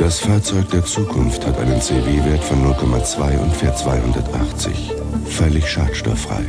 Das 0.00 0.18
Fahrzeug 0.18 0.70
der 0.70 0.82
Zukunft 0.82 1.46
hat 1.46 1.58
einen 1.58 1.78
CW-Wert 1.78 2.42
von 2.42 2.64
0,2 2.64 3.38
und 3.38 3.54
fährt 3.54 3.76
280. 3.76 4.92
Völlig 5.26 5.68
schadstofffrei. 5.68 6.42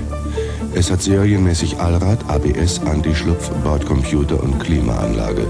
Es 0.74 0.90
hat 0.90 1.02
serienmäßig 1.02 1.78
Allrad, 1.78 2.20
ABS, 2.30 2.80
Anti-Schlupf, 2.86 3.50
Bordcomputer 3.66 4.42
und 4.42 4.58
Klimaanlage. 4.60 5.46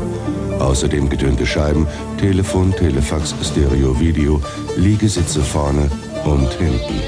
Außerdem 0.57 1.09
getönte 1.11 1.45
Scheiben, 1.45 1.85
Telefon, 2.19 2.73
Telefax, 2.75 3.35
Stereo-Video, 3.44 4.42
Liegesitze 4.78 5.42
vorne 5.42 5.88
und 6.26 6.52
hinten. 6.54 7.02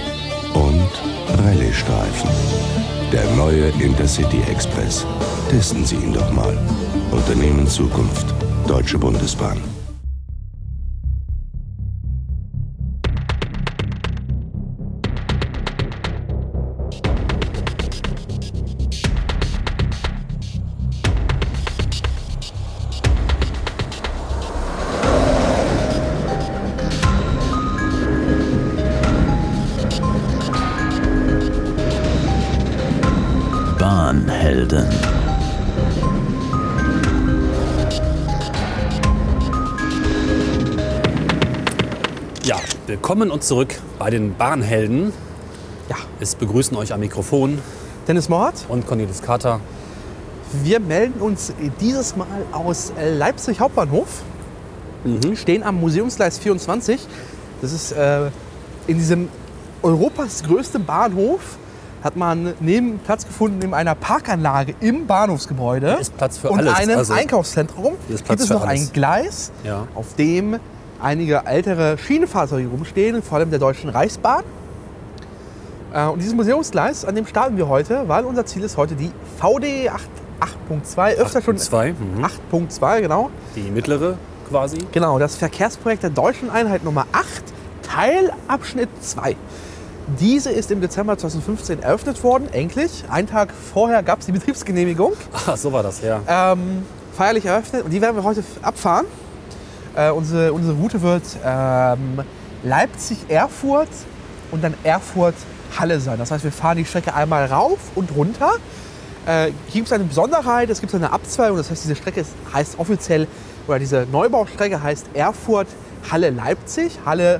Und 0.53 0.91
Rallye-Streifen. 1.43 2.29
Der 3.11 3.27
neue 3.31 3.69
Intercity 3.81 4.41
Express. 4.47 5.07
Testen 5.49 5.85
Sie 5.85 5.95
ihn 5.95 6.13
doch 6.13 6.31
mal. 6.31 6.55
Unternehmen 7.09 7.65
Zukunft. 7.65 8.27
Deutsche 8.67 8.99
Bundesbahn. 8.99 9.59
Willkommen 43.23 43.39
und 43.39 43.43
zurück 43.45 43.75
bei 43.99 44.09
den 44.09 44.35
Bahnhelden. 44.35 45.13
Ja. 45.87 45.95
Es 46.19 46.35
begrüßen 46.35 46.75
euch 46.75 46.91
am 46.93 46.99
Mikrofon 46.99 47.57
Dennis 48.05 48.27
Mord, 48.27 48.53
und 48.67 48.85
Cornelis 48.85 49.21
Kater. 49.21 49.61
wir 50.61 50.81
melden 50.81 51.21
uns 51.21 51.53
dieses 51.79 52.17
Mal 52.17 52.27
aus 52.51 52.91
Leipzig 53.01 53.61
Hauptbahnhof. 53.61 54.23
Stehen 55.35 55.63
am 55.63 55.79
Museumsgleis 55.79 56.37
24. 56.37 56.99
Das 57.61 57.71
ist 57.71 57.93
äh, 57.93 58.25
in 58.87 58.97
diesem 58.97 59.29
Europas 59.83 60.43
größten 60.43 60.83
Bahnhof. 60.83 61.57
Hat 62.03 62.17
man 62.17 62.53
neben 62.59 62.99
Platz 62.99 63.25
gefunden 63.25 63.61
in 63.61 63.73
einer 63.73 63.95
Parkanlage 63.95 64.75
im 64.81 65.07
Bahnhofsgebäude 65.07 65.91
Hier 65.91 65.99
ist 66.01 66.17
Platz 66.17 66.37
für 66.39 66.49
und 66.49 66.59
alles, 66.59 66.73
einem 66.73 66.97
also 66.97 67.13
Einkaufszentrum. 67.13 67.93
hier 68.07 68.15
ist 68.15 68.25
Platz 68.25 68.39
gibt 68.41 68.49
es 68.51 68.53
noch 68.53 68.67
alles. 68.67 68.81
ein 68.81 68.91
Gleis, 68.91 69.51
Ja. 69.63 69.87
auf 69.95 70.13
dem 70.15 70.59
einige 71.03 71.43
ältere 71.45 71.97
Schienenfahrzeuge 71.97 72.67
rumstehen, 72.67 73.21
vor 73.21 73.37
allem 73.37 73.49
der 73.49 73.59
Deutschen 73.59 73.89
Reichsbahn. 73.89 74.43
Äh, 75.93 76.05
Und 76.07 76.19
dieses 76.19 76.33
Museumsgleis, 76.33 77.05
an 77.05 77.15
dem 77.15 77.27
starten 77.27 77.57
wir 77.57 77.67
heute, 77.67 78.07
weil 78.07 78.25
unser 78.25 78.45
Ziel 78.45 78.63
ist 78.63 78.77
heute 78.77 78.95
die 78.95 79.11
VD 79.39 79.89
8 79.89 80.09
8.2, 80.69 81.15
öfter 81.15 81.41
schon 81.41 81.57
8.2, 81.57 81.93
mhm. 81.93 82.25
8.2, 82.51 83.01
genau. 83.01 83.29
Die 83.55 83.71
mittlere 83.71 84.17
quasi. 84.49 84.77
Genau, 84.91 85.17
das 85.19 85.35
Verkehrsprojekt 85.35 86.03
der 86.03 86.09
deutschen 86.09 86.49
Einheit 86.49 86.83
Nummer 86.83 87.05
8, 87.13 87.25
Teilabschnitt 87.81 88.89
2. 89.01 89.35
Diese 90.19 90.51
ist 90.51 90.69
im 90.69 90.81
Dezember 90.81 91.17
2015 91.17 91.81
eröffnet 91.81 92.21
worden, 92.23 92.49
endlich. 92.51 93.05
Einen 93.09 93.27
Tag 93.27 93.53
vorher 93.73 94.03
gab 94.03 94.19
es 94.19 94.25
die 94.25 94.33
Betriebsgenehmigung. 94.33 95.13
Ah, 95.47 95.55
so 95.55 95.71
war 95.71 95.81
das, 95.81 96.01
ja. 96.01 96.19
Ähm, 96.27 96.85
feierlich 97.15 97.45
eröffnet 97.45 97.85
und 97.85 97.91
die 97.91 98.01
werden 98.01 98.17
wir 98.17 98.23
heute 98.23 98.43
abfahren. 98.61 99.05
Äh, 99.95 100.09
unsere, 100.11 100.53
unsere 100.53 100.75
Route 100.75 101.01
wird 101.01 101.23
ähm, 101.45 102.19
Leipzig-Erfurt 102.63 103.89
und 104.51 104.63
dann 104.63 104.73
Erfurt-Halle 104.83 105.99
sein. 105.99 106.17
Das 106.17 106.31
heißt, 106.31 106.43
wir 106.43 106.51
fahren 106.51 106.77
die 106.77 106.85
Strecke 106.85 107.13
einmal 107.13 107.45
rauf 107.45 107.79
und 107.95 108.15
runter. 108.15 108.51
Äh, 109.25 109.51
hier 109.67 109.81
gibt 109.81 109.87
es 109.87 109.93
eine 109.93 110.03
Besonderheit, 110.03 110.69
es 110.69 110.81
gibt 110.81 110.93
eine 110.95 111.11
Abzweigung, 111.11 111.57
das 111.57 111.69
heißt, 111.69 111.83
diese 111.83 111.95
Strecke 111.95 112.21
ist, 112.21 112.31
heißt 112.53 112.77
offiziell, 112.79 113.27
oder 113.67 113.79
diese 113.79 114.05
Neubaustrecke 114.11 114.81
heißt 114.83 115.07
Erfurt-Halle-Leipzig, 115.13 116.99
Halle 117.05 117.39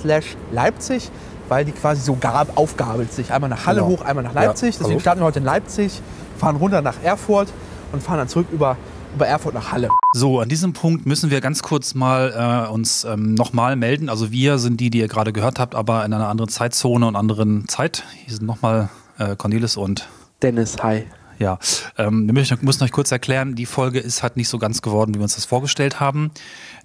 slash 0.00 0.36
Leipzig, 0.52 1.10
weil 1.48 1.64
die 1.64 1.72
quasi 1.72 2.00
so 2.02 2.14
gab, 2.16 2.56
aufgabelt 2.56 3.12
sich. 3.12 3.32
Einmal 3.32 3.50
nach 3.50 3.66
Halle 3.66 3.80
Genau. 3.80 3.92
hoch, 3.92 4.02
einmal 4.04 4.24
nach 4.24 4.34
Ja, 4.34 4.44
Leipzig. 4.44 4.76
Deswegen 4.76 4.90
hallo. 4.92 5.00
starten 5.00 5.20
wir 5.20 5.24
heute 5.26 5.40
in 5.40 5.44
Leipzig, 5.44 6.00
fahren 6.38 6.56
runter 6.56 6.80
nach 6.82 6.96
Erfurt 7.02 7.48
und 7.92 8.02
fahren 8.02 8.18
dann 8.18 8.28
zurück 8.28 8.46
über, 8.52 8.76
über 9.14 9.26
Erfurt 9.26 9.54
nach 9.54 9.72
Halle. 9.72 9.88
So, 10.12 10.40
an 10.40 10.48
diesem 10.48 10.72
Punkt 10.72 11.06
müssen 11.06 11.30
wir 11.30 11.40
ganz 11.40 11.62
kurz 11.62 11.94
mal 11.94 12.66
äh, 12.66 12.70
uns 12.70 13.04
ähm, 13.04 13.34
nochmal 13.34 13.76
melden. 13.76 14.08
Also 14.08 14.32
wir 14.32 14.58
sind 14.58 14.80
die, 14.80 14.90
die 14.90 14.98
ihr 14.98 15.08
gerade 15.08 15.32
gehört 15.32 15.58
habt, 15.58 15.74
aber 15.74 16.04
in 16.04 16.12
einer 16.12 16.28
anderen 16.28 16.50
Zeitzone 16.50 17.06
und 17.06 17.16
anderen 17.16 17.68
Zeit. 17.68 18.04
Hier 18.26 18.34
sind 18.34 18.46
nochmal 18.46 18.88
äh, 19.18 19.36
Cornelis 19.36 19.76
und 19.76 20.08
Dennis, 20.42 20.76
hi. 20.82 21.04
ja. 21.38 21.58
Ähm, 21.96 22.26
wir 22.26 22.34
müssen, 22.34 22.82
euch 22.82 22.92
kurz 22.92 23.12
erklären, 23.12 23.54
die 23.54 23.66
Folge 23.66 24.00
ist 24.00 24.22
halt 24.22 24.36
nicht 24.36 24.48
so 24.48 24.58
ganz 24.58 24.82
geworden, 24.82 25.14
wie 25.14 25.18
wir 25.18 25.24
uns 25.24 25.36
das 25.36 25.44
vorgestellt 25.44 26.00
haben. 26.00 26.32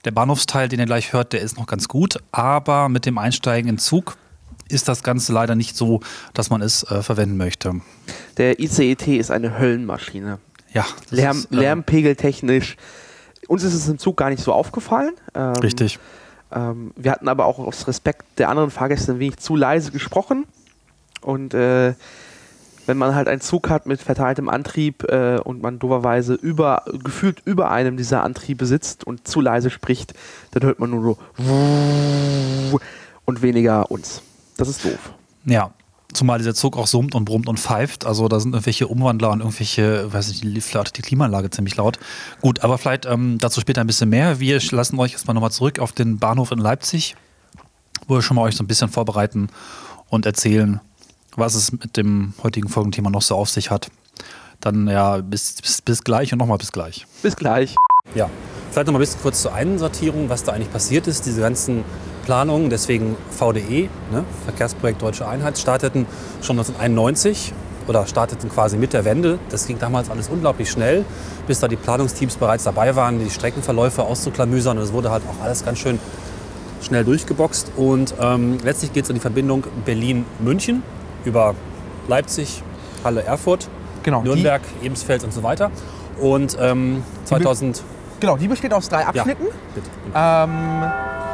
Der 0.06 0.12
Bahnhofsteil, 0.12 0.70
den 0.70 0.80
ihr 0.80 0.86
gleich 0.86 1.14
hört, 1.14 1.34
der 1.34 1.42
ist 1.42 1.58
noch 1.58 1.66
ganz 1.66 1.88
gut, 1.88 2.20
aber 2.32 2.90
mit 2.90 3.06
dem 3.06 3.18
Einsteigen 3.18 3.70
in 3.70 3.78
Zug 3.80 4.18
ist 4.70 4.88
das 4.88 5.02
Ganze 5.02 5.34
leider 5.34 5.56
nicht 5.56 5.76
so, 5.76 6.02
dass 6.36 6.52
man 6.52 6.62
es 6.62 6.84
äh, 6.84 7.02
verwenden 7.02 7.38
möchte. 7.38 7.82
Der 8.38 8.60
ICET 8.60 9.08
ist 9.08 9.32
eine 9.32 9.58
Höllenmaschine. 9.58 10.38
Ja, 10.74 10.86
Lärm, 11.10 11.38
ist, 11.38 11.52
äh, 11.52 11.56
Lärmpegeltechnisch. 11.56 12.78
Uns 13.48 13.64
ist 13.64 13.74
es 13.74 13.88
im 13.88 13.98
Zug 13.98 14.18
gar 14.18 14.30
nicht 14.30 14.44
so 14.44 14.54
aufgefallen. 14.54 15.14
Ähm, 15.34 15.54
Richtig. 15.54 16.00
Ähm, 16.52 16.92
wir 16.96 17.12
hatten 17.12 17.28
aber 17.28 17.46
auch 17.46 17.60
aus 17.60 17.88
Respekt 17.88 18.26
der 18.38 18.50
anderen 18.50 18.72
Fahrgäste 18.72 19.14
ein 19.14 19.20
wenig 19.20 19.38
zu 19.38 19.56
leise 19.56 19.92
gesprochen. 19.92 20.46
Und 21.22 21.54
äh, 21.54 21.94
wenn 22.86 22.98
man 22.98 23.14
halt 23.14 23.28
einen 23.28 23.42
Zug 23.42 23.70
hat 23.70 23.86
mit 23.86 24.02
verteiltem 24.02 24.50
Antrieb 24.50 25.04
äh, 25.04 25.40
und 25.44 25.62
man 25.62 25.78
doverweise 25.78 26.34
über, 26.34 26.86
gefühlt 27.04 27.42
über 27.46 27.70
einem 27.70 27.98
dieser 27.98 28.24
Antriebe 28.24 28.66
sitzt 28.66 29.04
und 29.04 29.28
zu 29.28 29.42
leise 29.42 29.70
spricht, 29.70 30.14
dann 30.52 30.64
hört 30.64 30.80
man 30.80 30.90
nur 30.90 31.18
so 31.38 32.80
und 33.26 33.42
weniger 33.42 33.92
uns. 33.92 34.24
Das 34.58 34.68
ist 34.68 34.84
doof. 34.84 35.14
Ja, 35.46 35.72
zumal 36.14 36.40
dieser 36.40 36.56
Zug 36.56 36.78
auch 36.78 36.88
summt 36.88 37.16
und 37.16 37.26
brummt 37.26 37.48
und 37.48 37.60
pfeift. 37.60 38.06
Also 38.06 38.28
da 38.28 38.40
sind 38.40 38.54
irgendwelche 38.54 38.88
Umwandler 38.88 39.32
und 39.32 39.40
irgendwelche, 39.40 40.12
weiß 40.12 40.28
nicht, 40.30 40.44
die, 40.44 40.50
die 40.52 41.02
Klimaanlage 41.02 41.50
ziemlich 41.50 41.76
laut. 41.76 42.00
Gut, 42.42 42.64
aber 42.64 42.78
vielleicht 42.78 43.06
ähm, 43.06 43.38
dazu 43.40 43.62
später 43.62 43.82
ein 43.82 43.88
bisschen 43.88 44.10
mehr. 44.10 44.40
Wir 44.40 44.60
lassen 44.72 45.00
euch 45.00 45.14
erstmal 45.14 45.36
nochmal 45.36 45.52
zurück 45.52 45.80
auf 45.80 45.92
den 45.92 46.18
Bahnhof 46.18 46.52
in 46.52 46.60
Leipzig, 46.60 47.16
wo 48.08 48.16
wir 48.16 48.22
schon 48.22 48.36
mal 48.36 48.44
euch 48.44 48.56
so 48.56 48.64
ein 48.64 48.68
bisschen 48.68 48.90
vorbereiten 48.90 49.50
und 50.10 50.26
erzählen, 50.26 50.82
was 51.36 51.56
es 51.56 51.72
mit 51.72 51.96
dem 51.96 52.34
heutigen 52.44 52.70
Folgenthema 52.70 53.10
noch 53.10 53.22
so 53.22 53.36
auf 53.36 53.50
sich 53.50 53.70
hat. 53.70 53.90
Dann 54.60 54.88
ja, 54.88 55.18
bis, 55.18 55.62
bis, 55.62 55.82
bis 55.82 56.04
gleich 56.04 56.34
und 56.34 56.40
nochmal 56.40 56.58
bis 56.58 56.72
gleich. 56.72 57.06
Bis 57.22 57.36
gleich. 57.36 57.76
Ja, 58.16 58.30
vielleicht 58.72 58.88
noch 58.88 58.94
mal 58.94 59.00
ein 59.00 59.02
bisschen 59.02 59.22
kurz 59.22 59.44
zur 59.44 59.54
Einsortierung, 59.54 60.28
was 60.28 60.44
da 60.44 60.54
eigentlich 60.54 60.72
passiert 60.72 61.08
ist. 61.08 61.26
Diese 61.26 61.42
ganzen 61.42 61.86
Planungen, 62.30 62.70
deswegen 62.70 63.16
VDE, 63.32 63.90
ne, 64.12 64.24
Verkehrsprojekt 64.46 65.02
Deutsche 65.02 65.28
Einheit, 65.28 65.58
starteten 65.58 66.06
schon 66.44 66.60
1991 66.60 67.54
oder 67.88 68.06
starteten 68.06 68.52
quasi 68.52 68.78
mit 68.78 68.94
der 68.94 69.04
Wende. 69.04 69.40
Das 69.50 69.66
ging 69.66 69.80
damals 69.80 70.12
alles 70.12 70.30
unglaublich 70.30 70.70
schnell, 70.70 71.06
bis 71.48 71.60
da 71.60 71.68
die 71.68 71.76
Planungsteams 71.76 72.36
bereits 72.36 72.66
dabei 72.66 72.96
waren, 72.96 73.18
die 73.18 73.32
Streckenverläufe 73.32 74.04
auszuklamüsern. 74.04 74.78
Und 74.78 74.84
es 74.84 74.94
wurde 74.94 75.10
halt 75.10 75.24
auch 75.28 75.44
alles 75.44 75.66
ganz 75.66 75.80
schön 75.80 75.98
schnell 76.84 77.04
durchgeboxt. 77.04 77.72
Und 77.76 78.14
ähm, 78.22 78.60
letztlich 78.64 78.94
geht 78.94 79.06
es 79.06 79.10
um 79.10 79.16
die 79.16 79.22
Verbindung 79.22 79.64
Berlin-München 79.86 80.84
über 81.26 81.56
Leipzig, 82.08 82.62
Halle, 83.04 83.24
Erfurt, 83.24 83.68
Genau, 84.04 84.22
Nürnberg, 84.22 84.62
Ebensfeld 84.84 85.24
und 85.24 85.34
so 85.34 85.42
weiter. 85.42 85.72
Und 86.20 86.56
ähm, 86.62 87.02
2000 87.26 87.82
Genau, 88.20 88.38
die 88.38 88.48
besteht 88.48 88.74
aus 88.74 88.90
drei 88.90 89.06
Abschnitten. 89.06 89.46
bitte. 89.76 89.88
Ähm, 90.16 90.84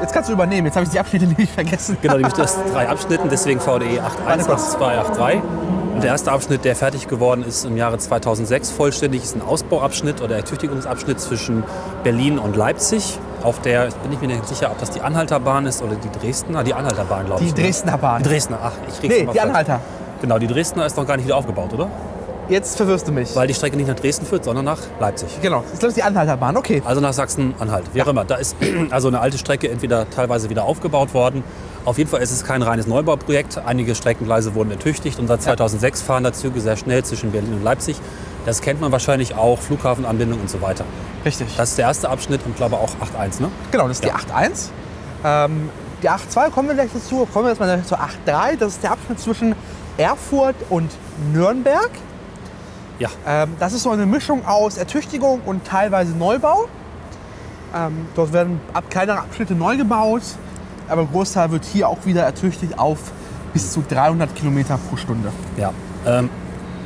jetzt 0.01 0.13
kannst 0.13 0.29
du 0.29 0.33
übernehmen. 0.33 0.67
Jetzt 0.67 0.75
habe 0.75 0.85
ich 0.85 0.91
die 0.91 0.99
Abschnitte 0.99 1.25
nämlich 1.27 1.51
vergessen. 1.51 1.97
Genau, 2.01 2.17
die 2.17 2.23
besteht 2.23 2.43
aus 2.45 2.57
drei 2.73 2.87
Abschnitten, 2.89 3.29
deswegen 3.29 3.59
VDE 3.59 3.99
81, 4.27 4.77
82, 4.77 4.77
83. 5.15 5.41
Und 5.95 6.03
der 6.03 6.11
erste 6.11 6.31
Abschnitt, 6.33 6.65
der 6.65 6.75
fertig 6.75 7.07
geworden 7.07 7.41
ist 7.47 7.63
im 7.63 7.77
Jahre 7.77 7.97
2006 7.97 8.69
vollständig, 8.71 9.23
ist 9.23 9.35
ein 9.37 9.41
Ausbauabschnitt 9.41 10.21
oder 10.21 10.35
Ertüchtigungsabschnitt 10.35 11.21
zwischen 11.21 11.63
Berlin 12.03 12.37
und 12.37 12.57
Leipzig. 12.57 13.17
Auf 13.43 13.61
der 13.61 13.85
bin 14.03 14.11
ich 14.11 14.19
mir 14.19 14.27
nicht 14.27 14.45
sicher, 14.45 14.71
ob 14.71 14.79
das 14.79 14.91
die 14.91 14.99
Anhalterbahn 15.01 15.65
ist 15.65 15.81
oder 15.81 15.95
die 15.95 16.09
Dresdner. 16.19 16.63
Die 16.65 16.73
Anhalterbahn, 16.73 17.27
glaube 17.27 17.41
Die 17.41 17.47
ich. 17.49 17.55
ne? 17.55 17.63
Dresdner 17.63 17.97
Bahn. 17.97 18.21
Die 18.23 18.27
Dresdner, 18.29 18.59
ach, 18.61 18.71
ich 18.89 18.99
krieg's 18.99 19.13
Nee, 19.13 19.19
die 19.21 19.25
falsch. 19.27 19.39
Anhalter. 19.39 19.79
Genau, 20.19 20.37
die 20.37 20.47
Dresdner 20.47 20.85
ist 20.85 20.97
noch 20.97 21.07
gar 21.07 21.15
nicht 21.15 21.27
wieder 21.27 21.37
aufgebaut, 21.37 21.73
oder? 21.73 21.87
Jetzt 22.47 22.77
verwirrst 22.77 23.07
du 23.07 23.11
mich. 23.11 23.35
weil 23.35 23.47
die 23.47 23.53
Strecke 23.53 23.75
nicht 23.77 23.87
nach 23.87 23.95
Dresden 23.95 24.25
führt, 24.25 24.43
sondern 24.43 24.65
nach 24.65 24.79
Leipzig. 24.99 25.29
genau, 25.41 25.61
das 25.61 25.73
ist 25.73 25.79
glaube 25.79 25.89
ich 25.91 25.95
die 25.95 26.03
Anhalterbahn. 26.03 26.55
Okay. 26.57 26.81
Also 26.85 27.01
nach 27.01 27.13
Sachsen-Anhalt, 27.13 27.85
wie 27.93 28.01
auch 28.03 28.07
immer. 28.07 28.23
Da 28.25 28.35
ist 28.35 28.55
also 28.91 29.07
eine 29.07 29.19
alte 29.19 29.37
Strecke 29.37 29.69
entweder 29.69 30.09
teilweise 30.09 30.49
wieder 30.49 30.63
aufgebaut 30.63 31.13
worden. 31.13 31.43
Auf 31.85 31.97
jeden 31.97 32.09
Fall 32.09 32.21
ist 32.21 32.31
es 32.31 32.43
kein 32.43 32.61
reines 32.61 32.87
Neubauprojekt. 32.87 33.59
Einige 33.65 33.95
Streckengleise 33.95 34.55
wurden 34.55 34.71
ertüchtigt 34.71 35.19
und 35.19 35.27
seit 35.27 35.41
2006 35.43 36.01
fahren 36.01 36.23
da 36.23 36.33
Züge 36.33 36.59
sehr 36.61 36.77
schnell 36.77 37.03
zwischen 37.03 37.31
Berlin 37.31 37.53
und 37.53 37.63
Leipzig. 37.63 37.97
Das 38.45 38.61
kennt 38.61 38.79
man 38.81 38.91
wahrscheinlich 38.91 39.35
auch, 39.35 39.59
Flughafenanbindung 39.59 40.39
und 40.41 40.49
so 40.49 40.61
weiter. 40.61 40.85
Richtig. 41.25 41.47
Das 41.57 41.69
ist 41.69 41.77
der 41.77 41.87
erste 41.87 42.09
Abschnitt 42.09 42.41
und 42.45 42.55
glaube 42.55 42.75
auch 42.77 42.89
8.1, 43.17 43.41
ne? 43.41 43.49
Genau, 43.71 43.87
das 43.87 43.99
ist 43.99 44.05
Ja. 44.05 44.15
die 44.17 44.31
8.1. 44.31 44.69
Ähm, 45.23 45.69
die 46.03 46.09
8.2 46.09 46.51
kommen 46.51 46.67
wir 46.69 46.75
gleich 46.75 46.89
dazu. 46.93 47.27
Kommen 47.31 47.45
wir 47.45 47.49
jetzt 47.51 47.59
mal 47.59 47.83
zur 47.83 47.99
8.3. 47.99 48.57
Das 48.57 48.73
ist 48.73 48.83
der 48.83 48.91
Abschnitt 48.91 49.19
zwischen 49.19 49.55
Erfurt 49.97 50.55
und 50.69 50.91
Nürnberg. 51.33 51.89
Ja. 52.99 53.09
Ähm, 53.27 53.49
das 53.59 53.73
ist 53.73 53.83
so 53.83 53.91
eine 53.91 54.05
Mischung 54.05 54.45
aus 54.45 54.77
Ertüchtigung 54.77 55.41
und 55.45 55.65
teilweise 55.65 56.13
Neubau. 56.13 56.67
Ähm, 57.75 58.07
dort 58.15 58.31
werden 58.31 58.59
ab 58.73 58.85
kleinere 58.89 59.19
Abschnitte 59.19 59.53
neu 59.53 59.75
gebaut, 59.77 60.21
aber 60.87 61.01
ein 61.01 61.09
Großteil 61.11 61.51
wird 61.51 61.65
hier 61.65 61.89
auch 61.89 62.05
wieder 62.05 62.23
ertüchtigt 62.23 62.79
auf 62.79 63.11
bis 63.53 63.71
zu 63.71 63.83
300 63.87 64.35
Kilometer 64.35 64.79
pro 64.89 64.97
Stunde. 64.97 65.31
Ja. 65.57 65.73
Ähm, 66.05 66.29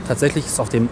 tatsächlich 0.08 0.46
ist 0.46 0.60
auf 0.60 0.70
dem 0.70 0.90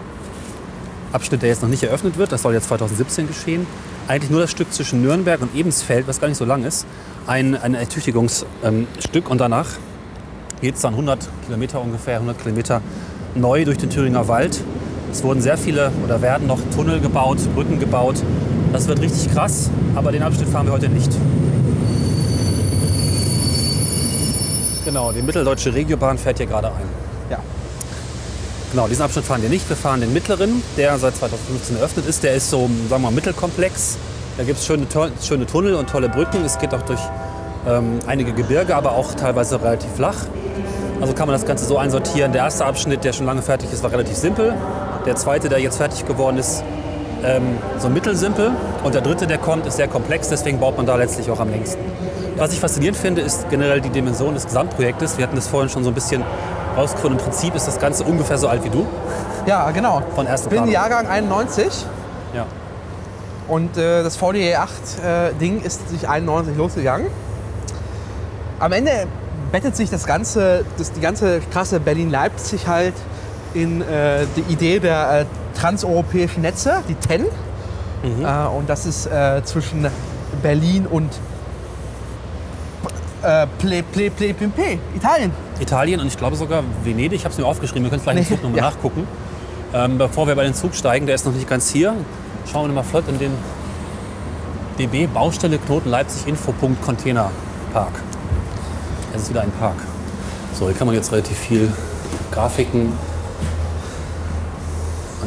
Abschnitt, 1.12 1.42
der 1.42 1.48
jetzt 1.48 1.62
noch 1.62 1.68
nicht 1.68 1.82
eröffnet 1.82 2.18
wird, 2.18 2.32
das 2.32 2.42
soll 2.42 2.54
jetzt 2.54 2.68
2017 2.68 3.26
geschehen, 3.26 3.66
eigentlich 4.08 4.30
nur 4.30 4.40
das 4.40 4.50
Stück 4.50 4.72
zwischen 4.72 5.02
Nürnberg 5.02 5.40
und 5.40 5.54
Ebensfeld, 5.54 6.06
was 6.06 6.20
gar 6.20 6.28
nicht 6.28 6.36
so 6.36 6.44
lang 6.44 6.64
ist, 6.64 6.86
ein, 7.26 7.56
ein 7.56 7.74
Ertüchtigungsstück 7.74 8.46
Stück 8.98 9.30
und 9.30 9.38
danach 9.38 9.68
geht 10.60 10.74
es 10.74 10.82
dann 10.82 10.94
100 10.94 11.28
Kilometer 11.46 11.80
ungefähr, 11.80 12.14
100 12.14 12.42
Kilometer 12.42 12.82
neu 13.34 13.64
durch 13.64 13.78
den 13.78 13.90
Thüringer 13.90 14.28
Wald. 14.28 14.62
Es 15.10 15.22
wurden 15.22 15.40
sehr 15.40 15.56
viele 15.56 15.90
oder 16.04 16.20
werden 16.22 16.46
noch 16.46 16.58
Tunnel 16.74 17.00
gebaut, 17.00 17.38
Brücken 17.54 17.78
gebaut. 17.78 18.16
Das 18.72 18.86
wird 18.86 19.00
richtig 19.00 19.32
krass, 19.32 19.70
aber 19.94 20.12
den 20.12 20.22
Abschnitt 20.22 20.48
fahren 20.48 20.66
wir 20.66 20.72
heute 20.72 20.88
nicht. 20.88 21.10
Genau, 24.84 25.12
die 25.12 25.22
mitteldeutsche 25.22 25.74
Regiobahn 25.74 26.18
fährt 26.18 26.38
hier 26.38 26.46
gerade 26.46 26.68
ein. 26.68 26.88
Ja. 27.30 27.38
Genau, 28.70 28.88
diesen 28.88 29.02
Abschnitt 29.02 29.24
fahren 29.24 29.42
wir 29.42 29.48
nicht. 29.48 29.68
Wir 29.68 29.76
fahren 29.76 30.00
den 30.00 30.12
mittleren, 30.12 30.62
der 30.76 30.98
seit 30.98 31.16
2015 31.16 31.76
eröffnet 31.76 32.06
ist. 32.06 32.22
Der 32.22 32.34
ist 32.34 32.50
so, 32.50 32.60
sagen 32.60 32.88
wir 32.88 32.98
mal, 32.98 33.10
mittelkomplex. 33.10 33.98
Da 34.36 34.44
gibt 34.44 34.58
es 34.58 34.66
schöne, 34.66 34.86
schöne 35.20 35.46
Tunnel 35.46 35.74
und 35.74 35.90
tolle 35.90 36.08
Brücken. 36.08 36.44
Es 36.44 36.58
geht 36.58 36.72
auch 36.74 36.82
durch 36.82 37.00
ähm, 37.66 37.98
einige 38.06 38.32
Gebirge, 38.32 38.76
aber 38.76 38.92
auch 38.92 39.14
teilweise 39.14 39.60
relativ 39.60 39.90
flach. 39.96 40.16
Also 41.00 41.12
kann 41.12 41.28
man 41.28 41.34
das 41.34 41.46
Ganze 41.46 41.64
so 41.64 41.78
einsortieren. 41.78 42.32
Der 42.32 42.44
erste 42.44 42.64
Abschnitt, 42.64 43.04
der 43.04 43.12
schon 43.12 43.26
lange 43.26 43.42
fertig 43.42 43.72
ist, 43.72 43.82
war 43.82 43.92
relativ 43.92 44.16
simpel. 44.16 44.54
Der 45.06 45.16
zweite, 45.16 45.48
der 45.48 45.60
jetzt 45.60 45.76
fertig 45.78 46.06
geworden 46.06 46.38
ist, 46.38 46.62
ähm, 47.24 47.58
so 47.78 47.88
mittelsimpel. 47.88 48.50
Und 48.84 48.94
der 48.94 49.00
dritte, 49.02 49.26
der 49.26 49.38
kommt, 49.38 49.66
ist 49.66 49.76
sehr 49.76 49.88
komplex. 49.88 50.28
Deswegen 50.28 50.60
baut 50.60 50.76
man 50.76 50.86
da 50.86 50.96
letztlich 50.96 51.30
auch 51.30 51.40
am 51.40 51.50
längsten. 51.50 51.80
Was 52.36 52.52
ich 52.52 52.60
faszinierend 52.60 52.96
finde, 52.98 53.20
ist 53.22 53.48
generell 53.50 53.80
die 53.80 53.90
Dimension 53.90 54.34
des 54.34 54.44
Gesamtprojektes. 54.46 55.18
Wir 55.18 55.24
hatten 55.24 55.36
das 55.36 55.48
vorhin 55.48 55.68
schon 55.68 55.82
so 55.82 55.90
ein 55.90 55.94
bisschen 55.94 56.22
rausgefunden. 56.76 57.18
Im 57.18 57.24
Prinzip 57.24 57.54
ist 57.56 57.66
das 57.66 57.80
Ganze 57.80 58.04
ungefähr 58.04 58.38
so 58.38 58.48
alt 58.48 58.62
wie 58.64 58.70
du. 58.70 58.86
Ja, 59.46 59.70
genau. 59.72 60.02
Von 60.14 60.26
erster 60.26 60.52
Ich 60.52 60.60
bin. 60.60 60.70
Jahrgang 60.70 61.06
91 61.08 61.66
Ja. 62.34 62.44
und 63.48 63.76
äh, 63.76 64.02
das 64.04 64.16
VDE 64.16 64.56
8-Ding 64.56 65.62
ist 65.62 65.88
sich 65.88 66.08
91 66.08 66.56
losgegangen. 66.56 67.08
Am 68.60 68.72
Ende 68.72 68.90
bettet 69.50 69.74
sich 69.76 69.90
das 69.90 70.04
ganze, 70.06 70.64
das, 70.76 70.92
die 70.92 71.00
ganze 71.00 71.40
krasse 71.52 71.80
Berlin-Leipzig 71.80 72.66
halt 72.68 72.94
in 73.62 73.82
äh, 73.82 74.26
die 74.36 74.52
Idee 74.52 74.78
der 74.78 75.20
äh, 75.20 75.24
transeuropäischen 75.58 76.42
Netze, 76.42 76.82
die 76.88 76.94
TEN. 76.94 77.22
Mhm. 78.02 78.24
Äh, 78.24 78.46
und 78.56 78.68
das 78.68 78.86
ist 78.86 79.06
äh, 79.06 79.42
zwischen 79.44 79.86
Berlin 80.42 80.86
und 80.86 81.10
äh, 83.22 83.46
Ple, 83.58 83.82
Ple, 83.82 84.10
Ple, 84.10 84.34
Ple, 84.34 84.78
Italien. 84.94 85.32
Italien 85.60 86.00
und 86.00 86.06
ich 86.06 86.16
glaube 86.16 86.36
sogar 86.36 86.62
Venedig. 86.84 87.18
Ich 87.18 87.24
habe 87.24 87.32
es 87.32 87.38
mir 87.38 87.46
aufgeschrieben. 87.46 87.84
Wir 87.84 87.90
können 87.90 88.02
vielleicht 88.02 88.18
im 88.18 88.24
Nee, 88.24 88.28
Zug 88.36 88.42
nochmal 88.44 88.58
ja. 88.58 88.70
nachgucken. 88.70 89.06
Ähm, 89.74 89.98
bevor 89.98 90.26
wir 90.26 90.34
bei 90.34 90.44
den 90.44 90.54
Zug 90.54 90.74
steigen, 90.74 91.06
der 91.06 91.14
ist 91.16 91.26
noch 91.26 91.32
nicht 91.32 91.48
ganz 91.48 91.70
hier. 91.70 91.94
Schauen 92.50 92.70
wir 92.70 92.74
mal 92.74 92.82
flott 92.82 93.04
in 93.08 93.18
den 93.18 93.32
DB 94.78 95.06
Baustelle 95.08 95.58
Knoten 95.58 95.90
Leipzig 95.90 96.26
Infopunkt 96.28 96.80
Container 96.82 97.30
Park. 97.72 97.92
Es 99.14 99.22
ist 99.22 99.30
wieder 99.30 99.42
ein 99.42 99.52
Park. 99.58 99.76
So, 100.54 100.66
hier 100.66 100.74
kann 100.74 100.86
man 100.86 100.94
jetzt 100.96 101.12
relativ 101.12 101.36
viel 101.36 101.70
Grafiken, 102.30 102.92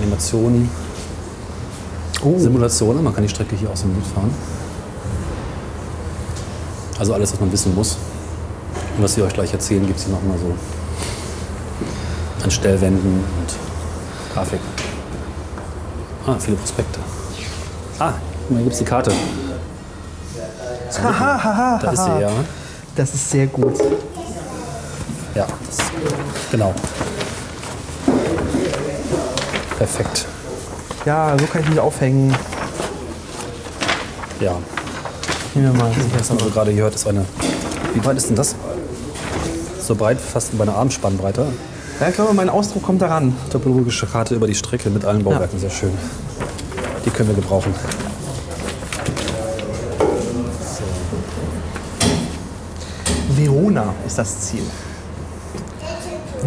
Animationen, 0.02 0.70
Simulationen. 2.38 3.04
Man 3.04 3.14
kann 3.14 3.24
die 3.24 3.30
Strecke 3.30 3.56
hier 3.56 3.70
aus 3.70 3.82
dem 3.82 3.94
Bild 3.94 4.06
fahren. 4.08 4.34
Also 7.00 7.14
alles, 7.14 7.32
was 7.34 7.40
man 7.40 7.52
wissen 7.52 7.74
muss. 7.76 7.98
Und 8.98 9.04
was 9.04 9.16
wir 9.18 9.26
euch 9.26 9.34
gleich 9.34 9.54
erzählen, 9.54 9.86
gibt 9.86 10.00
es 10.00 10.06
hier 10.06 10.14
nochmal 10.14 10.38
so 10.38 10.54
an 12.44 12.52
Stellwänden 12.52 13.12
und 13.12 14.34
Grafik. 14.34 14.60
Ah, 16.26 16.36
viele 16.40 16.58
Prospekte. 16.58 17.00
Ah, 18.00 18.14
hier 18.50 18.58
gibt 18.60 18.74
es 18.74 18.80
die 18.80 18.86
Karte. 18.86 19.12
Da 20.94 21.92
ist 21.92 22.04
sie, 22.04 22.22
ja. 22.22 22.32
Das 22.96 23.14
ist 23.14 23.32
sehr 23.32 23.48
gut. 23.48 23.80
Ja, 25.34 25.48
das, 25.66 25.78
genau. 26.52 26.74
Perfekt. 29.82 30.28
Ja, 31.08 31.36
so 31.40 31.48
kann 31.48 31.64
ich 31.64 31.70
mich 31.70 31.80
aufhängen. 31.80 32.32
Ja, 34.40 34.60
Nehmen 35.56 35.74
wir 35.74 35.84
mal. 35.84 35.92
das 36.16 36.30
haben 36.30 36.40
wir 36.40 36.52
gerade 36.52 36.72
gehört, 36.72 36.94
ist 36.94 37.08
eine. 37.08 37.26
Wie 37.96 38.00
breit 38.00 38.16
ist 38.16 38.30
denn 38.30 38.36
das? 38.36 38.54
So 39.82 39.96
breit, 39.96 40.22
fast 40.22 40.54
über 40.54 40.66
eine 40.66 40.76
Armspannbreite. 40.76 41.48
Ja, 42.00 42.10
ich 42.10 42.14
glaube, 42.14 42.32
mein 42.36 42.48
Ausdruck 42.48 42.84
kommt 42.84 43.02
daran. 43.02 43.36
Topologische 43.52 44.06
Karte 44.06 44.36
über 44.36 44.46
die 44.46 44.54
Strecke 44.54 44.92
mit 44.92 45.04
allen 45.04 45.24
Bauwerken, 45.24 45.58
sehr 45.58 45.72
schön. 45.72 45.98
Die 47.04 47.10
können 47.10 47.30
wir 47.30 47.36
gebrauchen. 47.36 47.74
Verona 53.36 53.96
ist 54.06 54.20
das 54.20 54.42
Ziel. 54.42 54.62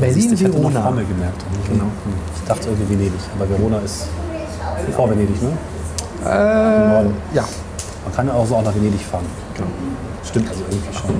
Berlin, 0.00 0.32
ich 0.32 0.40
Verona. 0.40 0.82
Formel 0.82 1.04
gemerkt. 1.04 1.44
Genau. 1.68 1.84
Ich 2.36 2.48
dachte 2.48 2.68
irgendwie 2.68 2.94
Venedig, 2.94 3.20
aber 3.38 3.48
Verona 3.48 3.78
ist 3.78 4.06
vor 4.94 5.10
Venedig, 5.10 5.40
ne? 5.42 5.50
Norden. 6.24 7.14
Ja, 7.34 7.44
Man 8.04 8.14
kann 8.14 8.26
ja 8.26 8.34
auch 8.34 8.46
so 8.46 8.56
auch 8.56 8.62
nach 8.64 8.74
Venedig 8.74 9.00
fahren. 9.00 9.26
Stimmt 10.24 10.48
also 10.48 10.62
irgendwie 10.70 10.92
schon. 10.96 11.10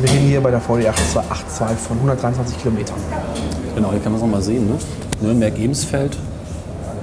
wir 0.00 0.10
reden 0.10 0.26
hier 0.28 0.40
bei 0.40 0.50
der 0.50 0.60
VD 0.60 0.88
822 0.88 1.78
von 1.78 1.96
123 1.98 2.58
Kilometern. 2.58 2.96
Genau, 3.74 3.90
hier 3.90 4.00
kann 4.00 4.12
man 4.12 4.20
es 4.20 4.26
auch 4.26 4.30
mal 4.30 4.42
sehen, 4.42 4.66
ne? 4.66 4.74
Nürnberg-Ebensfeld. 5.20 6.16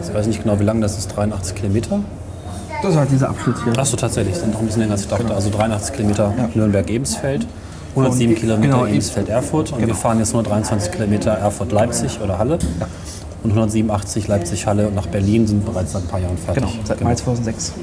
Ich 0.02 0.14
weiß 0.14 0.28
nicht 0.28 0.44
genau, 0.44 0.60
wie 0.60 0.64
lang 0.64 0.82
das 0.82 0.98
ist, 0.98 1.16
83 1.16 1.56
Kilometer. 1.56 2.00
Das 2.82 2.92
ist 2.92 2.98
halt 2.98 3.12
dieser 3.12 3.30
Abschnitt 3.30 3.56
hier. 3.64 3.78
Achso, 3.78 3.96
tatsächlich, 3.96 4.36
sind 4.36 4.52
noch 4.54 4.60
ein 4.60 4.66
bisschen 4.66 4.82
länger 4.82 4.94
als 4.94 5.04
ich 5.04 5.08
dachte. 5.08 5.34
Also 5.34 5.50
83 5.50 5.96
Kilometer 5.96 6.34
Nürnberg-Ebensfeld, 6.54 7.48
107 7.96 8.30
Und- 8.34 8.40
Kilometer 8.40 8.72
genau, 8.74 8.86
Ebensfeld-Erfurt 8.88 9.74
und 9.74 9.86
wir 9.86 9.96
fahren 9.96 10.20
jetzt 10.20 10.34
nur 10.34 10.44
23 10.44 10.92
Kilometer 10.92 11.32
Erfurt-Leipzig 11.32 12.20
oder 12.24 12.38
Halle. 12.38 12.58
Und 13.44 13.50
187 13.52 14.28
Leipzig-Halle 14.28 14.88
und 14.88 14.96
nach 14.96 15.08
Berlin 15.08 15.46
sind 15.46 15.66
bereits 15.66 15.92
seit 15.92 16.04
ein 16.04 16.08
paar 16.08 16.20
Jahren 16.20 16.38
fertig. 16.38 16.64
Genau, 16.64 16.74
seit 16.86 17.02
Mai 17.02 17.14
2006. 17.16 17.74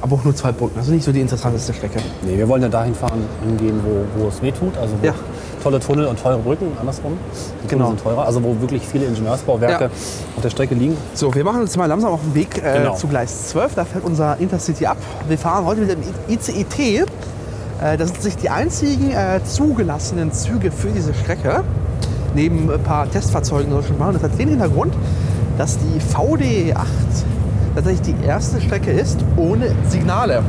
Aber 0.00 0.16
auch 0.16 0.24
nur 0.24 0.34
zwei 0.34 0.50
Brücken. 0.50 0.76
Also 0.78 0.90
nicht 0.90 1.04
so 1.04 1.12
die 1.12 1.20
interessanteste 1.20 1.72
Strecke. 1.74 2.00
Nee, 2.22 2.36
wir 2.36 2.48
wollen 2.48 2.62
ja 2.62 2.68
dahin 2.68 2.94
fahren, 2.94 3.22
hingehen, 3.46 3.80
wo, 3.84 4.20
wo 4.22 4.28
es 4.28 4.42
weh 4.42 4.50
tut. 4.50 4.76
Also 4.76 4.94
wo 5.00 5.06
Ja. 5.06 5.14
tolle 5.62 5.78
Tunnel 5.78 6.06
und 6.06 6.20
teure 6.20 6.38
Brücken, 6.38 6.66
andersrum. 6.80 7.12
Die 7.62 7.68
Genau. 7.68 7.88
Sind 7.88 8.02
teurer. 8.02 8.24
Also 8.26 8.42
wo 8.42 8.60
wirklich 8.60 8.82
viele 8.84 9.04
Ingenieursbauwerke 9.04 9.84
Ja. 9.84 9.90
auf 10.36 10.42
der 10.42 10.50
Strecke 10.50 10.74
liegen. 10.74 10.96
So, 11.14 11.32
wir 11.32 11.44
machen 11.44 11.60
uns 11.60 11.76
mal 11.76 11.86
langsam 11.86 12.10
auf 12.12 12.20
den 12.20 12.34
Weg 12.34 12.58
äh, 12.64 12.78
Genau. 12.78 12.96
zu 12.96 13.06
Gleis 13.06 13.50
12. 13.50 13.76
Da 13.76 13.84
fährt 13.84 14.04
unser 14.04 14.38
Intercity 14.40 14.86
ab. 14.86 14.96
Wir 15.28 15.38
fahren 15.38 15.64
heute 15.66 15.82
mit 15.82 15.90
dem 15.90 16.00
ICET. 16.28 17.06
Äh, 17.82 17.96
das 17.96 18.10
sind 18.10 18.22
sich 18.22 18.36
die 18.36 18.50
einzigen 18.50 19.10
äh, 19.10 19.40
zugelassenen 19.44 20.32
Züge 20.32 20.70
für 20.70 20.88
diese 20.88 21.14
Strecke. 21.14 21.64
Neben 22.34 22.70
ein 22.70 22.82
paar 22.82 23.10
Testfahrzeugen 23.10 23.70
in 23.70 23.76
Deutschland 23.76 23.98
machen. 23.98 24.14
Das 24.14 24.22
hat 24.22 24.38
den 24.38 24.48
Hintergrund, 24.48 24.94
dass 25.58 25.76
die 25.78 26.00
VD 26.00 26.74
8 26.74 26.86
tatsächlich 27.74 28.14
die 28.14 28.26
erste 28.26 28.60
Strecke 28.60 28.90
ist 28.90 29.18
ohne 29.36 29.74
Signale. 29.88 30.42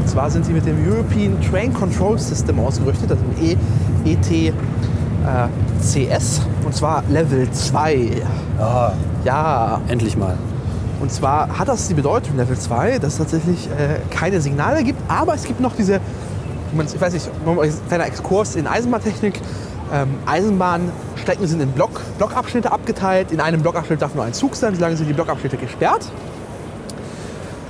Und 0.00 0.08
zwar 0.08 0.30
sind 0.30 0.46
sie 0.46 0.52
mit 0.52 0.64
dem 0.66 0.76
European 0.88 1.36
Train 1.50 1.72
Control 1.74 2.18
System 2.18 2.60
ausgerüstet, 2.60 3.10
also 3.10 3.22
dem 3.22 3.44
E 3.44 3.56
ETCS. 4.04 4.52
Und 6.64 6.74
zwar 6.74 7.02
Level 7.08 7.50
2. 7.50 8.22
Ah, 8.60 8.92
Ja, 9.24 9.80
endlich 9.88 10.16
mal. 10.16 10.36
und 11.00 11.10
zwar 11.10 11.58
hat 11.58 11.68
das 11.68 11.88
die 11.88 11.94
Bedeutung 11.94 12.36
Level 12.36 12.56
2, 12.56 12.98
dass 12.98 13.14
es 13.14 13.18
tatsächlich 13.18 13.66
äh, 13.68 13.98
keine 14.14 14.40
Signale 14.40 14.84
gibt, 14.84 15.00
aber 15.08 15.34
es 15.34 15.44
gibt 15.44 15.60
noch 15.60 15.74
diese, 15.74 16.00
ich 16.80 17.00
weiß 17.00 17.12
nicht, 17.12 17.28
ein 17.46 17.88
kleiner 17.88 18.06
Exkurs 18.06 18.56
in 18.56 18.66
Eisenbahntechnik. 18.66 19.40
Ähm, 19.92 20.08
Eisenbahnstrecken 20.26 21.46
sind 21.46 21.60
in 21.60 21.70
Block, 21.72 22.00
Blockabschnitte 22.18 22.72
abgeteilt. 22.72 23.32
In 23.32 23.40
einem 23.40 23.62
Blockabschnitt 23.62 24.00
darf 24.00 24.14
nur 24.14 24.24
ein 24.24 24.32
Zug 24.32 24.56
sein, 24.56 24.74
solange 24.74 24.96
sind 24.96 25.08
die 25.08 25.12
Blockabschnitte 25.12 25.56
gesperrt. 25.56 26.06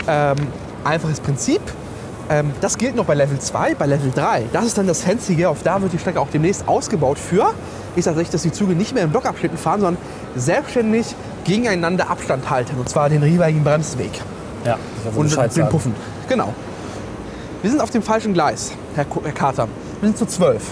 Ähm, 0.06 0.36
einfaches 0.84 1.20
Prinzip. 1.20 1.60
Ähm, 2.30 2.52
das 2.60 2.78
gilt 2.78 2.96
noch 2.96 3.04
bei 3.04 3.14
Level 3.14 3.38
2. 3.38 3.74
Bei 3.74 3.86
Level 3.86 4.10
3, 4.14 4.44
das 4.52 4.66
ist 4.66 4.78
dann 4.78 4.86
das 4.86 5.02
Fancyge, 5.02 5.48
auf 5.48 5.62
da 5.62 5.82
wird 5.82 5.92
die 5.92 5.98
Strecke 5.98 6.20
auch 6.20 6.28
demnächst 6.32 6.66
ausgebaut 6.66 7.18
für, 7.18 7.52
ist 7.96 8.04
tatsächlich, 8.06 8.30
dass 8.30 8.42
die 8.42 8.52
Züge 8.52 8.72
nicht 8.74 8.94
mehr 8.94 9.04
in 9.04 9.10
Blockabschnitten 9.10 9.58
fahren, 9.58 9.80
sondern 9.80 10.02
selbstständig 10.34 11.14
gegeneinander 11.44 12.10
Abstand 12.10 12.48
halten. 12.48 12.76
Und 12.78 12.88
zwar 12.88 13.08
den 13.08 13.22
jeweiligen 13.22 13.62
Bremsweg 13.62 14.10
Ja, 14.64 14.78
das 15.04 15.14
und 15.14 15.56
den. 15.56 15.68
Puffen. 15.68 15.94
Genau. 16.28 16.54
Wir 17.64 17.70
sind 17.70 17.80
auf 17.80 17.88
dem 17.88 18.02
falschen 18.02 18.34
Gleis, 18.34 18.72
Herr, 18.94 19.06
Herr 19.22 19.32
Kater. 19.32 19.68
Wir 20.02 20.08
sind 20.10 20.18
zu 20.18 20.26
12. 20.26 20.62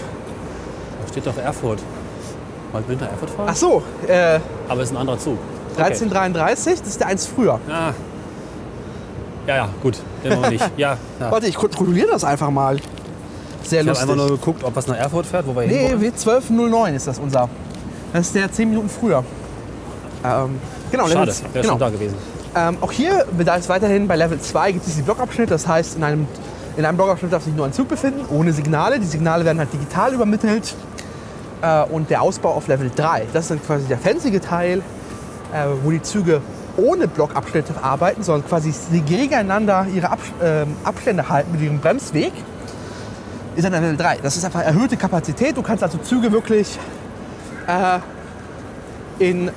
Da 1.01 1.07
steht 1.11 1.25
doch 1.25 1.35
Erfurt. 1.37 1.79
Wollt 2.71 2.87
Winter 2.87 3.07
Erfurt 3.07 3.31
fahren? 3.31 3.47
Ach 3.49 3.55
so, 3.55 3.81
äh, 4.07 4.39
Aber 4.69 4.81
es 4.81 4.89
ist 4.89 4.95
ein 4.95 4.97
anderer 4.97 5.17
Zug. 5.17 5.39
1333, 5.75 6.81
das 6.81 6.87
ist 6.89 6.99
der 6.99 7.07
eins 7.07 7.25
früher. 7.25 7.59
Ah. 7.67 7.93
Ja, 9.47 9.55
ja, 9.55 9.69
gut. 9.81 9.97
Den 10.23 10.39
noch 10.39 10.47
nicht. 10.51 10.63
Ja, 10.77 10.97
ja. 11.19 11.31
Warte, 11.31 11.47
ich 11.47 11.55
kontrolliere 11.55 12.09
das 12.11 12.23
einfach 12.23 12.51
mal. 12.51 12.77
Sehr 13.63 13.81
Ich 13.81 13.87
habe 13.87 13.89
lustig. 13.89 14.03
einfach 14.11 14.15
nur 14.15 14.37
geguckt, 14.37 14.63
ob 14.63 14.75
was 14.75 14.85
nach 14.85 14.95
Erfurt 14.97 15.25
fährt, 15.25 15.47
wo 15.47 15.55
wir 15.55 15.65
Nee, 15.65 15.87
hinwollen. 15.87 16.13
W1209 16.13 16.93
ist 16.93 17.07
das 17.07 17.17
unser. 17.17 17.49
Das 18.13 18.27
ist 18.27 18.35
der 18.35 18.51
10 18.51 18.69
Minuten 18.69 18.89
früher. 18.89 19.23
Ähm, 20.23 20.59
genau, 20.91 21.07
Schade, 21.07 21.33
wäre 21.35 21.49
genau. 21.53 21.69
schon 21.69 21.79
da 21.79 21.89
gewesen. 21.89 22.15
Ähm, 22.55 22.77
auch 22.81 22.91
hier, 22.91 23.25
da 23.43 23.55
ist 23.55 23.67
weiterhin 23.67 24.07
bei 24.07 24.15
Level 24.15 24.39
2 24.39 24.73
gibt 24.73 24.85
es 24.85 24.95
die 24.95 25.01
Blockabschnitte. 25.01 25.49
Das 25.53 25.67
heißt, 25.67 25.97
in 25.97 26.03
einem, 26.03 26.27
in 26.75 26.85
einem 26.85 26.97
Blockabschnitt 26.97 27.31
darf 27.31 27.43
sich 27.43 27.53
nur 27.53 27.65
ein 27.65 27.73
Zug 27.73 27.87
befinden, 27.87 28.25
ohne 28.29 28.51
Signale. 28.51 28.99
Die 28.99 29.05
Signale 29.05 29.45
werden 29.45 29.59
halt 29.59 29.71
digital 29.71 30.13
übermittelt. 30.13 30.75
Äh, 31.61 31.83
und 31.83 32.09
der 32.09 32.21
Ausbau 32.21 32.53
auf 32.53 32.67
Level 32.67 32.91
3, 32.93 33.27
das 33.31 33.45
ist 33.45 33.51
dann 33.51 33.63
quasi 33.63 33.85
der 33.85 33.97
fancy 33.97 34.39
Teil, 34.39 34.79
äh, 35.53 35.65
wo 35.83 35.91
die 35.91 36.01
Züge 36.01 36.41
ohne 36.75 37.07
Blockabschnitte 37.07 37.75
arbeiten, 37.81 38.23
sondern 38.23 38.47
quasi 38.47 38.73
gegeneinander 39.01 39.85
ihre 39.93 40.09
Abs 40.09 40.23
ähm, 40.41 40.75
Abstände 40.83 41.29
halten 41.29 41.51
mit 41.51 41.61
ihrem 41.61 41.79
Bremsweg. 41.79 42.33
Ist 43.55 43.63
dann 43.63 43.73
Level 43.73 43.95
3. 43.95 44.17
Das 44.23 44.35
ist 44.35 44.43
einfach 44.43 44.63
erhöhte 44.63 44.97
Kapazität. 44.97 45.55
Du 45.55 45.61
kannst 45.61 45.83
also 45.83 45.99
Züge 45.99 46.31
wirklich 46.31 46.79
äh, 47.67 47.99
in 49.19 49.47
äh, 49.49 49.51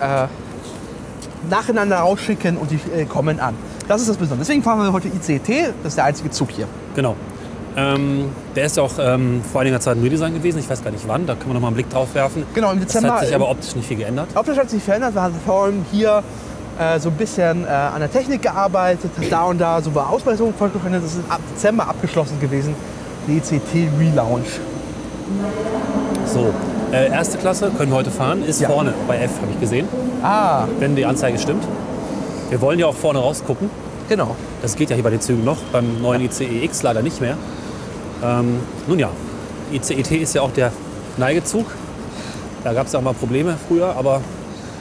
nacheinander 1.49 1.99
rausschicken 1.99 2.58
und 2.58 2.70
die 2.70 2.80
äh, 2.94 3.06
kommen 3.06 3.40
an. 3.40 3.54
Das 3.88 4.02
ist 4.02 4.11
das 4.11 4.16
Besondere. 4.16 4.40
Deswegen 4.40 4.62
fahren 4.62 4.80
wir 4.80 4.92
heute 4.92 5.08
ICT. 5.08 5.73
Das 5.82 5.92
ist 5.92 5.96
der 5.96 6.04
einzige 6.04 6.30
Zug 6.30 6.50
hier. 6.50 6.68
Genau. 6.96 7.14
Ähm, 7.76 8.30
der 8.56 8.64
ist 8.64 8.76
ja 8.78 8.82
auch 8.82 8.92
ähm, 8.98 9.42
vor 9.52 9.60
einiger 9.60 9.78
Zeit 9.78 9.96
ein 9.98 10.02
Redesign 10.02 10.32
gewesen. 10.34 10.58
Ich 10.58 10.68
weiß 10.68 10.82
gar 10.82 10.90
nicht 10.90 11.06
wann. 11.06 11.26
Da 11.26 11.34
können 11.34 11.50
wir 11.50 11.54
noch 11.54 11.60
mal 11.60 11.66
einen 11.68 11.76
Blick 11.76 11.90
drauf 11.90 12.08
werfen. 12.14 12.42
Genau, 12.54 12.72
im 12.72 12.78
Es 12.78 12.86
Dezember. 12.86 13.12
hat 13.16 13.26
sich 13.26 13.34
aber 13.34 13.50
optisch 13.50 13.76
nicht 13.76 13.86
viel 13.86 13.98
geändert. 13.98 14.28
Optisch 14.34 14.56
hat 14.56 14.70
sich 14.70 14.82
verändert. 14.82 15.14
Wir 15.14 15.22
haben 15.22 15.34
vor 15.44 15.64
allem 15.64 15.84
hier 15.92 16.22
äh, 16.80 16.98
so 16.98 17.10
ein 17.10 17.14
bisschen 17.16 17.64
äh, 17.64 17.68
an 17.68 18.00
der 18.00 18.10
Technik 18.10 18.40
gearbeitet. 18.42 19.10
Da 19.28 19.44
und 19.44 19.58
da 19.60 19.80
so 19.82 19.90
bei 19.90 20.00
Ausbreitung 20.02 20.54
fortgeführt. 20.54 20.94
Das 20.94 21.04
ist 21.04 21.20
ab 21.28 21.40
Dezember 21.54 21.86
abgeschlossen 21.86 22.40
gewesen. 22.40 22.74
Die 23.28 23.36
ICT 23.36 23.90
Relaunch. 24.00 24.58
So, 26.26 26.52
äh, 26.92 27.08
erste 27.10 27.36
Klasse 27.38 27.70
können 27.76 27.90
wir 27.92 27.96
heute 27.98 28.10
fahren. 28.10 28.42
Ist 28.42 28.60
Ja. 28.60 28.68
vorne 28.70 28.94
bei 29.06 29.18
F, 29.18 29.32
habe 29.42 29.52
ich 29.52 29.60
gesehen. 29.60 29.86
Ah, 30.22 30.64
Wenn 30.78 30.96
die 30.96 31.04
Anzeige 31.04 31.38
stimmt. 31.38 31.64
Wir 32.48 32.60
wollen 32.62 32.78
ja 32.78 32.86
auch 32.86 32.94
vorne 32.94 33.18
rausgucken. 33.18 33.68
Genau. 34.08 34.36
Das 34.62 34.76
geht 34.76 34.90
ja 34.90 34.94
hier 34.94 35.04
bei 35.04 35.10
den 35.10 35.20
Zügen 35.20 35.44
noch. 35.44 35.58
Beim 35.72 36.00
neuen 36.02 36.20
ICE 36.22 36.64
X 36.64 36.82
leider 36.82 37.02
nicht 37.02 37.20
mehr. 37.20 37.36
Ähm, 38.22 38.60
nun 38.86 38.98
ja, 38.98 39.10
ICET 39.72 40.10
ist 40.12 40.34
ja 40.34 40.42
auch 40.42 40.52
der 40.52 40.72
Neigezug. 41.16 41.66
Da 42.64 42.72
gab 42.72 42.86
es 42.86 42.92
ja 42.92 42.98
auch 42.98 43.04
mal 43.04 43.14
Probleme 43.14 43.56
früher, 43.68 43.94
aber 43.96 44.20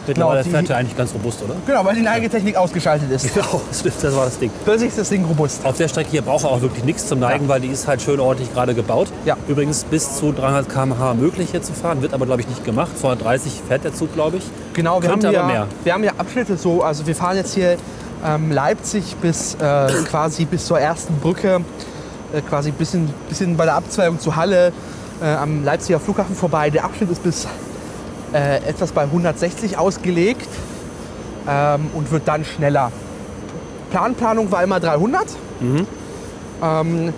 mittlerweile 0.08 0.44
die- 0.44 0.50
fährt 0.50 0.70
er 0.70 0.78
eigentlich 0.78 0.98
ganz 0.98 1.14
robust, 1.14 1.44
oder? 1.44 1.54
Genau, 1.68 1.84
weil 1.86 1.96
die 1.96 2.02
Neigetechnik 2.02 2.56
ausgeschaltet 2.56 3.12
ist. 3.12 3.26
Genau, 3.36 3.62
stimmt, 3.78 3.96
das 4.02 4.16
war 4.16 4.26
das 4.26 4.40
Ding. 4.40 4.50
Plötzlich 4.64 4.90
ist 4.90 4.98
das 4.98 5.10
Ding 5.10 5.26
robust. 5.26 5.66
Auf 5.66 5.78
der 5.78 5.88
Strecke 5.88 6.10
hier 6.12 6.22
braucht 6.22 6.46
er 6.46 6.52
auch 6.52 6.62
wirklich 6.62 6.84
nichts 6.84 7.08
zum 7.08 7.20
Neigen, 7.20 7.48
weil 7.48 7.62
die 7.62 7.68
ist 7.68 7.88
halt 7.88 8.02
schön 8.02 8.20
ordentlich 8.20 8.52
gerade 8.54 8.74
gebaut. 8.74 9.08
Ja. 9.26 9.36
Übrigens 9.48 9.84
bis 9.84 10.18
zu 10.18 10.32
300 10.32 10.70
km/h 10.70 11.14
möglich 11.16 11.50
hier 11.52 11.62
zu 11.62 11.74
fahren, 11.74 12.02
wird 12.02 12.14
aber 12.14 12.26
glaube 12.26 12.42
ich 12.42 12.48
nicht 12.48 12.64
gemacht. 12.66 12.98
230 13.00 13.62
fährt 13.68 13.84
der 13.84 13.94
Zug, 13.94 14.14
glaube 14.14 14.38
ich. 14.38 14.44
Genau, 14.74 15.02
wir 15.02 15.10
haben, 15.10 15.20
Könnte 15.20 15.30
hier, 15.30 15.44
aber 15.44 15.52
mehr. 15.52 15.68
wir 15.84 15.94
haben 15.94 16.02
hier 16.04 16.14
Abschnitte 16.18 16.58
so, 16.58 16.82
also 16.82 17.06
wir 17.06 17.16
fahren 17.16 17.38
jetzt 17.38 17.54
hier 17.54 17.78
ähm, 18.26 18.52
Leipzig 18.52 19.16
bis 19.22 19.56
äh, 19.56 19.88
quasi 20.10 20.46
bis 20.46 20.66
zur 20.66 20.80
ersten 20.80 21.16
Brücke, 21.20 21.62
äh, 22.34 22.42
quasi 22.42 22.70
ein 22.70 22.76
bisschen, 22.76 23.10
bisschen 23.30 23.56
bei 23.58 23.66
der 23.66 23.76
Abzweigung 23.76 24.20
zu 24.20 24.36
Halle 24.36 24.72
äh, 25.22 25.26
am 25.26 25.64
Leipziger 25.64 26.00
Flughafen 26.00 26.36
vorbei. 26.36 26.70
Der 26.70 26.84
Abschnitt 26.86 27.12
ist 27.12 27.24
bis 27.24 27.48
äh, 28.34 28.58
etwas 28.68 28.92
bei 28.92 29.04
160 29.04 29.78
ausgelegt 29.78 30.50
ähm, 31.48 31.90
und 31.94 32.12
wird 32.12 32.28
dann 32.28 32.44
schneller. 32.46 32.92
Planplanung 33.92 34.52
war 34.52 34.64
immer 34.64 34.80
300. 34.80 35.26
Ähm, 36.64 37.14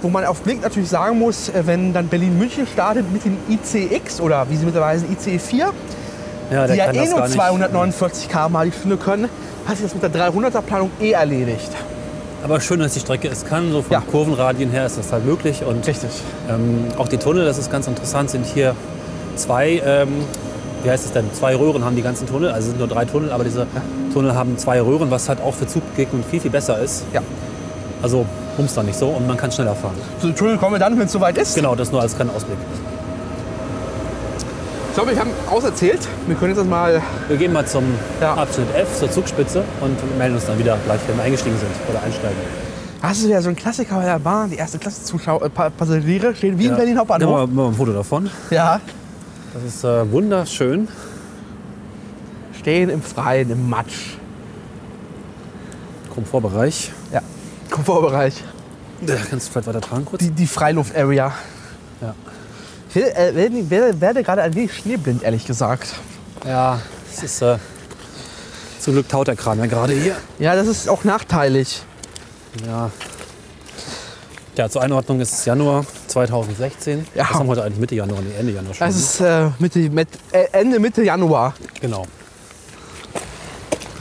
wo 0.00 0.08
man 0.08 0.24
auf 0.24 0.42
Blick 0.42 0.62
natürlich 0.62 0.88
sagen 0.88 1.18
muss, 1.18 1.48
äh, 1.48 1.62
wenn 1.66 1.92
dann 1.92 2.08
Berlin-München 2.08 2.66
startet 2.66 3.12
mit 3.12 3.24
dem 3.24 3.36
ICX 3.48 4.20
oder 4.20 4.48
wie 4.50 4.56
sie 4.56 4.64
mittlerweile 4.64 5.00
heißen, 5.00 5.16
ICE4, 5.16 5.66
Ja, 6.50 6.66
die 6.66 6.74
ja 6.74 6.92
eh 6.92 7.06
nur 7.06 7.18
gar 7.18 7.26
nicht. 7.26 7.34
249 7.34 8.28
km/h 8.28 8.64
die 8.64 8.72
Stunde 8.72 8.96
können, 8.96 9.28
hat 9.68 9.76
sich 9.76 9.84
das 9.84 9.94
mit 9.94 10.02
der 10.02 10.10
300er 10.32 10.62
Planung 10.62 10.90
eh 11.00 11.12
erledigt. 11.12 11.70
Aber 12.42 12.60
schön, 12.60 12.80
dass 12.80 12.94
die 12.94 13.00
Strecke 13.00 13.28
es 13.28 13.44
kann. 13.44 13.70
So 13.72 13.82
von 13.82 13.92
Ja. 13.92 14.00
Kurvenradien 14.00 14.70
her 14.70 14.86
ist 14.86 14.96
das 14.96 15.12
halt 15.12 15.26
möglich. 15.26 15.62
Und 15.64 15.86
Richtig. 15.86 16.10
ähm, 16.48 16.86
auch 16.96 17.08
die 17.08 17.18
Tunnel, 17.18 17.44
das 17.44 17.58
ist 17.58 17.70
ganz 17.70 17.86
interessant, 17.86 18.30
sind 18.30 18.46
hier 18.46 18.74
zwei, 19.36 19.82
ähm, 19.84 20.08
wie 20.84 20.90
heißt 20.90 21.04
es 21.04 21.12
denn, 21.12 21.32
zwei 21.34 21.54
Röhren 21.56 21.84
haben 21.84 21.96
die 21.96 22.02
ganzen 22.02 22.26
Tunnel. 22.26 22.48
Also 22.50 22.60
es 22.60 22.66
sind 22.68 22.78
nur 22.78 22.88
drei 22.88 23.04
Tunnel, 23.04 23.30
aber 23.32 23.44
diese 23.44 23.66
Tunnel 24.12 24.34
haben 24.34 24.56
zwei 24.56 24.80
Röhren, 24.80 25.10
was 25.10 25.28
halt 25.28 25.40
auch 25.40 25.54
für 25.54 25.66
Zuggegner 25.66 26.22
viel, 26.30 26.40
viel 26.40 26.50
besser 26.50 26.78
ist. 26.78 27.04
Ja. 27.12 27.20
Also 28.02 28.24
bums 28.56 28.74
da 28.74 28.82
nicht 28.84 28.98
so 28.98 29.08
und 29.08 29.26
man 29.26 29.36
kann 29.36 29.50
schneller 29.52 29.74
fahren. 29.74 29.94
Zu 30.20 30.28
den 30.28 30.36
Tunnel 30.36 30.56
kommen 30.58 30.74
wir 30.76 30.78
dann, 30.78 30.96
wenn 30.98 31.06
es 31.06 31.12
soweit 31.12 31.36
ist. 31.36 31.54
Genau, 31.56 31.74
das 31.74 31.90
nur 31.92 32.00
als 32.00 32.14
kleiner 32.14 32.32
Ausblick. 32.34 32.58
Ich 34.98 35.04
glaube, 35.04 35.12
ich 35.12 35.20
habe 35.20 35.30
auserzählt. 35.48 36.00
Wir 36.26 36.34
können 36.34 36.56
jetzt 36.56 36.66
mal. 36.68 37.00
Wir 37.28 37.36
gehen 37.36 37.52
mal 37.52 37.64
zum 37.64 37.84
Ja. 38.20 38.34
Abschnitt 38.34 38.66
F, 38.74 38.98
zur 38.98 39.08
Zugspitze 39.08 39.62
und 39.80 40.18
melden 40.18 40.34
uns 40.34 40.46
dann 40.46 40.58
wieder 40.58 40.76
gleich, 40.84 40.98
wenn 41.06 41.16
wir 41.16 41.22
eingestiegen 41.22 41.56
sind 41.56 41.70
oder 41.88 42.02
einsteigen. 42.02 42.36
Das 43.00 43.16
ist 43.18 43.28
wieder 43.28 43.40
so 43.40 43.48
ein 43.48 43.54
Klassiker 43.54 43.94
bei 43.94 44.06
der 44.06 44.18
Bahn. 44.18 44.50
Die 44.50 44.56
erste 44.56 44.76
Klasse 44.80 45.04
Zuschauer, 45.04 45.44
äh, 45.44 45.50
Pa- 45.50 45.70
Passagiere 45.70 46.34
stehen 46.34 46.58
wie 46.58 46.66
in 46.66 46.74
Berlin 46.74 46.94
Ja, 46.94 46.98
Hauptbahnhof. 47.02 47.30
mal, 47.30 47.46
mal 47.46 47.68
ein 47.68 47.74
Foto 47.74 47.92
davon. 47.92 48.28
Ja. 48.50 48.80
Das 49.54 49.62
ist 49.62 49.84
äh, 49.84 50.10
wunderschön. 50.10 50.88
Stehen 52.58 52.88
im 52.90 53.00
Freien, 53.00 53.50
im 53.52 53.68
Matsch. 53.70 54.16
Komfortbereich. 56.12 56.90
Ja. 57.12 57.20
Komfortbereich. 57.70 58.42
Ja, 59.06 59.14
kannst 59.30 59.46
du 59.46 59.52
vielleicht 59.52 59.68
weiter 59.68 59.80
tragen 59.80 60.04
kurz? 60.06 60.24
Die, 60.24 60.32
die 60.32 60.48
Freiluft-Area. 60.48 61.32
Ich 62.88 62.94
werde, 62.94 63.70
werde, 63.70 64.00
werde 64.00 64.22
gerade 64.22 64.42
ein 64.42 64.54
wenig 64.54 64.74
schneeblind, 64.74 65.22
ehrlich 65.22 65.46
gesagt. 65.46 65.94
Ja, 66.46 66.80
es 67.12 67.22
ist 67.22 67.42
äh, 67.42 67.58
zum 68.80 68.94
Glück 68.94 69.08
taut 69.08 69.28
der 69.28 69.36
Kran 69.36 69.58
ja 69.58 69.66
gerade 69.66 69.92
hier. 69.92 70.16
Ja, 70.38 70.54
das 70.54 70.66
ist 70.66 70.88
auch 70.88 71.04
nachteilig. 71.04 71.82
Ja. 72.66 72.90
Ja, 74.56 74.68
zur 74.68 74.82
Einordnung 74.82 75.20
ist 75.20 75.32
es 75.32 75.44
Januar 75.44 75.84
2016. 76.08 77.06
Ja. 77.14 77.28
Was 77.28 77.34
haben 77.34 77.46
wir 77.46 77.50
heute 77.50 77.64
eigentlich 77.64 77.78
Mitte 77.78 77.94
Januar, 77.94 78.20
nee, 78.22 78.34
Ende 78.38 78.52
Januar 78.52 78.74
schon. 78.74 78.88
Es 78.88 78.96
ist 78.96 79.20
äh, 79.20 79.50
Mitte, 79.58 79.78
mit, 79.90 80.08
äh, 80.32 80.46
Ende 80.52 80.80
Mitte 80.80 81.02
Januar. 81.04 81.54
genau. 81.80 82.06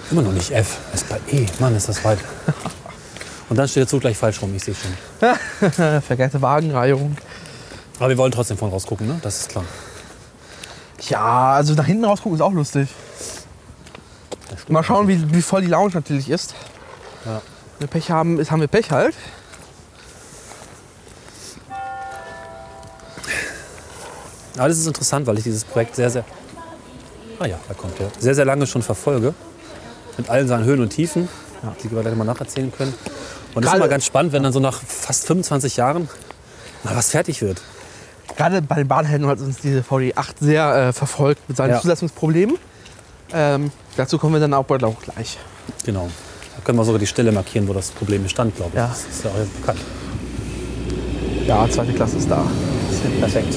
Immer 0.10 0.22
noch 0.22 0.32
nicht 0.32 0.51
F, 0.51 0.77
es 0.94 1.01
ist 1.01 1.10
bei 1.10 1.20
E. 1.32 1.46
Mann, 1.60 1.75
ist 1.75 1.89
das 1.89 2.03
weit. 2.06 2.20
Und 3.50 3.58
dann 3.58 3.67
steht 3.67 3.82
der 3.82 3.88
Zug 3.88 4.01
gleich 4.01 4.17
falsch 4.17 4.41
rum, 4.41 4.56
ich 4.56 4.63
sehe 4.63 4.74
schon. 4.74 6.01
Verkehrte 6.01 6.41
Wagenreihung. 6.41 7.15
Aber 7.99 8.09
wir 8.09 8.17
wollen 8.17 8.31
trotzdem 8.31 8.57
von 8.57 8.69
rausgucken, 8.69 9.07
ne? 9.07 9.19
Das 9.21 9.39
ist 9.39 9.49
klar. 9.49 9.65
Ja, 11.09 11.53
also 11.53 11.73
nach 11.73 11.85
hinten 11.85 12.05
rausgucken 12.05 12.35
ist 12.35 12.41
auch 12.41 12.53
lustig. 12.53 12.89
Mal 14.67 14.83
schauen, 14.83 15.07
wie, 15.07 15.33
wie 15.33 15.41
voll 15.41 15.61
die 15.61 15.67
Lounge 15.67 15.91
natürlich 15.93 16.29
ist. 16.29 16.53
Ja. 17.25 17.41
Wenn 17.79 17.87
wir 17.87 17.87
Pech 17.87 18.11
haben, 18.11 18.39
ist, 18.39 18.51
haben 18.51 18.59
wir 18.59 18.67
Pech 18.67 18.91
halt. 18.91 19.15
Aber 24.57 24.67
das 24.67 24.77
ist 24.77 24.87
interessant, 24.87 25.27
weil 25.27 25.37
ich 25.37 25.43
dieses 25.43 25.63
Projekt 25.63 25.95
sehr, 25.95 26.09
sehr. 26.09 26.25
Ah 27.39 27.45
ja, 27.45 27.59
da 27.67 27.73
kommt 27.75 27.99
er. 27.99 28.09
Sehr, 28.19 28.33
sehr 28.33 28.45
lange 28.45 28.65
schon 28.65 28.81
verfolge. 28.81 29.33
Mit 30.17 30.29
allen 30.29 30.47
seinen 30.47 30.65
Höhen 30.65 30.81
und 30.81 30.89
Tiefen, 30.89 31.29
die 31.83 31.91
wir 31.91 32.01
gleich 32.01 32.15
mal 32.15 32.23
nacherzählen 32.23 32.71
können. 32.71 32.93
Und 33.53 33.63
das 33.63 33.73
ist 33.73 33.77
immer 33.77 33.87
ganz 33.87 34.05
spannend, 34.05 34.33
wenn 34.33 34.43
dann 34.43 34.53
so 34.53 34.59
nach 34.59 34.81
fast 34.81 35.27
25 35.27 35.77
Jahren 35.77 36.09
mal 36.83 36.95
was 36.95 37.11
fertig 37.11 37.41
wird. 37.41 37.61
Gerade 38.38 38.62
bei 38.62 38.75
den 38.75 38.88
Bahnhelden 38.88 39.27
hat 39.27 39.39
uns 39.39 39.58
diese 39.58 39.82
VD8 39.82 40.36
sehr 40.39 40.75
äh, 40.89 40.94
verfolgt 40.94 41.41
mit 41.48 41.58
seinen 41.58 41.72
Ja. 41.72 41.82
Zulassungsproblemen. 41.82 42.56
Ähm, 43.34 43.72
dazu 43.98 44.17
kommen 44.17 44.34
wir 44.36 44.39
dann 44.39 44.53
auch 44.53 44.63
bald 44.65 44.84
auch 44.84 44.96
gleich. 45.01 45.38
Genau. 45.86 46.08
Da 46.56 46.62
können 46.63 46.77
wir 46.77 46.86
sogar 46.86 47.00
die 47.00 47.08
Stelle 47.08 47.32
markieren, 47.32 47.67
wo 47.67 47.74
das 47.74 47.89
Problem 47.91 48.24
bestand, 48.24 48.56
glaube 48.56 48.72
ich. 48.74 48.77
Ja. 48.77 48.88
Das 48.88 49.00
ist 49.01 49.24
ja 49.25 49.32
auch 49.32 49.60
bekannt. 49.60 49.79
Ja, 51.48 51.67
zweite 51.70 51.94
Klasse 51.94 52.17
ist 52.17 52.29
da. 52.29 52.46
Perfekt. 53.20 53.56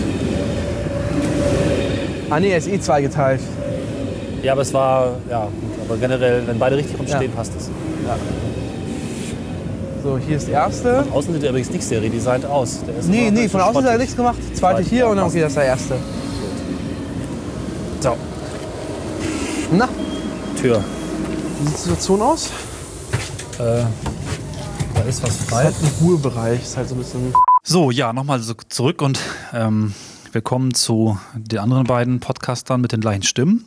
Ah 2.31 2.41
nee, 2.41 2.51
er 2.51 2.59
ist 2.59 2.69
eh 2.69 2.81
zweigeteilt. 2.81 3.41
Ja, 4.43 4.53
aber 4.53 4.63
es 4.63 4.73
war, 4.73 5.17
ja, 5.29 5.49
aber 5.87 5.97
generell, 5.99 6.47
wenn 6.47 6.59
beide 6.59 6.77
richtig 6.77 6.99
rumstehen, 6.99 7.23
Ja. 7.31 7.37
passt 7.37 7.53
es. 7.59 7.69
So, 10.02 10.16
hier 10.19 10.37
ist 10.38 10.47
der 10.49 10.54
erste. 10.54 11.04
Außen 11.12 11.35
sieht 11.35 11.42
er 11.42 11.50
übrigens 11.50 11.71
nicht 11.71 11.85
sehr 11.85 12.00
redesigned 12.00 12.47
aus. 12.47 12.80
Der 12.87 12.97
ist 12.97 13.09
Nee, 13.09 13.30
nee, 13.30 13.49
von 13.49 13.61
außen 13.61 13.83
ist 13.85 13.90
er 13.90 13.99
nichts 13.99 14.16
gemacht. 14.16 14.38
Zweite 14.57 14.83
hier 14.83 15.09
und 15.09 15.16
dann 15.16 15.26
okay, 15.26 15.40
das 15.40 15.50
ist 15.50 15.57
der 15.57 15.64
erste. 15.64 15.97
So, 18.00 18.16
Na, 19.73 19.88
Tür. 20.59 20.83
wie 21.61 21.66
sieht 21.66 21.75
die 21.76 21.80
Situation 21.83 22.23
aus? 22.23 22.47
Äh, 23.59 23.83
da 24.95 25.02
ist 25.07 25.23
was 25.23 25.28
Das 25.30 25.40
ist 25.40 25.50
frei. 25.50 25.64
halt 25.64 25.75
ein 25.83 25.90
Ruhebereich. 26.02 26.62
Ist 26.62 26.76
halt 26.78 26.88
so 26.88 26.95
ein 26.95 26.99
bisschen. 26.99 27.35
So, 27.62 27.90
ja, 27.90 28.14
nochmal 28.14 28.40
so 28.40 28.54
zurück 28.71 29.02
und 29.02 29.19
ähm, 29.52 29.92
willkommen 30.33 30.73
zu 30.73 31.19
den 31.35 31.59
anderen 31.59 31.85
beiden 31.85 32.21
Podcastern 32.21 32.80
mit 32.80 32.92
den 32.92 33.00
gleichen 33.02 33.23
Stimmen. 33.23 33.66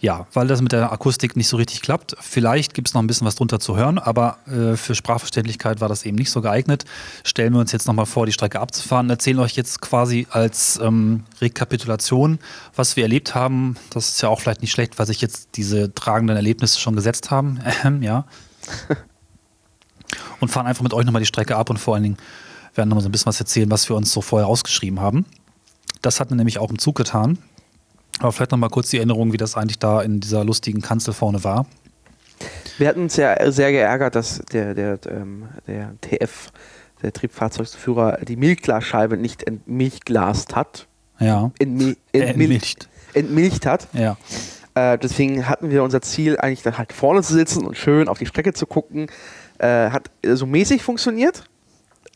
Ja. 0.00 0.26
Weil 0.32 0.46
das 0.46 0.60
mit 0.60 0.72
der 0.72 0.92
Akustik 0.92 1.36
nicht 1.36 1.48
so 1.48 1.56
richtig 1.56 1.80
klappt. 1.80 2.16
Vielleicht 2.20 2.74
gibt 2.74 2.88
es 2.88 2.94
noch 2.94 3.02
ein 3.02 3.06
bisschen 3.06 3.26
was 3.26 3.36
drunter 3.36 3.60
zu 3.60 3.76
hören, 3.76 3.98
aber 3.98 4.38
äh, 4.46 4.76
für 4.76 4.94
Sprachverständlichkeit 4.94 5.80
war 5.80 5.88
das 5.88 6.04
eben 6.04 6.16
nicht 6.16 6.30
so 6.30 6.42
geeignet. 6.42 6.84
Stellen 7.24 7.54
wir 7.54 7.60
uns 7.60 7.72
jetzt 7.72 7.86
nochmal 7.86 8.06
vor, 8.06 8.26
die 8.26 8.32
Strecke 8.32 8.60
abzufahren, 8.60 9.08
erzählen 9.08 9.38
euch 9.38 9.56
jetzt 9.56 9.80
quasi 9.80 10.26
als 10.30 10.78
ähm, 10.82 11.24
Rekapitulation, 11.40 12.38
was 12.74 12.96
wir 12.96 13.04
erlebt 13.04 13.34
haben. 13.34 13.76
Das 13.90 14.08
ist 14.08 14.22
ja 14.22 14.28
auch 14.28 14.40
vielleicht 14.40 14.60
nicht 14.60 14.72
schlecht, 14.72 14.98
weil 14.98 15.06
sich 15.06 15.20
jetzt 15.20 15.50
diese 15.56 15.94
tragenden 15.94 16.36
Erlebnisse 16.36 16.78
schon 16.78 16.94
gesetzt 16.94 17.30
haben. 17.30 17.60
Ähm, 17.84 18.02
ja. 18.02 18.24
Und 20.40 20.48
fahren 20.48 20.66
einfach 20.66 20.82
mit 20.82 20.94
euch 20.94 21.04
nochmal 21.04 21.20
die 21.20 21.26
Strecke 21.26 21.56
ab 21.56 21.68
und 21.68 21.78
vor 21.78 21.94
allen 21.94 22.02
Dingen 22.02 22.16
werden 22.74 22.88
nochmal 22.88 23.02
so 23.02 23.08
ein 23.08 23.12
bisschen 23.12 23.26
was 23.26 23.38
erzählen, 23.40 23.70
was 23.70 23.88
wir 23.88 23.96
uns 23.96 24.12
so 24.12 24.22
vorher 24.22 24.48
ausgeschrieben 24.48 25.00
haben. 25.00 25.26
Das 26.00 26.20
hat 26.20 26.30
man 26.30 26.36
nämlich 26.36 26.58
auch 26.58 26.70
im 26.70 26.78
Zug 26.78 26.96
getan. 26.96 27.38
Aber 28.20 28.32
vielleicht 28.32 28.50
noch 28.50 28.58
mal 28.58 28.68
kurz 28.70 28.90
die 28.90 28.96
Erinnerung, 28.96 29.32
wie 29.32 29.36
das 29.36 29.56
eigentlich 29.56 29.78
da 29.78 30.00
in 30.02 30.20
dieser 30.20 30.44
lustigen 30.44 30.80
Kanzel 30.80 31.12
vorne 31.12 31.44
war. 31.44 31.66
Wir 32.78 32.88
hatten 32.88 33.02
uns 33.02 33.16
ja 33.16 33.50
sehr 33.50 33.72
geärgert, 33.72 34.14
dass 34.14 34.40
der, 34.52 34.74
der, 34.74 34.98
ähm, 35.08 35.48
der 35.66 35.94
TF, 36.00 36.50
der 37.02 37.12
Triebfahrzeugführer, 37.12 38.18
die 38.26 38.36
Milchglasscheibe 38.36 39.16
nicht 39.16 39.44
entmilchglast 39.46 40.54
hat. 40.56 40.86
Ja. 41.18 41.50
Entmil 41.58 41.96
Äh, 42.12 42.20
entmilcht, 42.20 42.50
Milcht. 42.50 42.88
entmilcht 43.14 43.66
hat. 43.66 43.88
Ja. 43.94 44.16
Äh, 44.74 44.98
deswegen 44.98 45.48
hatten 45.48 45.70
wir 45.70 45.82
unser 45.82 46.02
Ziel, 46.02 46.38
eigentlich 46.38 46.62
dann 46.62 46.76
halt 46.76 46.92
vorne 46.92 47.22
zu 47.22 47.32
sitzen 47.32 47.66
und 47.66 47.76
schön 47.78 48.08
auf 48.08 48.18
die 48.18 48.26
Strecke 48.26 48.52
zu 48.52 48.66
gucken. 48.66 49.06
Äh, 49.58 49.90
hat 49.90 50.10
so 50.22 50.44
mäßig 50.44 50.82
funktioniert. 50.82 51.44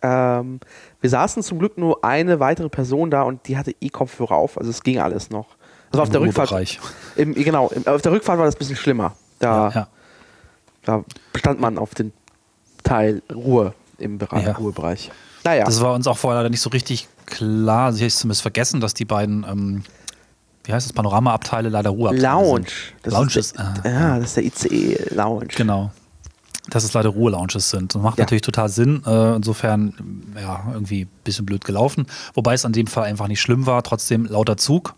Ähm, 0.03 0.61
wir 1.01 1.09
saßen 1.11 1.43
zum 1.43 1.59
Glück 1.59 1.79
nur 1.79 2.05
eine 2.05 2.41
weitere 2.41 2.69
Person 2.69 3.11
da 3.11 3.23
und 3.23 3.49
die 3.49 3.57
hatte 3.57 3.75
E-Kopfhörer 3.81 4.35
auf, 4.35 4.59
also 4.59 4.69
es 4.71 4.83
ging 4.83 4.99
alles 4.99 5.31
noch. 5.31 5.57
Also 5.93 6.03
auf 6.03 6.09
Im 6.09 6.13
der 6.13 6.21
Rückfahrt. 6.23 6.79
Im, 7.17 7.35
genau, 7.35 7.69
im, 7.69 7.87
auf 7.87 8.03
der 8.03 8.13
Rückfahrt 8.13 8.39
war 8.39 8.47
das 8.47 8.55
ein 8.55 8.59
bisschen 8.59 8.77
schlimmer. 8.77 9.15
Da, 9.39 9.71
Ja. 9.71 9.89
da 10.85 11.05
bestand 11.33 11.61
man 11.61 11.79
auf 11.79 11.95
den 11.95 12.13
Teil 12.85 13.23
Ruhe 13.35 13.75
im 13.99 14.19
Bereich, 14.19 14.47
Ja. 14.47 14.53
Ruhebereich. 14.53 15.11
Naja, 15.45 15.65
Das 15.65 15.81
war 15.81 15.95
uns 15.95 16.07
auch 16.07 16.19
vorher 16.19 16.41
leider 16.41 16.51
nicht 16.51 16.61
so 16.61 16.71
richtig 16.71 17.09
klar. 17.27 17.87
Also 17.87 17.97
ich 17.97 18.03
habe 18.03 18.09
es 18.09 18.19
zumindest 18.19 18.43
vergessen, 18.43 18.81
dass 18.81 18.95
die 18.95 19.05
beiden, 19.05 19.45
ähm, 19.49 19.83
wie 20.65 20.73
heißt 20.73 20.87
das, 20.87 20.93
Panoramaabteile 20.93 21.69
leider 21.71 21.91
Ruheabteile 21.91 22.23
Lounge. 22.23 22.67
sind. 23.03 23.13
Lounges. 23.13 23.37
Ist 23.37 23.59
der, 23.59 23.65
ah, 23.65 23.89
ja, 23.89 24.19
das 24.19 24.37
ist 24.37 24.37
der 24.37 24.45
ICE 24.45 25.15
Lounge. 25.15 25.47
Genau. 25.57 25.91
Dass 26.69 26.85
es 26.85 26.93
leider 26.93 27.09
Ruhe-Lounges 27.09 27.71
sind. 27.71 27.95
Das 27.95 28.03
macht 28.03 28.19
Ja. 28.19 28.25
natürlich 28.25 28.43
total 28.43 28.69
Sinn. 28.69 29.03
Äh, 29.07 29.37
insofern, 29.37 29.95
ja, 30.41 30.63
irgendwie 30.73 31.03
ein 31.07 31.11
bisschen 31.25 31.47
blöd 31.47 31.65
gelaufen. 31.65 32.07
Wobei 32.35 32.53
es 32.55 32.65
an 32.65 32.73
dem 32.73 32.87
Fall 32.87 33.05
einfach 33.05 33.27
nicht 33.27 33.41
schlimm 33.41 33.67
war. 33.67 33.83
Trotzdem 33.83 34.27
lauter 34.27 34.57
Zug. 34.59 34.95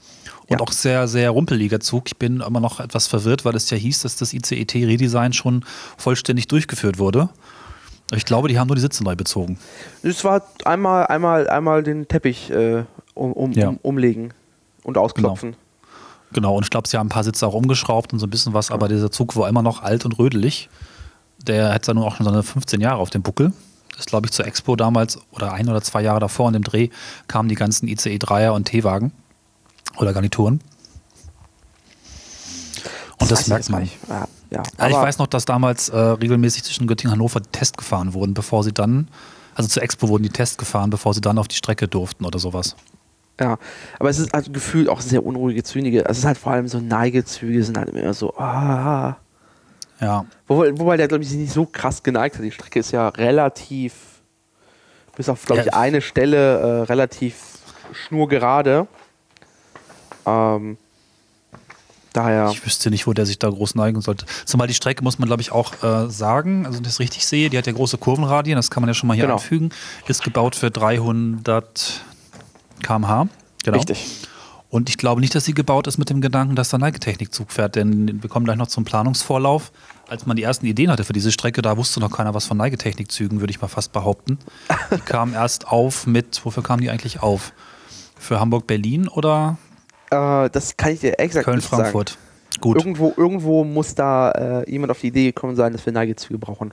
Und 0.48 0.58
Ja. 0.58 0.60
auch 0.60 0.72
sehr, 0.72 1.08
sehr 1.08 1.30
rumpeliger 1.30 1.80
Zug. 1.80 2.04
Ich 2.06 2.16
bin 2.18 2.40
immer 2.40 2.60
noch 2.60 2.80
etwas 2.80 3.06
verwirrt, 3.06 3.44
weil 3.44 3.54
es 3.56 3.70
ja 3.70 3.76
hieß, 3.76 4.02
dass 4.02 4.16
das 4.16 4.32
ICET-Redesign 4.32 5.32
schon 5.32 5.64
vollständig 5.96 6.48
durchgeführt 6.48 6.98
wurde. 6.98 7.28
Ich 8.14 8.24
glaube, 8.26 8.48
die 8.48 8.58
haben 8.58 8.66
nur 8.66 8.74
die 8.76 8.82
Sitze 8.82 9.02
neu 9.04 9.16
bezogen. 9.16 9.58
Es 10.02 10.22
war 10.24 10.42
einmal, 10.64 11.06
einmal, 11.06 11.48
einmal 11.48 11.82
den 11.82 12.08
Teppich 12.08 12.50
äh, 12.50 12.84
um, 13.14 13.32
um, 13.32 13.52
Ja. 13.52 13.68
um, 13.68 13.78
umlegen 13.82 14.34
und 14.82 14.98
ausklopfen. 14.98 15.56
Genau, 16.32 16.56
und 16.56 16.64
ich 16.64 16.70
glaube, 16.70 16.88
sie 16.88 16.96
haben 16.98 17.06
ein 17.06 17.10
paar 17.10 17.24
Sitze 17.24 17.46
auch 17.46 17.54
umgeschraubt 17.54 18.12
und 18.12 18.18
so 18.18 18.26
ein 18.26 18.30
bisschen 18.30 18.52
was, 18.54 18.70
aber 18.70 18.88
dieser 18.88 19.10
Zug 19.10 19.36
war 19.36 19.48
immer 19.48 19.62
noch 19.62 19.82
alt 19.82 20.04
und 20.04 20.18
rödelig. 20.18 20.68
Der 21.46 21.72
hat 21.74 21.86
ja 21.86 21.94
nun 21.94 22.04
auch 22.04 22.16
schon 22.16 22.24
seine 22.26 22.42
15 22.42 22.80
Jahre 22.80 22.98
auf 22.98 23.10
dem 23.10 23.22
Buckel. 23.22 23.52
Das 23.90 24.00
ist, 24.00 24.06
glaube 24.08 24.26
ich, 24.26 24.32
zur 24.32 24.46
Expo 24.46 24.74
damals 24.76 25.18
oder 25.32 25.52
ein 25.52 25.68
oder 25.68 25.82
zwei 25.82 26.02
Jahre 26.02 26.20
davor 26.20 26.48
in 26.48 26.54
dem 26.54 26.64
Dreh 26.64 26.88
kamen 27.28 27.48
die 27.48 27.54
ganzen 27.54 27.86
ICE 27.88 28.16
3er 28.16 28.50
und 28.50 28.64
T-Wagen 28.64 29.12
oder 29.98 30.12
Garnituren. 30.12 30.60
Und 33.18 33.30
das, 33.30 33.42
ich 33.42 33.48
merkt 33.48 33.70
man. 33.70 33.88
Ja, 34.08 34.28
ja. 34.50 34.62
Ja, 34.78 34.88
ich 34.88 34.94
weiß 34.94 35.18
noch, 35.18 35.26
dass 35.28 35.44
damals 35.44 35.88
äh, 35.88 35.96
regelmäßig 35.96 36.64
zwischen 36.64 36.86
Göttingen 36.86 37.12
und 37.12 37.18
Hannover 37.20 37.40
Test 37.42 37.76
gefahren 37.78 38.14
wurden, 38.14 38.34
bevor 38.34 38.64
sie 38.64 38.72
dann, 38.72 39.08
also 39.54 39.68
zur 39.68 39.82
Expo 39.82 40.08
wurden 40.08 40.24
die 40.24 40.30
Tests 40.30 40.58
gefahren, 40.58 40.90
bevor 40.90 41.14
sie 41.14 41.20
dann 41.20 41.38
auf 41.38 41.48
die 41.48 41.56
Strecke 41.56 41.86
durften 41.88 42.24
oder 42.24 42.38
sowas. 42.38 42.74
Ja, 43.40 43.58
aber 43.98 44.10
es 44.10 44.18
ist 44.18 44.34
also 44.34 44.50
gefühlt 44.52 44.88
auch 44.88 45.00
sehr 45.00 45.24
unruhige 45.24 45.62
Züge. 45.62 46.00
Also 46.00 46.12
es 46.12 46.18
ist 46.18 46.24
halt 46.24 46.38
vor 46.38 46.52
allem 46.52 46.68
so 46.68 46.80
Neigezüge 46.80 47.62
sind 47.64 47.78
halt 47.78 47.90
immer 47.90 48.14
so, 48.14 48.36
ah. 48.36 49.16
Ja, 50.00 50.26
Wobei, 50.48 50.76
wobei 50.78 50.96
der, 50.96 51.06
glaube 51.06 51.22
ich, 51.22 51.30
sich 51.30 51.38
nicht 51.38 51.52
so 51.52 51.64
krass 51.64 52.02
geneigt 52.02 52.36
hat. 52.36 52.42
Die 52.44 52.50
Strecke 52.50 52.80
ist 52.80 52.90
ja 52.90 53.08
relativ, 53.08 53.94
bis 55.16 55.28
auf, 55.28 55.44
glaube 55.46 55.60
ich, 55.62 55.66
Ja. 55.68 55.74
eine 55.74 56.00
Stelle 56.00 56.58
äh, 56.58 56.82
relativ 56.82 57.36
schnurgerade. 57.92 58.88
Ähm, 60.26 60.76
daher, 62.12 62.50
Ich 62.52 62.64
wüsste 62.64 62.90
nicht, 62.90 63.06
wo 63.06 63.12
der 63.12 63.26
sich 63.26 63.38
da 63.38 63.48
groß 63.48 63.74
neigen 63.74 64.00
sollte. 64.00 64.26
Zumal 64.44 64.66
die 64.68 64.74
Strecke 64.74 65.02
muss 65.02 65.18
man, 65.18 65.26
glaube 65.26 65.42
ich, 65.42 65.52
auch 65.52 65.82
äh, 65.82 66.10
sagen, 66.10 66.66
also 66.66 66.78
wenn 66.78 66.84
ich 66.84 66.88
das 66.90 67.00
richtig 67.00 67.26
sehe, 67.26 67.50
die 67.50 67.58
hat 67.58 67.66
ja 67.66 67.72
große 67.72 67.98
Kurvenradien, 67.98 68.56
das 68.56 68.70
kann 68.70 68.82
man 68.82 68.88
ja 68.88 68.94
schon 68.94 69.08
mal 69.08 69.14
hier 69.14 69.24
Genau. 69.24 69.34
anfügen. 69.36 69.70
Ist 70.06 70.22
gebaut 70.22 70.54
für 70.56 70.70
300 70.70 72.02
km/h. 72.82 73.28
Genau. 73.64 73.76
richtig. 73.76 74.18
Und 74.68 74.88
ich 74.88 74.96
glaube 74.96 75.20
nicht, 75.20 75.34
dass 75.34 75.44
sie 75.44 75.52
gebaut 75.52 75.86
ist 75.86 75.98
mit 75.98 76.08
dem 76.08 76.22
Gedanken, 76.22 76.56
dass 76.56 76.70
da 76.70 76.78
Neigetechnik 76.78 77.32
Zug 77.34 77.52
fährt, 77.52 77.76
denn 77.76 78.22
wir 78.22 78.30
kommen 78.30 78.44
gleich 78.46 78.56
noch 78.56 78.68
zum 78.68 78.84
Planungsvorlauf. 78.84 79.70
Als 80.08 80.24
man 80.24 80.34
die 80.36 80.42
ersten 80.42 80.64
Ideen 80.64 80.90
hatte 80.90 81.04
für 81.04 81.12
diese 81.12 81.30
Strecke, 81.30 81.60
da 81.60 81.76
wusste 81.76 82.00
noch 82.00 82.10
keiner 82.10 82.32
was 82.34 82.46
von 82.46 82.56
Neigetechnikzügen, 82.56 83.40
würde 83.40 83.50
ich 83.50 83.60
mal 83.60 83.68
fast 83.68 83.92
behaupten. 83.92 84.38
Die 84.90 85.00
kamen 85.04 85.34
erst 85.34 85.68
auf 85.68 86.06
mit, 86.06 86.40
wofür 86.44 86.62
kamen 86.62 86.80
die 86.80 86.88
eigentlich 86.90 87.22
auf? 87.22 87.52
Für 88.18 88.40
Hamburg-Berlin 88.40 89.08
oder 89.08 89.58
Äh, 90.12 90.50
das 90.50 90.76
kann 90.76 90.92
ich 90.92 91.00
dir 91.00 91.18
exakt 91.18 91.46
nicht 91.48 91.68
sagen. 91.68 91.84
Köln-Frankfurt? 91.84 92.18
Gut. 92.60 92.76
Irgendwo, 92.76 93.14
irgendwo 93.16 93.64
muss 93.64 93.94
da 93.94 94.30
äh, 94.30 94.70
jemand 94.70 94.90
auf 94.90 95.00
die 95.00 95.08
Idee 95.08 95.26
gekommen 95.26 95.56
sein, 95.56 95.72
dass 95.72 95.84
wir 95.86 95.92
Neigezüge 95.92 96.38
brauchen. 96.38 96.72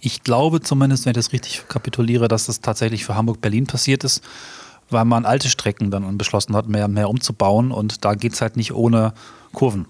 Ich 0.00 0.24
glaube 0.24 0.60
zumindest, 0.60 1.04
wenn 1.04 1.10
ich 1.10 1.16
das 1.16 1.32
richtig 1.32 1.68
kapituliere, 1.68 2.26
dass 2.26 2.46
das 2.46 2.60
tatsächlich 2.60 3.04
für 3.04 3.14
Hamburg-Berlin 3.14 3.66
passiert 3.66 4.02
ist, 4.02 4.22
weil 4.88 5.04
man 5.04 5.24
alte 5.24 5.48
Strecken 5.48 5.90
dann 5.90 6.18
beschlossen 6.18 6.56
hat, 6.56 6.68
mehr, 6.68 6.88
mehr 6.88 7.08
umzubauen 7.08 7.70
und 7.70 8.04
da 8.04 8.14
geht 8.14 8.32
es 8.32 8.40
halt 8.40 8.56
nicht 8.56 8.72
ohne 8.74 9.12
Kurven. 9.52 9.86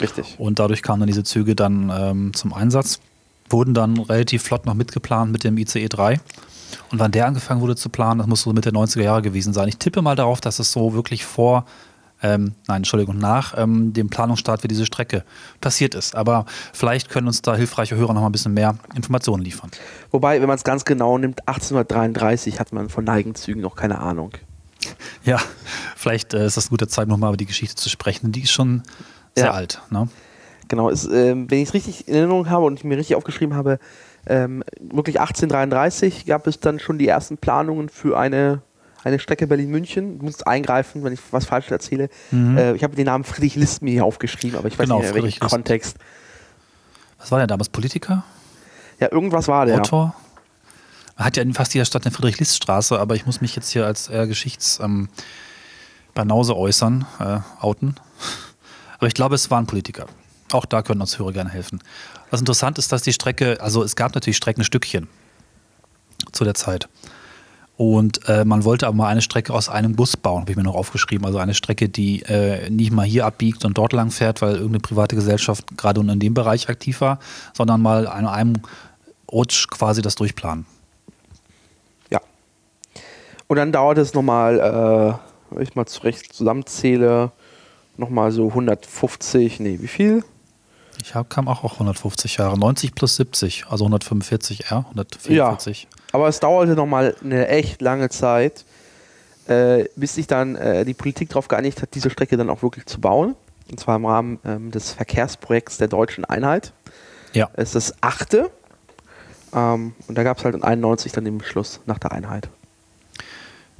Richtig. 0.00 0.34
Und 0.38 0.58
dadurch 0.58 0.82
kamen 0.82 1.00
dann 1.00 1.06
diese 1.06 1.24
Züge 1.24 1.54
dann 1.54 1.90
ähm, 1.96 2.34
zum 2.34 2.52
Einsatz, 2.52 3.00
wurden 3.48 3.74
dann 3.74 3.98
relativ 3.98 4.42
flott 4.42 4.66
noch 4.66 4.74
mitgeplant 4.74 5.32
mit 5.32 5.44
dem 5.44 5.56
ICE 5.56 5.88
3. 5.88 6.20
Und 6.90 6.98
wann 6.98 7.12
der 7.12 7.26
angefangen 7.26 7.60
wurde 7.60 7.76
zu 7.76 7.88
planen, 7.88 8.18
das 8.18 8.26
muss 8.26 8.42
so 8.42 8.52
Mitte 8.52 8.72
der 8.72 8.80
90er 8.80 9.02
Jahre 9.02 9.22
gewesen 9.22 9.52
sein. 9.52 9.68
Ich 9.68 9.76
tippe 9.76 10.02
mal 10.02 10.16
darauf, 10.16 10.40
dass 10.40 10.58
es 10.58 10.72
so 10.72 10.94
wirklich 10.94 11.24
vor, 11.24 11.64
ähm, 12.24 12.54
nein, 12.66 12.78
Entschuldigung, 12.78 13.18
nach 13.18 13.54
ähm, 13.56 13.92
dem 13.92 14.08
Planungsstart 14.08 14.62
für 14.62 14.68
diese 14.68 14.86
Strecke 14.86 15.24
passiert 15.60 15.94
ist. 15.94 16.16
Aber 16.16 16.46
vielleicht 16.72 17.10
können 17.10 17.26
uns 17.26 17.42
da 17.42 17.54
hilfreiche 17.54 17.96
Hörer 17.96 18.14
noch 18.14 18.22
mal 18.22 18.28
ein 18.28 18.32
bisschen 18.32 18.54
mehr 18.54 18.76
Informationen 18.96 19.44
liefern. 19.44 19.70
Wobei, 20.10 20.40
wenn 20.40 20.48
man 20.48 20.56
es 20.56 20.64
ganz 20.64 20.84
genau 20.86 21.18
nimmt, 21.18 21.46
1833 21.46 22.58
hat 22.58 22.72
man 22.72 22.88
von 22.88 23.04
Neigenzügen 23.04 23.60
noch 23.62 23.76
keine 23.76 23.98
Ahnung. 24.00 24.32
Ja, 25.24 25.40
vielleicht 25.96 26.34
äh, 26.34 26.44
ist 26.44 26.58
das 26.58 26.66
ein 26.66 26.70
guter 26.70 26.88
Zeit, 26.88 27.08
nochmal 27.08 27.30
über 27.30 27.38
die 27.38 27.46
Geschichte 27.46 27.74
zu 27.74 27.88
sprechen. 27.88 28.32
Die 28.32 28.42
ist 28.42 28.50
schon 28.52 28.82
sehr 29.34 29.46
Ja. 29.46 29.52
alt. 29.52 29.80
Ne? 29.88 30.08
Genau, 30.68 30.90
ist, 30.90 31.06
ähm, 31.06 31.50
wenn 31.50 31.60
ich 31.60 31.68
es 31.68 31.74
richtig 31.74 32.06
in 32.06 32.14
Erinnerung 32.14 32.50
habe 32.50 32.66
und 32.66 32.74
ich 32.78 32.84
mir 32.84 32.98
richtig 32.98 33.16
aufgeschrieben 33.16 33.54
habe, 33.56 33.78
ähm, 34.26 34.62
wirklich 34.80 35.20
1833 35.20 36.26
gab 36.26 36.46
es 36.46 36.60
dann 36.60 36.78
schon 36.78 36.98
die 36.98 37.08
ersten 37.08 37.38
Planungen 37.38 37.88
für 37.88 38.18
eine, 38.18 38.60
eine 39.04 39.18
Strecke 39.18 39.46
Berlin-München. 39.46 40.18
Du 40.18 40.24
musst 40.24 40.46
eingreifen, 40.46 41.04
wenn 41.04 41.12
ich 41.12 41.20
was 41.30 41.44
falsch 41.44 41.70
erzähle. 41.70 42.08
Äh, 42.32 42.74
ich 42.74 42.82
habe 42.82 42.96
den 42.96 43.06
Namen 43.06 43.24
Friedrich 43.24 43.54
List 43.56 43.82
mir 43.82 43.92
hier 43.92 44.04
aufgeschrieben, 44.04 44.58
aber 44.58 44.68
ich 44.68 44.78
weiß 44.78 44.88
Mhm. 44.88 44.90
Genau, 44.90 44.98
nicht 45.00 45.04
mehr, 45.04 45.14
welchen 45.14 45.38
Friedrich 45.38 45.40
List. 45.40 45.50
Kontext. 45.52 45.96
Was 47.18 47.30
war 47.30 47.38
der 47.38 47.46
damals? 47.46 47.68
Politiker? 47.68 48.24
Ja, 48.98 49.12
irgendwas 49.12 49.46
war 49.48 49.66
der. 49.66 49.76
Autor? 49.80 50.14
Hat 51.16 51.36
ja 51.36 51.42
in 51.42 51.54
fast 51.54 51.74
jeder 51.74 51.84
Stadt 51.84 52.04
eine 52.04 52.12
Friedrich-List-Straße, 52.12 52.98
aber 52.98 53.14
ich 53.14 53.24
muss 53.26 53.40
mich 53.40 53.54
jetzt 53.54 53.70
hier 53.70 53.86
als 53.86 54.08
äh, 54.08 54.26
Geschichts... 54.26 54.80
Ähm, 54.82 55.08
Banause 56.14 56.56
äußern, 56.56 57.06
äh, 57.18 57.40
outen. 57.60 57.96
Aber 58.98 59.08
ich 59.08 59.14
glaube, 59.14 59.34
es 59.34 59.50
war 59.50 59.60
ein 59.60 59.66
Politiker. 59.66 60.06
Auch 60.52 60.64
da 60.64 60.80
können 60.82 61.00
uns 61.00 61.18
Hörer 61.18 61.32
gerne 61.32 61.50
helfen. 61.50 61.80
Was 62.30 62.38
interessant 62.38 62.78
ist, 62.78 62.92
dass 62.92 63.02
die 63.02 63.12
Strecke, 63.12 63.60
also 63.60 63.82
es 63.82 63.96
gab 63.96 64.14
natürlich 64.14 64.36
Streckenstückchen 64.36 65.08
zu 66.30 66.44
der 66.44 66.54
Zeit. 66.54 66.88
Und 67.76 68.28
äh, 68.28 68.44
man 68.44 68.64
wollte 68.64 68.86
aber 68.86 68.96
mal 68.96 69.08
eine 69.08 69.22
Strecke 69.22 69.52
aus 69.52 69.68
einem 69.68 69.96
Bus 69.96 70.16
bauen, 70.16 70.42
habe 70.42 70.52
ich 70.52 70.56
mir 70.56 70.62
noch 70.62 70.76
aufgeschrieben. 70.76 71.26
Also 71.26 71.38
eine 71.38 71.54
Strecke, 71.54 71.88
die 71.88 72.22
äh, 72.22 72.70
nicht 72.70 72.92
mal 72.92 73.04
hier 73.04 73.26
abbiegt 73.26 73.64
und 73.64 73.76
dort 73.76 73.92
lang 73.92 74.10
fährt, 74.10 74.42
weil 74.42 74.52
irgendeine 74.52 74.78
private 74.80 75.16
Gesellschaft 75.16 75.76
gerade 75.76 76.00
in 76.00 76.20
dem 76.20 76.34
Bereich 76.34 76.68
aktiv 76.68 77.00
war, 77.00 77.18
sondern 77.52 77.82
mal 77.82 78.06
an 78.06 78.26
einem 78.26 78.54
Rutsch 79.30 79.68
quasi 79.68 80.02
das 80.02 80.14
durchplanen. 80.14 80.66
Ja. 82.10 82.20
Und 83.48 83.56
dann 83.56 83.72
dauert 83.72 83.98
es 83.98 84.14
nochmal, 84.14 84.60
äh, 84.60 85.54
wenn 85.54 85.62
ich 85.62 85.74
mal 85.74 85.86
zurecht 85.86 86.32
zusammenzähle, 86.32 87.32
nochmal 87.96 88.30
so 88.30 88.48
150, 88.48 89.58
nee, 89.58 89.78
wie 89.80 89.88
viel? 89.88 90.24
Ich 91.02 91.16
hab, 91.16 91.28
kam 91.28 91.48
auch 91.48 91.64
auf 91.64 91.72
150 91.74 92.36
Jahre. 92.36 92.56
90 92.56 92.94
plus 92.94 93.16
70, 93.16 93.66
also 93.68 93.84
145 93.84 94.70
R, 94.70 94.86
144. 94.90 95.88
Aber 96.14 96.28
es 96.28 96.38
dauerte 96.38 96.76
nochmal 96.76 97.16
eine 97.24 97.48
echt 97.48 97.82
lange 97.82 98.08
Zeit, 98.08 98.64
äh, 99.48 99.86
bis 99.96 100.14
sich 100.14 100.28
dann 100.28 100.54
äh, 100.54 100.84
die 100.84 100.94
Politik 100.94 101.30
darauf 101.30 101.48
geeinigt 101.48 101.82
hat, 101.82 101.92
diese 101.96 102.08
Strecke 102.08 102.36
dann 102.36 102.48
auch 102.50 102.62
wirklich 102.62 102.86
zu 102.86 103.00
bauen. 103.00 103.34
Und 103.68 103.80
zwar 103.80 103.96
im 103.96 104.06
Rahmen 104.06 104.38
ähm, 104.44 104.70
des 104.70 104.92
Verkehrsprojekts 104.92 105.78
der 105.78 105.88
deutschen 105.88 106.24
Einheit. 106.24 106.72
Ja. 107.32 107.50
Es 107.54 107.74
ist 107.74 107.90
das 107.90 107.94
achte. 108.00 108.52
Ähm, 109.52 109.92
und 110.06 110.16
da 110.16 110.22
gab 110.22 110.38
es 110.38 110.44
halt 110.44 110.54
in 110.54 110.62
91 110.62 111.10
dann 111.10 111.24
den 111.24 111.38
Beschluss 111.38 111.80
nach 111.86 111.98
der 111.98 112.12
Einheit. 112.12 112.48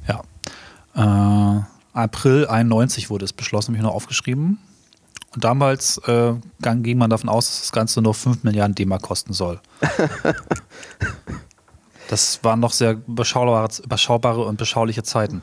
Ja. 0.05 0.21
Äh, 0.93 1.61
April 1.93 2.47
91 2.47 3.09
wurde 3.09 3.23
es 3.23 3.31
beschlossen, 3.31 3.69
habe 3.69 3.77
ich 3.77 3.83
noch 3.83 3.95
aufgeschrieben. 3.95 4.59
Und 5.33 5.43
damals 5.45 5.99
äh, 5.99 6.33
ging 6.59 6.97
man 6.97 7.09
davon 7.09 7.29
aus, 7.29 7.47
dass 7.47 7.61
das 7.61 7.71
Ganze 7.71 8.01
nur 8.01 8.13
5 8.13 8.43
Milliarden 8.43 8.75
D-Mark 8.75 9.03
kosten 9.03 9.31
soll. 9.31 9.61
das 12.09 12.43
waren 12.43 12.59
noch 12.59 12.71
sehr 12.71 12.91
überschaubare, 13.07 13.69
überschaubare 13.83 14.45
und 14.45 14.57
beschauliche 14.57 15.03
Zeiten. 15.03 15.41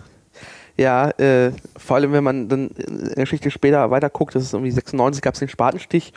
Ja, 0.77 1.11
äh, 1.19 1.53
vor 1.77 1.97
allem 1.97 2.13
wenn 2.13 2.25
man 2.25 2.49
dann 2.49 2.69
in 2.69 3.05
der 3.09 3.15
Geschichte 3.17 3.51
später 3.51 3.91
weiter 3.91 4.09
guckt, 4.09 4.35
das 4.35 4.43
ist 4.43 4.55
irgendwie 4.55 4.71
96 4.71 5.23
gab 5.23 5.35
es 5.35 5.41
den 5.41 5.49
Spatenstich 5.49 6.13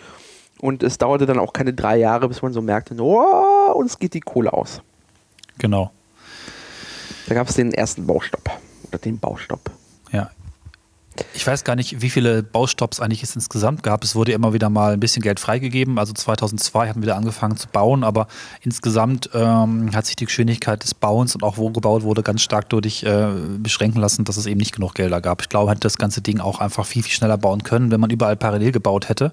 und 0.61 0.81
es 0.81 0.97
dauerte 0.97 1.25
dann 1.25 1.39
auch 1.39 1.51
keine 1.51 1.73
drei 1.73 1.97
Jahre, 1.97 2.27
bis 2.29 2.41
man 2.41 2.53
so 2.53 2.61
merkte, 2.61 2.95
oh, 2.99 3.73
uns 3.73 3.99
geht 3.99 4.13
die 4.13 4.21
Kohle 4.21 4.53
aus. 4.53 4.81
Genau. 5.57 5.91
Da 7.27 7.35
gab 7.35 7.49
es 7.49 7.55
den 7.55 7.73
ersten 7.73 8.07
Baustopp 8.07 8.49
oder 8.87 8.97
den 8.97 9.19
Baustopp. 9.19 9.71
Ich 11.33 11.47
weiß 11.47 11.63
gar 11.63 11.75
nicht, 11.75 12.01
wie 12.01 12.09
viele 12.09 12.43
Baustopps 12.43 12.99
eigentlich 12.99 13.23
es 13.23 13.35
insgesamt 13.35 13.83
gab. 13.83 14.03
Es 14.03 14.15
wurde 14.15 14.33
immer 14.33 14.53
wieder 14.53 14.69
mal 14.69 14.93
ein 14.93 14.99
bisschen 14.99 15.21
Geld 15.21 15.39
freigegeben. 15.39 15.97
Also 15.97 16.13
2002 16.13 16.89
hatten 16.89 16.99
wir 16.99 17.03
wieder 17.03 17.15
angefangen 17.15 17.55
zu 17.55 17.67
bauen, 17.69 18.03
aber 18.03 18.27
insgesamt 18.61 19.29
ähm, 19.33 19.95
hat 19.95 20.05
sich 20.05 20.17
die 20.17 20.25
Geschwindigkeit 20.25 20.83
des 20.83 20.93
Bauens 20.93 21.33
und 21.35 21.43
auch 21.43 21.57
wo 21.57 21.69
gebaut 21.69 22.03
wurde 22.03 22.21
ganz 22.21 22.41
stark 22.41 22.69
dadurch 22.69 23.03
äh, 23.03 23.27
beschränken 23.59 23.99
lassen, 23.99 24.25
dass 24.25 24.35
es 24.37 24.45
eben 24.45 24.59
nicht 24.59 24.73
genug 24.73 24.93
Gelder 24.93 25.21
gab. 25.21 25.41
Ich 25.41 25.49
glaube, 25.49 25.67
man 25.67 25.75
hätte 25.75 25.85
das 25.85 25.97
ganze 25.97 26.21
Ding 26.21 26.39
auch 26.39 26.59
einfach 26.59 26.85
viel, 26.85 27.03
viel 27.03 27.13
schneller 27.13 27.37
bauen 27.37 27.63
können, 27.63 27.91
wenn 27.91 28.01
man 28.01 28.09
überall 28.09 28.35
parallel 28.35 28.71
gebaut 28.71 29.07
hätte. 29.07 29.31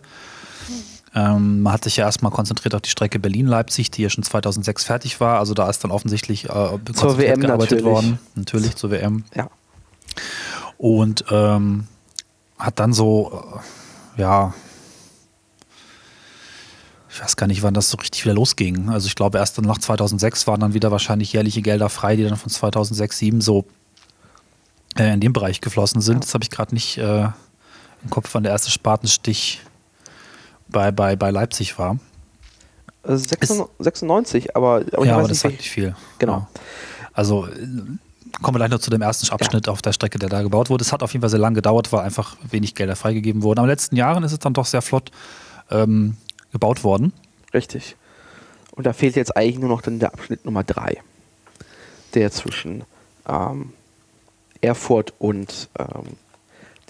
Ähm, 1.14 1.62
man 1.62 1.72
hat 1.72 1.84
sich 1.84 1.96
ja 1.96 2.06
erstmal 2.06 2.32
konzentriert 2.32 2.74
auf 2.74 2.80
die 2.80 2.90
Strecke 2.90 3.18
Berlin-Leipzig, 3.18 3.90
die 3.90 4.02
ja 4.02 4.08
schon 4.08 4.24
2006 4.24 4.84
fertig 4.84 5.20
war. 5.20 5.38
Also 5.38 5.52
da 5.52 5.68
ist 5.68 5.84
dann 5.84 5.90
offensichtlich 5.90 6.46
äh, 6.46 6.48
konzentriert 6.48 7.18
WM 7.18 7.40
gearbeitet 7.40 7.78
natürlich. 7.78 7.84
worden. 7.84 8.18
Natürlich 8.34 8.76
zur 8.76 8.90
WM. 8.90 9.24
Ja. 9.34 9.50
Und 10.82 11.24
ähm, 11.30 11.86
hat 12.58 12.80
dann 12.80 12.92
so, 12.92 13.40
äh, 14.16 14.20
ja, 14.20 14.52
ich 17.08 17.20
weiß 17.22 17.36
gar 17.36 17.46
nicht, 17.46 17.62
wann 17.62 17.72
das 17.72 17.88
so 17.88 17.98
richtig 17.98 18.24
wieder 18.24 18.34
losging. 18.34 18.88
Also 18.88 19.06
ich 19.06 19.14
glaube, 19.14 19.38
erst 19.38 19.56
dann 19.58 19.64
nach 19.64 19.78
2006 19.78 20.48
waren 20.48 20.58
dann 20.58 20.74
wieder 20.74 20.90
wahrscheinlich 20.90 21.32
jährliche 21.34 21.62
Gelder 21.62 21.88
frei, 21.88 22.16
die 22.16 22.24
dann 22.24 22.36
von 22.36 22.50
2006, 22.50 23.16
2007 23.18 23.40
so 23.40 23.64
äh, 24.98 25.14
in 25.14 25.20
dem 25.20 25.32
Bereich 25.32 25.60
geflossen 25.60 26.00
sind. 26.00 26.24
Das 26.24 26.34
habe 26.34 26.42
ich 26.42 26.50
gerade 26.50 26.74
nicht 26.74 26.98
äh, 26.98 27.24
im 28.02 28.10
Kopf, 28.10 28.30
wann 28.32 28.42
der 28.42 28.50
erste 28.50 28.72
Spatenstich 28.72 29.60
bei, 30.68 30.90
bei, 30.90 31.14
bei 31.14 31.30
Leipzig 31.30 31.78
war. 31.78 31.98
Also 33.04 33.18
96, 33.28 33.76
96 33.78 34.56
aber, 34.56 34.82
aber 34.92 35.02
ich 35.02 35.06
ja, 35.06 35.16
aber 35.18 35.28
das 35.28 35.44
nicht, 35.44 35.52
wie- 35.52 35.56
nicht 35.58 35.70
viel. 35.70 35.96
Genau. 36.18 36.48
Also 37.12 37.46
äh, 37.46 37.68
kommen 38.40 38.54
wir 38.54 38.60
gleich 38.60 38.70
noch 38.70 38.78
zu 38.78 38.90
dem 38.90 39.02
ersten 39.02 39.30
Abschnitt 39.32 39.68
auf 39.68 39.82
der 39.82 39.92
Strecke, 39.92 40.18
der 40.18 40.28
da 40.28 40.42
gebaut 40.42 40.70
wurde. 40.70 40.82
Es 40.82 40.92
hat 40.92 41.02
auf 41.02 41.12
jeden 41.12 41.22
Fall 41.22 41.30
sehr 41.30 41.38
lange 41.38 41.56
gedauert, 41.56 41.92
weil 41.92 42.00
einfach 42.00 42.36
wenig 42.50 42.74
Gelder 42.74 42.96
freigegeben 42.96 43.42
wurden. 43.42 43.58
Aber 43.58 43.66
in 43.66 43.68
den 43.68 43.74
letzten 43.74 43.96
Jahren 43.96 44.24
ist 44.24 44.32
es 44.32 44.38
dann 44.38 44.54
doch 44.54 44.66
sehr 44.66 44.82
flott 44.82 45.10
ähm, 45.70 46.16
gebaut 46.52 46.84
worden. 46.84 47.12
Richtig. 47.52 47.96
Und 48.72 48.86
da 48.86 48.92
fehlt 48.92 49.16
jetzt 49.16 49.36
eigentlich 49.36 49.58
nur 49.58 49.68
noch 49.68 49.82
dann 49.82 49.98
der 49.98 50.12
Abschnitt 50.14 50.44
Nummer 50.44 50.64
3, 50.64 50.98
der 52.14 52.30
zwischen 52.30 52.84
ähm, 53.28 53.72
Erfurt 54.60 55.12
und 55.18 55.68
ähm, 55.78 56.16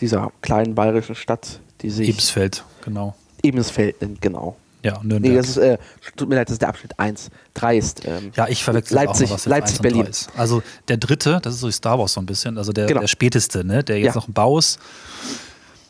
dieser 0.01 0.33
kleinen 0.43 0.75
bayerischen 0.75 1.15
Stadt, 1.15 1.61
die 1.81 1.91
sich 1.91 2.09
Ebensfeld, 2.09 2.65
genau. 2.85 3.15
Ebensfeld 3.43 4.01
nennt, 4.01 4.21
genau. 4.21 4.57
Ja, 4.85 4.97
und 4.99 5.07
Nee, 5.07 5.15
Nürnberg. 5.21 5.37
das 5.37 5.49
ist, 5.51 5.57
äh, 5.59 5.79
tut 6.17 6.29
mir 6.29 6.35
leid, 6.37 6.49
das 6.49 6.55
ist 6.55 6.63
der 6.63 6.69
Abschnitt 6.71 6.99
1. 6.99 7.31
3 7.55 7.77
ist, 7.79 8.05
ähm, 8.07 8.33
ja, 8.35 8.49
ich 8.49 8.65
verwechsel 8.65 8.95
Leipzig- 8.97 9.27
auch 9.27 9.31
mal, 9.31 9.35
was 9.37 9.47
Leipzig, 9.47 9.81
Berlin. 9.81 10.09
Also 10.37 10.63
der 10.89 10.97
dritte, 10.97 11.39
das 11.43 11.55
ist 11.55 11.61
so 11.61 11.69
wie 11.69 11.73
Star 11.73 11.99
Wars 11.99 12.15
so 12.15 12.21
ein 12.21 12.27
bisschen, 12.27 12.59
also 12.59 12.73
der, 12.73 12.87
Genau. 12.87 13.01
der 13.01 13.07
späteste, 13.09 13.65
ne, 13.65 13.85
der 13.85 13.99
jetzt 14.01 14.15
Ja. 14.15 14.21
noch 14.21 14.27
im 14.29 14.35
Bau 14.35 14.59
ist, 14.59 14.79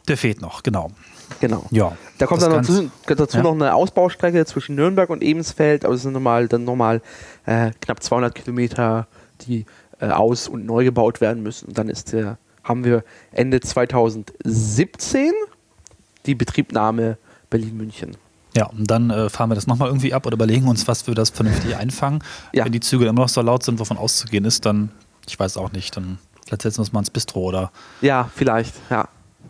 der 0.08 0.16
fehlt 0.18 0.40
noch, 0.42 0.62
genau. 0.62 0.90
genau. 1.40 1.64
Ja. 1.70 1.96
Da 2.18 2.26
kommt 2.26 2.42
dann 2.42 2.50
dazu, 2.52 2.90
dazu 3.06 3.36
Ja. 3.38 3.42
noch 3.42 3.52
eine 3.52 3.74
Ausbaustrecke 3.74 4.44
zwischen 4.44 4.74
Nürnberg 4.74 5.08
und 5.08 5.22
Ebensfeld, 5.22 5.84
aber 5.86 5.94
es 5.94 6.02
sind 6.02 6.12
nochmal, 6.12 6.48
dann 6.48 6.64
nochmal 6.64 7.00
äh, 7.46 7.70
knapp 7.80 8.02
200 8.02 8.34
Kilometer, 8.34 9.06
die 9.46 9.64
äh, 10.00 10.08
aus- 10.08 10.48
und 10.48 10.66
neu 10.66 10.84
gebaut 10.84 11.20
werden 11.20 11.42
müssen. 11.42 11.68
Und 11.68 11.78
dann 11.78 11.88
ist 11.88 12.12
der, 12.12 12.36
haben 12.64 12.84
wir 12.84 13.04
Ende 13.30 13.60
2017 13.60 15.32
die 16.26 16.34
Betriebnahme 16.34 17.16
Berlin-München. 17.50 18.16
Ja, 18.54 18.66
und 18.66 18.86
dann 18.90 19.10
äh, 19.10 19.30
fahren 19.30 19.50
wir 19.50 19.54
das 19.54 19.66
nochmal 19.66 19.88
irgendwie 19.88 20.12
ab 20.12 20.26
oder 20.26 20.34
überlegen 20.34 20.68
uns, 20.68 20.86
was 20.86 21.06
wir 21.06 21.14
das 21.14 21.30
vernünftig 21.30 21.74
einfangen. 21.76 22.22
Ja. 22.52 22.64
Wenn 22.64 22.72
die 22.72 22.80
Züge 22.80 23.06
immer 23.06 23.22
noch 23.22 23.28
so 23.28 23.40
laut 23.40 23.62
sind, 23.62 23.78
wovon 23.78 23.96
auszugehen 23.96 24.44
ist, 24.44 24.66
dann, 24.66 24.90
ich 25.26 25.38
weiß 25.38 25.56
auch 25.56 25.72
nicht, 25.72 25.96
dann 25.96 26.18
vielleicht 26.44 26.62
setzen 26.62 26.78
wir 26.78 26.80
uns 26.82 26.92
mal 26.92 27.00
ins 27.00 27.10
Bistro 27.10 27.40
oder 27.40 27.72
Ja, 28.02 28.30
vielleicht, 28.34 28.74
ja. 28.90 29.08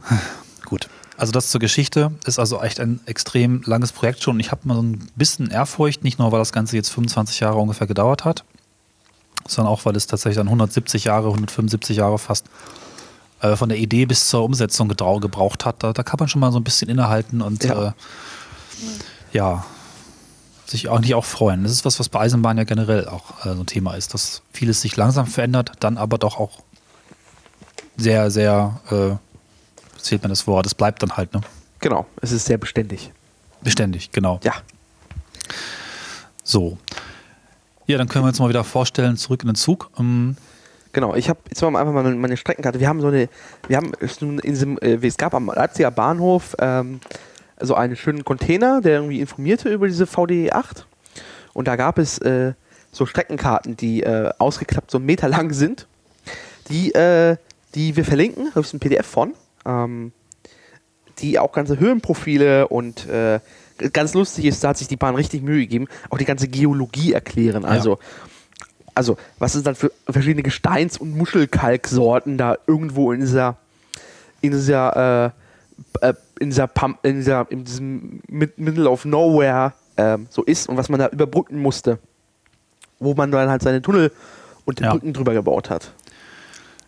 gut. 0.66 0.88
Also 1.16 1.32
das 1.32 1.50
zur 1.50 1.60
Geschichte 1.60 2.12
ist 2.26 2.38
also 2.38 2.60
echt 2.62 2.80
ein 2.80 3.00
extrem 3.06 3.62
langes 3.64 3.92
Projekt 3.92 4.22
schon. 4.22 4.36
Und 4.36 4.40
ich 4.40 4.50
habe 4.50 4.62
mal 4.66 4.74
so 4.74 4.82
ein 4.82 5.06
bisschen 5.14 5.50
Ehrfurcht, 5.50 6.02
nicht 6.04 6.18
nur, 6.18 6.32
weil 6.32 6.38
das 6.38 6.52
Ganze 6.52 6.76
jetzt 6.76 6.90
25 6.90 7.40
Jahre 7.40 7.58
ungefähr 7.58 7.86
gedauert 7.86 8.24
hat, 8.24 8.44
sondern 9.46 9.72
auch, 9.72 9.84
weil 9.84 9.94
es 9.96 10.06
tatsächlich 10.06 10.36
dann 10.36 10.46
170 10.48 11.04
Jahre, 11.04 11.26
175 11.28 11.96
Jahre 11.98 12.18
fast 12.18 12.46
äh, 13.40 13.56
von 13.56 13.68
der 13.68 13.78
Idee 13.78 14.06
bis 14.06 14.28
zur 14.28 14.42
Umsetzung 14.44 14.88
gebraucht 14.88 15.64
hat. 15.64 15.82
Da, 15.82 15.92
da 15.92 16.02
kann 16.02 16.16
man 16.18 16.28
schon 16.28 16.40
mal 16.40 16.50
so 16.52 16.58
ein 16.58 16.64
bisschen 16.64 16.88
innehalten 16.88 17.42
und 17.42 17.62
Ja. 17.64 17.88
äh, 17.88 17.92
ja, 19.32 19.64
sich 20.66 20.90
eigentlich 20.90 21.14
auch 21.14 21.24
freuen. 21.24 21.62
Das 21.62 21.72
ist 21.72 21.84
was, 21.84 21.98
was 22.00 22.08
bei 22.08 22.20
Eisenbahn 22.20 22.58
ja 22.58 22.64
generell 22.64 23.08
auch 23.08 23.44
äh, 23.44 23.54
so 23.54 23.60
ein 23.60 23.66
Thema 23.66 23.94
ist, 23.94 24.14
dass 24.14 24.42
vieles 24.52 24.80
sich 24.80 24.96
langsam 24.96 25.26
verändert, 25.26 25.72
dann 25.80 25.98
aber 25.98 26.18
doch 26.18 26.38
auch 26.38 26.60
sehr, 27.96 28.30
sehr, 28.30 28.80
äh, 28.90 30.00
zählt 30.00 30.22
man 30.22 30.30
das 30.30 30.46
Wort, 30.46 30.66
es 30.66 30.74
bleibt 30.74 31.02
dann 31.02 31.16
halt, 31.16 31.34
ne? 31.34 31.42
Genau, 31.80 32.06
es 32.20 32.32
ist 32.32 32.46
sehr 32.46 32.58
beständig. 32.58 33.12
Beständig, 33.62 34.10
genau. 34.12 34.40
Ja, 34.42 34.54
So. 36.42 36.78
Ja, 37.86 37.98
dann 37.98 38.08
können 38.08 38.24
wir 38.24 38.28
uns 38.28 38.38
mal 38.38 38.48
wieder 38.48 38.64
vorstellen, 38.64 39.16
zurück 39.16 39.42
in 39.42 39.48
den 39.48 39.54
Zug. 39.56 39.90
Ähm, 39.98 40.36
genau. 40.92 41.14
Ich 41.14 41.28
habe 41.28 41.40
jetzt 41.48 41.60
mal 41.62 41.76
einfach 41.76 41.92
mal 41.92 42.14
meine 42.14 42.36
Streckenkarte. 42.36 42.80
Wir 42.80 42.88
haben 42.88 43.00
so 43.00 43.08
eine, 43.08 43.28
wir 43.68 43.76
haben 43.76 43.92
es 44.00 44.20
nun 44.20 44.38
in 44.38 44.52
diesem, 44.52 44.78
äh, 44.78 45.04
es 45.06 45.16
gab 45.16 45.34
am 45.34 45.46
Leipziger 45.46 45.90
Bahnhof 45.90 46.54
ähm, 46.60 47.00
so 47.62 47.74
einen 47.74 47.96
schönen 47.96 48.24
Container, 48.24 48.80
der 48.80 48.94
irgendwie 48.94 49.20
informierte 49.20 49.68
über 49.68 49.86
diese 49.86 50.06
VDE 50.06 50.52
8. 50.52 50.86
Und 51.54 51.68
da 51.68 51.76
gab 51.76 51.98
es 51.98 52.18
äh, 52.18 52.54
so 52.90 53.06
Streckenkarten, 53.06 53.76
die 53.76 54.02
äh, 54.02 54.30
ausgeklappt 54.38 54.90
so 54.90 54.98
einen 54.98 55.06
Meter 55.06 55.28
lang 55.28 55.52
sind, 55.52 55.86
die, 56.68 56.94
äh, 56.94 57.36
die 57.74 57.96
wir 57.96 58.04
verlinken. 58.04 58.50
Da 58.54 58.60
ist 58.60 58.72
ein 58.74 58.80
PDF 58.80 59.06
von. 59.06 59.34
Ähm, 59.64 60.12
die 61.18 61.38
auch 61.38 61.52
ganze 61.52 61.78
Höhenprofile 61.78 62.68
und 62.68 63.06
äh, 63.08 63.40
ganz 63.92 64.14
lustig 64.14 64.44
ist, 64.46 64.62
da 64.64 64.68
hat 64.68 64.78
sich 64.78 64.88
die 64.88 64.96
Bahn 64.96 65.14
richtig 65.14 65.42
Mühe 65.42 65.60
gegeben, 65.60 65.86
auch 66.10 66.18
die 66.18 66.24
ganze 66.24 66.48
Geologie 66.48 67.12
erklären. 67.12 67.64
Also, 67.64 67.98
also 68.94 69.16
was 69.38 69.54
es 69.54 69.62
dann 69.62 69.74
für 69.74 69.92
verschiedene 70.08 70.42
Gesteins- 70.42 70.98
und 70.98 71.16
Muschelkalksorten 71.16 72.38
da 72.38 72.56
irgendwo 72.66 73.12
in 73.12 73.20
dieser, 73.20 73.56
in 74.40 74.52
dieser, 74.52 75.32
äh, 76.00 76.08
äh, 76.08 76.14
in 76.42 76.50
dieser, 76.50 76.66
Pam 76.66 76.98
in 77.02 77.16
dieser, 77.16 77.50
in 77.50 77.64
diesem 77.64 78.20
Mid 78.28 78.58
Middle 78.58 78.88
of 78.90 79.04
Nowhere 79.04 79.72
ähm, 79.96 80.26
so 80.30 80.42
ist 80.42 80.68
und 80.68 80.76
was 80.76 80.88
man 80.88 81.00
da 81.00 81.08
überbrücken 81.08 81.58
musste, 81.60 81.98
wo 82.98 83.14
man 83.14 83.30
dann 83.30 83.48
halt 83.48 83.62
seine 83.62 83.80
Tunnel 83.82 84.12
und 84.64 84.78
die 84.78 84.84
Ja. 84.84 84.90
Brücken 84.92 85.12
drüber 85.12 85.32
gebaut 85.34 85.70
hat. 85.70 85.92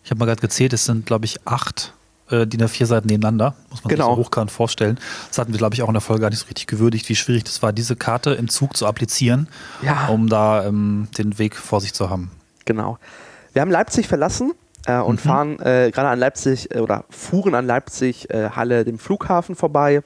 ich 0.03 0.11
habe 0.11 0.19
mal 0.19 0.25
gerade 0.25 0.41
gezählt, 0.41 0.73
es 0.73 0.85
sind, 0.85 1.05
glaube 1.05 1.25
ich, 1.25 1.39
acht 1.47 1.93
äh, 2.29 2.45
DIN 2.47 2.61
A4 2.63 2.85
Seiten 2.85 3.07
nebeneinander. 3.07 3.55
Muss 3.69 3.83
man 3.83 3.89
Genau. 3.89 4.09
sich 4.09 4.15
so 4.17 4.23
hochkant 4.25 4.51
vorstellen. 4.51 4.97
Das 5.29 5.37
hatten 5.37 5.51
wir, 5.51 5.57
glaube 5.59 5.75
ich, 5.75 5.81
auch 5.83 5.87
in 5.89 5.93
der 5.93 6.01
Folge 6.01 6.21
gar 6.21 6.29
nicht 6.29 6.39
so 6.39 6.45
richtig 6.45 6.67
gewürdigt, 6.67 7.07
wie 7.09 7.15
schwierig 7.15 7.43
das 7.43 7.61
war, 7.61 7.71
diese 7.73 7.95
Karte 7.95 8.31
im 8.31 8.49
Zug 8.49 8.75
zu 8.77 8.85
applizieren, 8.87 9.47
Ja. 9.83 10.07
um 10.07 10.27
da 10.29 10.65
ähm, 10.65 11.07
den 11.17 11.37
Weg 11.37 11.55
vor 11.55 11.81
sich 11.81 11.93
zu 11.93 12.09
haben. 12.09 12.31
Genau. 12.65 12.97
wir 13.53 13.61
haben 13.61 13.69
Leipzig 13.71 14.07
verlassen 14.07 14.53
äh, 14.85 14.97
und 14.99 15.15
Mhm. 15.23 15.29
fahren 15.29 15.59
äh, 15.59 15.91
gerade 15.91 16.09
an 16.09 16.19
Leipzig 16.19 16.73
äh, 16.73 16.79
oder 16.79 17.05
fuhren 17.09 17.55
an 17.55 17.65
Leipzig 17.65 18.29
äh, 18.29 18.49
Halle 18.51 18.83
dem 18.85 18.99
Flughafen 18.99 19.55
vorbei 19.55 20.01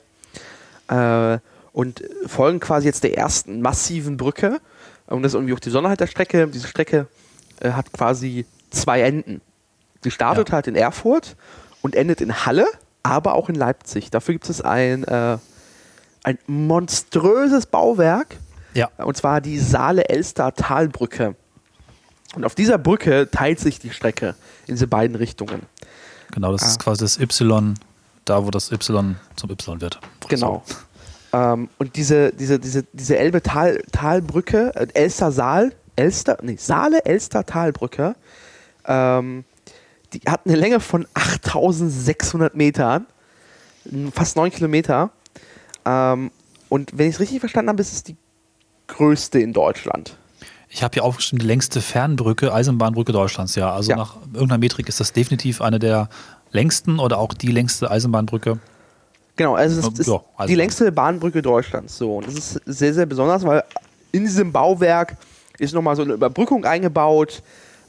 äh, 0.90 1.38
und 1.74 2.04
folgen 2.28 2.60
quasi 2.60 2.88
jetzt 2.88 3.04
der 3.04 3.18
ersten 3.18 3.62
massiven 3.62 4.18
Brücke. 4.18 4.60
Und 5.08 5.24
das 5.24 5.32
ist 5.32 5.36
irgendwie 5.36 5.54
auch 5.54 5.60
die 5.60 5.70
Besonderheit 5.70 6.00
der 6.00 6.08
Strecke. 6.08 6.48
Diese 6.48 6.68
Strecke 6.68 7.08
hat 7.64 7.92
quasi 7.92 8.46
zwei 8.70 9.02
Enden. 9.02 9.42
Sie 10.04 10.12
startet 10.12 10.50
Ja. 10.50 10.56
halt 10.56 10.68
in 10.68 10.76
Erfurt 10.76 11.36
und 11.82 11.96
endet 11.96 12.22
in 12.22 12.46
Halle, 12.46 12.66
aber 13.04 13.34
auch 13.34 13.50
in 13.50 13.56
Leipzig. 13.56 14.12
Dafür 14.12 14.34
gibt 14.36 14.50
es 14.50 14.62
ein, 14.62 15.04
ein 15.06 15.40
monströses 16.48 17.66
Bauwerk, 17.66 18.38
Ja. 18.76 18.90
und 18.98 19.18
zwar 19.18 19.42
die 19.42 19.58
Saale-Elster-Talbrücke. 19.60 21.36
Und 22.36 22.46
auf 22.46 22.56
dieser 22.56 22.78
Brücke 22.78 23.30
teilt 23.32 23.60
sich 23.60 23.80
die 23.80 23.90
Strecke 23.90 24.36
in 24.68 24.76
diese 24.76 24.88
beiden 24.88 25.16
Richtungen. 25.16 25.64
Genau, 26.32 26.52
das 26.52 26.64
Ah. 26.64 26.68
ist 26.68 26.80
quasi 26.80 27.04
das 27.04 27.20
Y, 27.20 27.74
da 28.26 28.46
wo 28.46 28.52
das 28.52 28.72
Y 28.72 29.16
zum 29.36 29.50
Y 29.50 29.82
wird. 29.82 30.00
Genau. 30.28 30.64
Ähm, 31.34 31.70
und 31.78 31.96
diese, 31.96 32.32
diese, 32.34 32.60
diese, 32.60 32.84
diese 32.94 33.18
Elbe-Talbrücke, 33.18 34.72
äh, 34.76 34.88
Elster-Saal, 34.94 35.74
Elster, 35.96 36.38
nee, 36.42 36.56
Saale-Elster-Talbrücke, 36.58 38.16
ähm, 38.86 39.44
die 40.14 40.22
hat 40.28 40.42
eine 40.46 40.56
Länge 40.56 40.80
von 40.80 41.08
8600 41.14 42.56
Metern, 42.56 43.06
fast 44.14 44.36
9 44.38 44.52
Kilometer. 44.52 45.12
Ähm, 45.86 46.32
und 46.70 46.98
wenn 46.98 47.08
ich 47.10 47.16
es 47.16 47.20
richtig 47.20 47.40
verstanden 47.40 47.70
habe, 47.70 47.82
ist 47.82 47.94
es 47.94 48.04
die 48.04 48.16
größte 48.88 49.40
in 49.40 49.54
Deutschland. 49.54 50.18
Ich 50.70 50.84
habe 50.84 50.94
hier 50.94 51.04
aufgeschrieben, 51.04 51.40
die 51.40 51.48
längste 51.48 51.82
Fernbrücke, 51.82 52.54
Eisenbahnbrücke 52.54 53.12
Deutschlands, 53.12 53.56
ja. 53.56 53.74
Also 53.74 53.92
Ja. 53.92 53.98
nach 53.98 54.18
irgendeiner 54.34 54.60
Metrik 54.60 54.88
ist 54.88 55.00
das 55.00 55.12
definitiv 55.14 55.62
eine 55.62 55.80
der 55.80 56.10
längsten 56.52 57.00
oder 57.00 57.18
auch 57.18 57.34
die 57.34 57.52
längste 57.52 57.90
Eisenbahnbrücke. 57.90 58.60
Genau, 59.36 59.56
also 59.56 59.80
es 59.80 60.00
ist, 60.00 60.08
ja, 60.08 60.22
also- 60.38 60.48
die 60.48 60.56
längste 60.56 60.92
Bahnbrücke 60.92 61.42
Deutschlands. 61.42 61.98
So, 61.98 62.18
und 62.18 62.28
das 62.28 62.36
ist 62.36 62.62
sehr, 62.66 62.94
sehr 62.94 63.06
besonders, 63.06 63.44
weil 63.44 63.64
in 64.12 64.24
diesem 64.24 64.52
Bauwerk 64.52 65.16
ist 65.58 65.74
nochmal 65.74 65.96
so 65.96 66.04
eine 66.04 66.14
Überbrückung 66.14 66.66
eingebaut, 66.66 67.42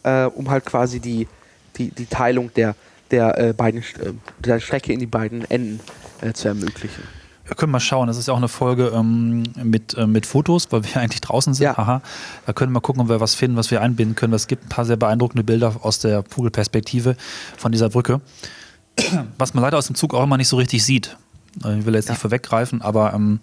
äh, 0.03 0.25
um 0.25 0.49
halt 0.49 0.65
quasi 0.65 1.01
die, 1.01 1.29
die, 1.77 1.91
die 1.91 2.07
Teilung 2.07 2.53
der, 2.55 2.75
der, 3.11 3.37
äh, 3.39 3.53
beiden, 3.53 3.81
äh, 3.81 4.13
der 4.39 4.61
Strecke 4.61 4.93
in 4.93 5.01
die 5.01 5.07
beiden 5.07 5.49
Enden 5.51 5.81
äh, 6.23 6.33
zu 6.33 6.49
ermöglichen. 6.49 7.03
Wir 7.51 7.57
können 7.57 7.73
mal 7.73 7.81
schauen, 7.81 8.07
das 8.07 8.17
ist 8.17 8.29
ja 8.29 8.33
auch 8.35 8.39
eine 8.39 8.47
Folge 8.47 8.93
ähm, 8.95 9.43
mit, 9.61 9.95
äh, 9.95 10.07
mit 10.07 10.25
Fotos, 10.25 10.69
weil 10.71 10.85
wir 10.85 10.97
eigentlich 11.01 11.21
draußen 11.21 11.53
sind. 11.53 11.65
Ja. 11.65 11.77
Haha. 11.77 12.01
Da 12.47 12.53
können 12.53 12.71
wir 12.71 12.75
mal 12.75 12.81
gucken, 12.81 13.03
ob 13.03 13.09
wir 13.09 13.19
was 13.21 13.35
finden, 13.35 13.57
was 13.57 13.73
wir 13.73 13.83
einbinden 13.83 14.15
können. 14.15 14.33
Es 14.35 14.47
gibt 14.47 14.67
ein 14.67 14.69
paar 14.69 14.85
sehr 14.85 14.95
beeindruckende 14.97 15.43
Bilder 15.43 15.75
aus 15.83 15.99
der 15.99 16.23
Vogelperspektive 16.29 17.17
von 17.59 17.73
dieser 17.73 17.89
Brücke. 17.89 18.21
Was 19.39 19.53
man 19.55 19.63
leider 19.63 19.79
aus 19.79 19.87
dem 19.89 19.97
Zug 19.97 20.15
auch 20.15 20.23
immer 20.23 20.37
nicht 20.37 20.47
so 20.49 20.57
richtig 20.57 20.85
sieht. 20.85 21.17
Äh, 21.65 21.79
Ich 21.81 21.87
will 21.87 21.95
jetzt 21.97 22.09
nicht 22.09 22.21
vorweggreifen, 22.21 22.83
aber 22.83 23.15
ähm, 23.15 23.41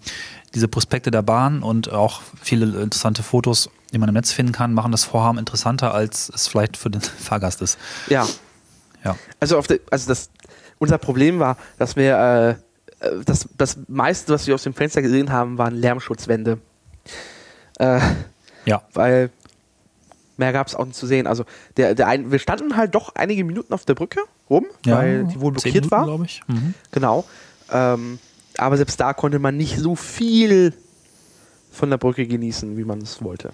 diese 0.54 0.68
Prospekte 0.68 1.10
der 1.10 1.20
Bahn 1.22 1.62
und 1.62 1.92
auch 1.92 2.22
viele 2.40 2.64
interessante 2.80 3.22
Fotos, 3.22 3.68
die 3.92 3.98
man 3.98 4.08
im 4.08 4.14
Netz 4.14 4.32
finden 4.32 4.52
kann, 4.52 4.72
machen 4.72 4.90
das 4.92 5.04
Vorhaben 5.04 5.36
interessanter, 5.38 5.92
als 5.92 6.30
es 6.34 6.46
vielleicht 6.48 6.78
für 6.78 6.88
den 6.88 7.00
Fahrgast 7.28 7.60
ist. 7.60 7.78
Ja, 8.08 8.26
Ja. 9.04 9.16
also, 9.40 9.58
auf 9.58 9.66
der, 9.66 9.80
also 9.90 10.08
das, 10.08 10.30
unser 10.78 10.96
Problem 10.96 11.38
war, 11.40 11.56
dass 11.78 11.96
wir 11.96 12.16
äh, 12.18 12.54
das, 13.24 13.48
das 13.56 13.78
meiste, 13.88 14.32
was 14.32 14.46
wir 14.46 14.54
aus 14.54 14.62
dem 14.64 14.74
Fenster 14.74 15.02
gesehen 15.02 15.30
haben, 15.30 15.58
waren 15.58 15.74
Lärmschutzwände. 15.74 16.58
Äh, 17.78 18.00
Ja. 18.64 18.82
weil 18.92 19.30
mehr 20.36 20.52
gab 20.52 20.66
es 20.66 20.74
auch 20.74 20.84
nicht 20.84 20.96
zu 20.96 21.06
sehen. 21.06 21.26
Also 21.26 21.44
der, 21.76 21.94
der 21.94 22.06
ein, 22.08 22.30
wir 22.30 22.38
standen 22.38 22.76
halt 22.76 22.94
doch 22.94 23.14
einige 23.14 23.44
Minuten 23.44 23.72
auf 23.72 23.84
der 23.84 23.94
Brücke 23.94 24.20
rum, 24.50 24.66
weil 24.84 25.24
die 25.24 25.40
wohl 25.40 25.52
blockiert 25.52 25.74
Minuten, 25.74 25.90
war. 25.90 26.04
glaube 26.04 26.24
ich. 26.26 26.42
Mhm. 26.48 26.74
Genau. 26.90 27.24
Ähm, 27.70 28.18
aber 28.56 28.76
selbst 28.76 28.98
da 29.00 29.12
konnte 29.12 29.38
man 29.38 29.56
nicht 29.56 29.78
so 29.78 29.94
viel 29.96 30.74
von 31.70 31.90
der 31.90 31.98
Brücke 31.98 32.26
genießen, 32.26 32.76
wie 32.76 32.84
man 32.84 32.98
es 33.00 33.22
wollte. 33.22 33.52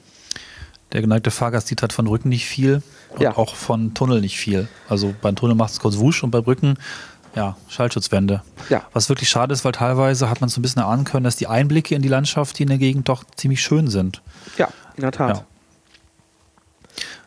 Der 0.92 1.00
geneigte 1.00 1.30
Fahrgast 1.30 1.66
sieht 1.68 1.83
halt 1.83 1.92
von 1.92 2.07
Rücken 2.07 2.28
nicht 2.28 2.46
viel 2.46 2.83
und 3.11 3.20
Ja. 3.20 3.37
auch 3.37 3.54
von 3.57 3.94
Tunnel 3.94 4.20
nicht 4.20 4.38
viel. 4.38 4.68
Also 4.88 5.14
beim 5.20 5.35
Tunnel 5.37 5.57
macht 5.57 5.72
es 5.72 5.80
kurz 5.80 5.98
wusch 5.98 6.22
und 6.22 6.30
bei 6.30 6.40
Brücken, 6.40 6.76
ja, 7.34 7.56
Schallschutzwände. 7.68 8.42
Ja. 8.68 8.82
Was 8.92 9.08
wirklich 9.08 9.28
schade 9.28 9.52
ist, 9.52 9.64
weil 9.64 9.72
teilweise 9.72 10.30
hat 10.30 10.40
man 10.40 10.48
so 10.48 10.60
ein 10.60 10.62
bisschen 10.62 10.82
erahnen 10.82 11.04
können, 11.04 11.24
dass 11.24 11.36
die 11.36 11.46
Einblicke 11.46 11.94
in 11.94 12.02
die 12.02 12.08
Landschaft 12.08 12.56
hier 12.56 12.64
in 12.64 12.68
der 12.68 12.78
Gegend 12.78 13.08
doch 13.08 13.24
ziemlich 13.36 13.62
schön 13.62 13.88
sind. 13.88 14.22
Ja, 14.56 14.68
in 14.96 15.02
der 15.02 15.12
Tat. 15.12 15.38
Ja. 15.38 15.44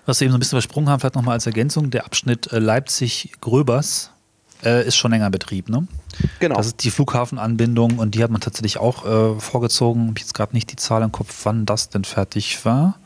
Was 0.05 0.21
wir 0.21 0.25
eben 0.25 0.31
so 0.31 0.37
ein 0.37 0.39
bisschen 0.39 0.57
übersprungen 0.57 0.89
haben, 0.89 1.01
vielleicht 1.01 1.15
nochmal 1.15 1.33
als 1.33 1.45
Ergänzung, 1.45 1.89
der 1.89 2.05
Abschnitt 2.05 2.51
äh, 2.53 2.59
Leipzig-Gröbers 2.59 4.11
äh, 4.63 4.87
ist 4.87 4.95
schon 4.95 5.11
länger 5.11 5.25
in 5.25 5.31
Betrieb, 5.31 5.67
ne? 5.67 5.85
Genau. 6.39 6.55
Das 6.55 6.67
ist 6.67 6.83
die 6.83 6.91
Flughafenanbindung 6.91 7.99
und 7.99 8.15
die 8.15 8.23
hat 8.23 8.31
man 8.31 8.39
tatsächlich 8.39 8.77
auch 8.77 9.05
äh, 9.05 9.39
vorgezogen. 9.39 10.03
Ich 10.03 10.09
habe 10.09 10.19
jetzt 10.21 10.33
gerade 10.33 10.53
nicht 10.55 10.71
die 10.71 10.77
Zahl 10.77 11.03
im 11.03 11.11
Kopf, 11.11 11.41
wann 11.43 11.65
das 11.65 11.89
denn 11.89 12.05
fertig 12.05 12.63
war. 12.65 12.97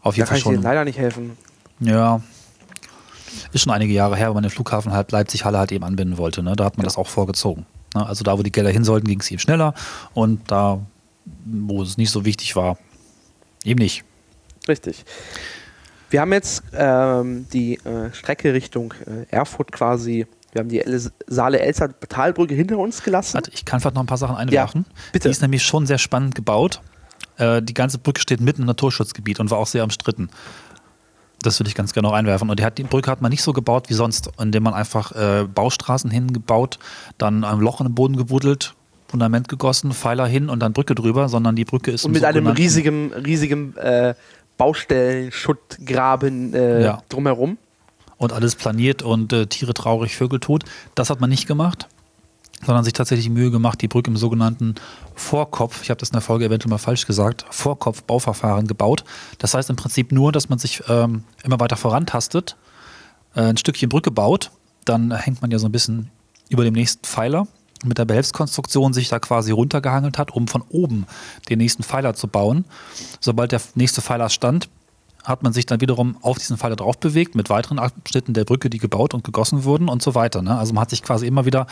Auf 0.00 0.14
da 0.14 0.16
jeden 0.16 0.26
kann 0.26 0.26
Fall 0.26 0.38
ich 0.38 0.44
dir 0.44 0.54
schon. 0.54 0.62
leider 0.62 0.84
nicht 0.84 0.98
helfen. 0.98 1.36
Ja. 1.78 2.20
Ist 3.52 3.62
schon 3.62 3.72
einige 3.72 3.92
Jahre 3.92 4.16
her, 4.16 4.28
weil 4.28 4.34
man 4.34 4.42
den 4.42 4.50
Flughafen 4.50 4.92
halt 4.92 5.12
Leipzig-Halle 5.12 5.58
halt 5.58 5.72
eben 5.72 5.84
anbinden 5.84 6.18
wollte. 6.18 6.42
Ne? 6.42 6.56
Da 6.56 6.64
hat 6.64 6.76
man 6.76 6.84
Ja. 6.84 6.88
das 6.88 6.96
auch 6.96 7.08
vorgezogen. 7.08 7.66
Ne? 7.94 8.06
Also 8.06 8.24
da, 8.24 8.38
wo 8.38 8.42
die 8.42 8.52
Gelder 8.52 8.70
hin 8.70 8.84
sollten, 8.84 9.06
ging 9.06 9.20
es 9.20 9.30
eben 9.30 9.38
schneller. 9.40 9.74
Und 10.14 10.50
da, 10.50 10.80
wo 11.44 11.82
es 11.82 11.96
nicht 11.98 12.10
so 12.10 12.24
wichtig 12.24 12.56
war, 12.56 12.78
eben 13.64 13.78
nicht. 13.78 14.04
Richtig. 14.68 15.04
Wir 16.10 16.20
haben 16.20 16.32
jetzt 16.32 16.62
ähm, 16.74 17.46
die 17.52 17.76
äh, 17.84 18.12
Strecke 18.12 18.52
Richtung 18.52 18.92
äh, 19.06 19.26
Erfurt 19.34 19.72
quasi. 19.72 20.26
Wir 20.52 20.60
haben 20.60 20.68
die 20.68 20.80
El 20.80 21.00
Saale-Elster-Talbrücke 21.26 22.54
hinter 22.54 22.76
uns 22.78 23.02
gelassen. 23.02 23.34
Warte, 23.34 23.50
ich 23.54 23.64
kann 23.64 23.80
vielleicht 23.80 23.94
noch 23.94 24.02
ein 24.02 24.06
paar 24.06 24.18
Sachen 24.18 24.36
einwerfen. 24.36 24.84
bitte. 25.12 25.28
Die 25.28 25.32
ist 25.32 25.40
nämlich 25.40 25.62
schon 25.62 25.86
sehr 25.86 25.96
spannend 25.98 26.34
gebaut. 26.34 26.80
Äh, 27.38 27.62
die 27.62 27.72
ganze 27.72 27.96
Brücke 27.98 28.20
steht 28.20 28.40
mitten 28.42 28.60
im 28.62 28.66
Naturschutzgebiet 28.66 29.40
und 29.40 29.50
war 29.50 29.56
auch 29.58 29.66
sehr 29.66 29.84
umstritten. 29.84 30.28
Das 31.42 31.58
würde 31.58 31.68
ich 31.68 31.74
ganz 31.74 31.92
gerne 31.92 32.08
noch 32.08 32.14
einwerfen. 32.14 32.48
Und 32.50 32.58
die, 32.60 32.64
hat, 32.64 32.78
die 32.78 32.84
Brücke 32.84 33.10
hat 33.10 33.20
man 33.20 33.30
nicht 33.30 33.42
so 33.42 33.52
gebaut 33.52 33.88
wie 33.90 33.94
sonst, 33.94 34.30
indem 34.40 34.62
man 34.62 34.74
einfach 34.74 35.12
äh, 35.12 35.44
Baustraßen 35.52 36.10
hingebaut, 36.10 36.78
dann 37.18 37.44
ein 37.44 37.58
Loch 37.60 37.80
in 37.80 37.88
den 37.88 37.94
Boden 37.94 38.16
gebuddelt, 38.16 38.74
Fundament 39.08 39.48
gegossen, 39.48 39.92
Pfeiler 39.92 40.26
hin 40.26 40.48
und 40.48 40.60
dann 40.60 40.72
Brücke 40.72 40.94
drüber, 40.94 41.28
sondern 41.28 41.54
die 41.56 41.64
Brücke 41.64 41.90
ist 41.90 42.04
Und 42.04 42.12
mit 42.12 42.24
einem 42.24 42.46
riesigen, 42.46 43.12
riesigen 43.12 43.76
äh, 43.76 44.14
Baustellen-Schuttgraben 44.56 46.54
äh, 46.54 46.82
Ja. 46.84 47.02
drumherum. 47.08 47.58
und 48.18 48.32
alles 48.32 48.54
planiert 48.54 49.02
und 49.02 49.32
äh, 49.32 49.46
Tiere 49.46 49.74
traurig, 49.74 50.14
Vögel 50.16 50.38
tot. 50.38 50.62
Das 50.94 51.10
hat 51.10 51.20
man 51.20 51.28
nicht 51.28 51.48
gemacht, 51.48 51.88
sondern 52.64 52.84
sich 52.84 52.92
tatsächlich 52.92 53.28
Mühe 53.28 53.50
gemacht, 53.50 53.80
die 53.80 53.88
Brücke 53.88 54.10
im 54.10 54.16
sogenannten 54.16 54.74
Vorkopf, 55.14 55.82
ich 55.82 55.90
habe 55.90 55.98
das 55.98 56.10
in 56.10 56.14
der 56.14 56.22
Folge 56.22 56.44
eventuell 56.44 56.70
mal 56.70 56.78
falsch 56.78 57.06
gesagt, 57.06 57.44
Vorkopf-Bauverfahren 57.50 58.66
gebaut. 58.66 59.04
Das 59.38 59.54
heißt 59.54 59.70
im 59.70 59.76
Prinzip 59.76 60.12
nur, 60.12 60.32
dass 60.32 60.48
man 60.48 60.58
sich 60.58 60.82
ähm, 60.88 61.24
immer 61.42 61.60
weiter 61.60 61.76
vorantastet, 61.76 62.56
äh, 63.34 63.42
ein 63.42 63.56
Stückchen 63.56 63.88
Brücke 63.88 64.10
baut, 64.10 64.50
dann 64.84 65.12
hängt 65.12 65.42
man 65.42 65.50
ja 65.50 65.58
so 65.58 65.66
ein 65.66 65.72
bisschen 65.72 66.10
über 66.48 66.64
dem 66.64 66.74
nächsten 66.74 67.04
Pfeiler 67.04 67.46
mit 67.84 67.98
der 67.98 68.04
Behelfskonstruktion 68.04 68.92
sich 68.92 69.08
da 69.08 69.18
quasi 69.18 69.50
runtergehangelt 69.50 70.18
hat, 70.18 70.30
um 70.30 70.46
von 70.46 70.62
oben 70.68 71.06
den 71.48 71.58
nächsten 71.58 71.82
Pfeiler 71.82 72.14
zu 72.14 72.28
bauen. 72.28 72.64
Sobald 73.20 73.52
der 73.52 73.60
nächste 73.74 74.02
Pfeiler 74.02 74.28
stand, 74.28 74.68
hat 75.24 75.42
man 75.42 75.52
sich 75.52 75.66
dann 75.66 75.80
wiederum 75.80 76.16
auf 76.20 76.38
diesen 76.38 76.56
Pfeiler 76.56 76.76
drauf 76.76 76.98
bewegt 76.98 77.34
mit 77.34 77.48
weiteren 77.48 77.78
Abschnitten 77.78 78.34
der 78.34 78.44
Brücke, 78.44 78.70
die 78.70 78.78
gebaut 78.78 79.14
und 79.14 79.24
gegossen 79.24 79.64
wurden 79.64 79.88
und 79.88 80.02
so 80.02 80.14
weiter. 80.14 80.42
Ne? 80.42 80.56
Also 80.56 80.72
man 80.72 80.82
hat 80.82 80.90
sich 80.90 81.02
quasi 81.02 81.26
immer 81.26 81.44
wieder, 81.46 81.66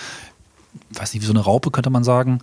weiß 0.90 1.14
nicht, 1.14 1.22
wie 1.22 1.26
so 1.26 1.33
eine 1.33 1.40
Raupe 1.40 1.70
könnte 1.70 1.90
man 1.90 2.04
sagen, 2.04 2.40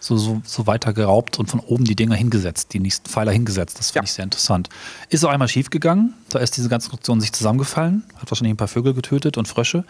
so, 0.00 0.16
so, 0.16 0.40
so 0.44 0.68
weiter 0.68 0.92
geraubt 0.92 1.40
und 1.40 1.50
von 1.50 1.58
oben 1.58 1.84
die 1.84 1.96
Dinger 1.96 2.14
hingesetzt, 2.14 2.72
die 2.72 2.78
nächsten 2.78 3.08
Pfeiler 3.10 3.32
hingesetzt. 3.32 3.80
Das 3.80 3.90
finde 3.90 4.04
Ja. 4.04 4.04
ich 4.04 4.12
sehr 4.12 4.22
interessant. 4.22 4.68
Ist 5.08 5.24
auch 5.24 5.28
einmal 5.30 5.48
schief 5.48 5.70
gegangen, 5.70 6.14
da 6.30 6.38
ist 6.38 6.56
diese 6.56 6.68
ganze 6.68 6.88
Konstruktion 6.88 7.20
sich 7.20 7.32
zusammengefallen, 7.32 8.04
hat 8.16 8.30
wahrscheinlich 8.30 8.52
ein 8.54 8.56
paar 8.56 8.68
Vögel 8.68 8.94
getötet 8.94 9.36
und 9.38 9.48
Frösche. 9.48 9.82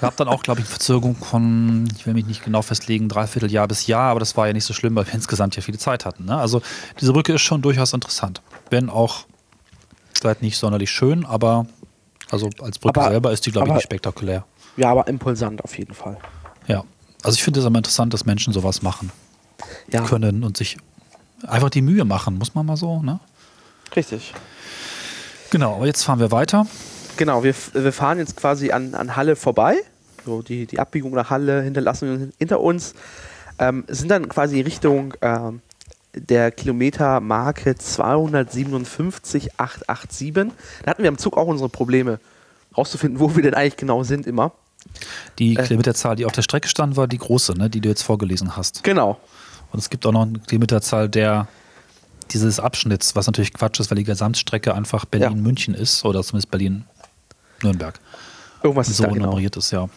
Gab 0.00 0.16
dann 0.16 0.26
auch, 0.26 0.42
glaube 0.42 0.58
ich, 0.60 0.66
eine 0.66 0.70
Verzögerung 0.72 1.14
von, 1.14 1.88
ich 1.96 2.04
will 2.04 2.14
mich 2.14 2.26
nicht 2.26 2.44
genau 2.44 2.62
festlegen, 2.62 3.08
dreiviertel 3.08 3.48
Jahr 3.52 3.68
bis 3.68 3.86
Jahr, 3.86 4.10
aber 4.10 4.18
das 4.18 4.36
war 4.36 4.48
ja 4.48 4.52
nicht 4.52 4.64
so 4.64 4.74
schlimm, 4.74 4.96
weil 4.96 5.06
wir 5.06 5.14
insgesamt 5.14 5.54
ja 5.54 5.62
viele 5.62 5.78
Zeit 5.78 6.04
hatten. 6.04 6.24
Ne? 6.24 6.36
Also 6.36 6.60
diese 7.00 7.12
Brücke 7.12 7.34
ist 7.34 7.42
schon 7.42 7.62
durchaus 7.62 7.92
interessant. 7.92 8.42
Wenn 8.70 8.90
auch 8.90 9.24
vielleicht 10.20 10.42
nicht 10.42 10.58
sonderlich 10.58 10.90
schön, 10.90 11.24
aber 11.24 11.66
also 12.32 12.50
als 12.60 12.80
Brücke 12.80 13.00
Aber- 13.00 13.10
selber 13.10 13.30
ist 13.32 13.46
die, 13.46 13.52
glaube 13.52 13.68
ich, 13.68 13.74
nicht 13.74 13.84
spektakulär. 13.84 14.44
Ja, 14.76 14.90
aber 14.90 15.06
impulsant 15.06 15.62
auf 15.62 15.78
jeden 15.78 15.94
Fall. 15.94 16.18
Ja. 16.66 16.82
Also 17.22 17.36
ich 17.36 17.42
finde 17.42 17.60
es 17.60 17.66
immer 17.66 17.78
interessant, 17.78 18.12
dass 18.14 18.26
Menschen 18.26 18.52
sowas 18.52 18.82
machen 18.82 19.10
Ja, 19.90 20.02
können 20.02 20.44
und 20.44 20.56
sich 20.56 20.76
einfach 21.46 21.70
die 21.70 21.82
Mühe 21.82 22.04
machen, 22.04 22.38
muss 22.38 22.54
man 22.54 22.66
mal 22.66 22.76
so, 22.76 23.02
ne? 23.02 23.18
richtig. 23.96 24.34
Genau, 25.50 25.76
aber 25.76 25.86
jetzt 25.86 26.04
fahren 26.04 26.20
wir 26.20 26.30
weiter. 26.30 26.66
Genau, 27.16 27.42
wir, 27.42 27.54
wir 27.72 27.92
fahren 27.92 28.18
jetzt 28.18 28.36
quasi 28.36 28.70
an, 28.70 28.94
an 28.94 29.16
Halle 29.16 29.34
vorbei. 29.34 29.76
So 30.24 30.42
die, 30.42 30.66
die 30.66 30.78
Abbiegung 30.78 31.12
nach 31.12 31.30
Halle 31.30 31.62
hinterlassen 31.62 32.20
wir 32.20 32.28
hinter 32.38 32.60
uns. 32.60 32.94
Ähm, 33.58 33.84
sind 33.88 34.10
dann 34.10 34.28
quasi 34.28 34.60
Richtung 34.60 35.14
ähm, 35.22 35.62
der 36.14 36.52
Kilometermarke 36.52 37.76
257,887. 37.76 40.52
Da 40.84 40.90
hatten 40.90 41.02
wir 41.02 41.08
am 41.08 41.18
Zug 41.18 41.36
auch 41.36 41.46
unsere 41.46 41.68
Probleme, 41.70 42.20
rauszufinden, 42.76 43.20
wo 43.20 43.34
wir 43.34 43.42
denn 43.42 43.54
eigentlich 43.54 43.76
genau 43.76 44.04
sind 44.04 44.26
immer. 44.26 44.52
Die 45.38 45.56
Äh. 45.56 45.62
Kilometerzahl, 45.64 46.16
die 46.16 46.24
auf 46.26 46.32
der 46.32 46.42
Strecke 46.42 46.68
stand, 46.68 46.96
war 46.96 47.06
die 47.06 47.18
große, 47.18 47.52
ne, 47.54 47.70
die 47.70 47.80
du 47.80 47.88
jetzt 47.88 48.02
vorgelesen 48.02 48.56
hast. 48.56 48.82
Genau. 48.84 49.18
Und 49.72 49.78
es 49.78 49.90
gibt 49.90 50.04
auch 50.06 50.12
noch 50.12 50.22
eine 50.22 50.38
Kilometerzahl 50.40 51.08
der 51.08 51.46
dieses 52.30 52.60
Abschnitts, 52.60 53.16
was 53.16 53.26
natürlich 53.26 53.54
Quatsch 53.54 53.80
ist, 53.80 53.90
weil 53.90 53.96
die 53.96 54.04
Gesamtstrecke 54.04 54.74
einfach 54.74 55.06
Berlin-München 55.06 55.72
ist 55.74 56.04
oder 56.04 56.22
zumindest 56.22 56.50
Berlin-Nürnberg. 56.50 57.98
Irgendwas 58.62 58.88
ist 58.88 58.98
So 58.98 59.04
da 59.04 59.10
genau. 59.10 59.26
nummeriert 59.26 59.56
ist, 59.56 59.70
ja. 59.70 59.88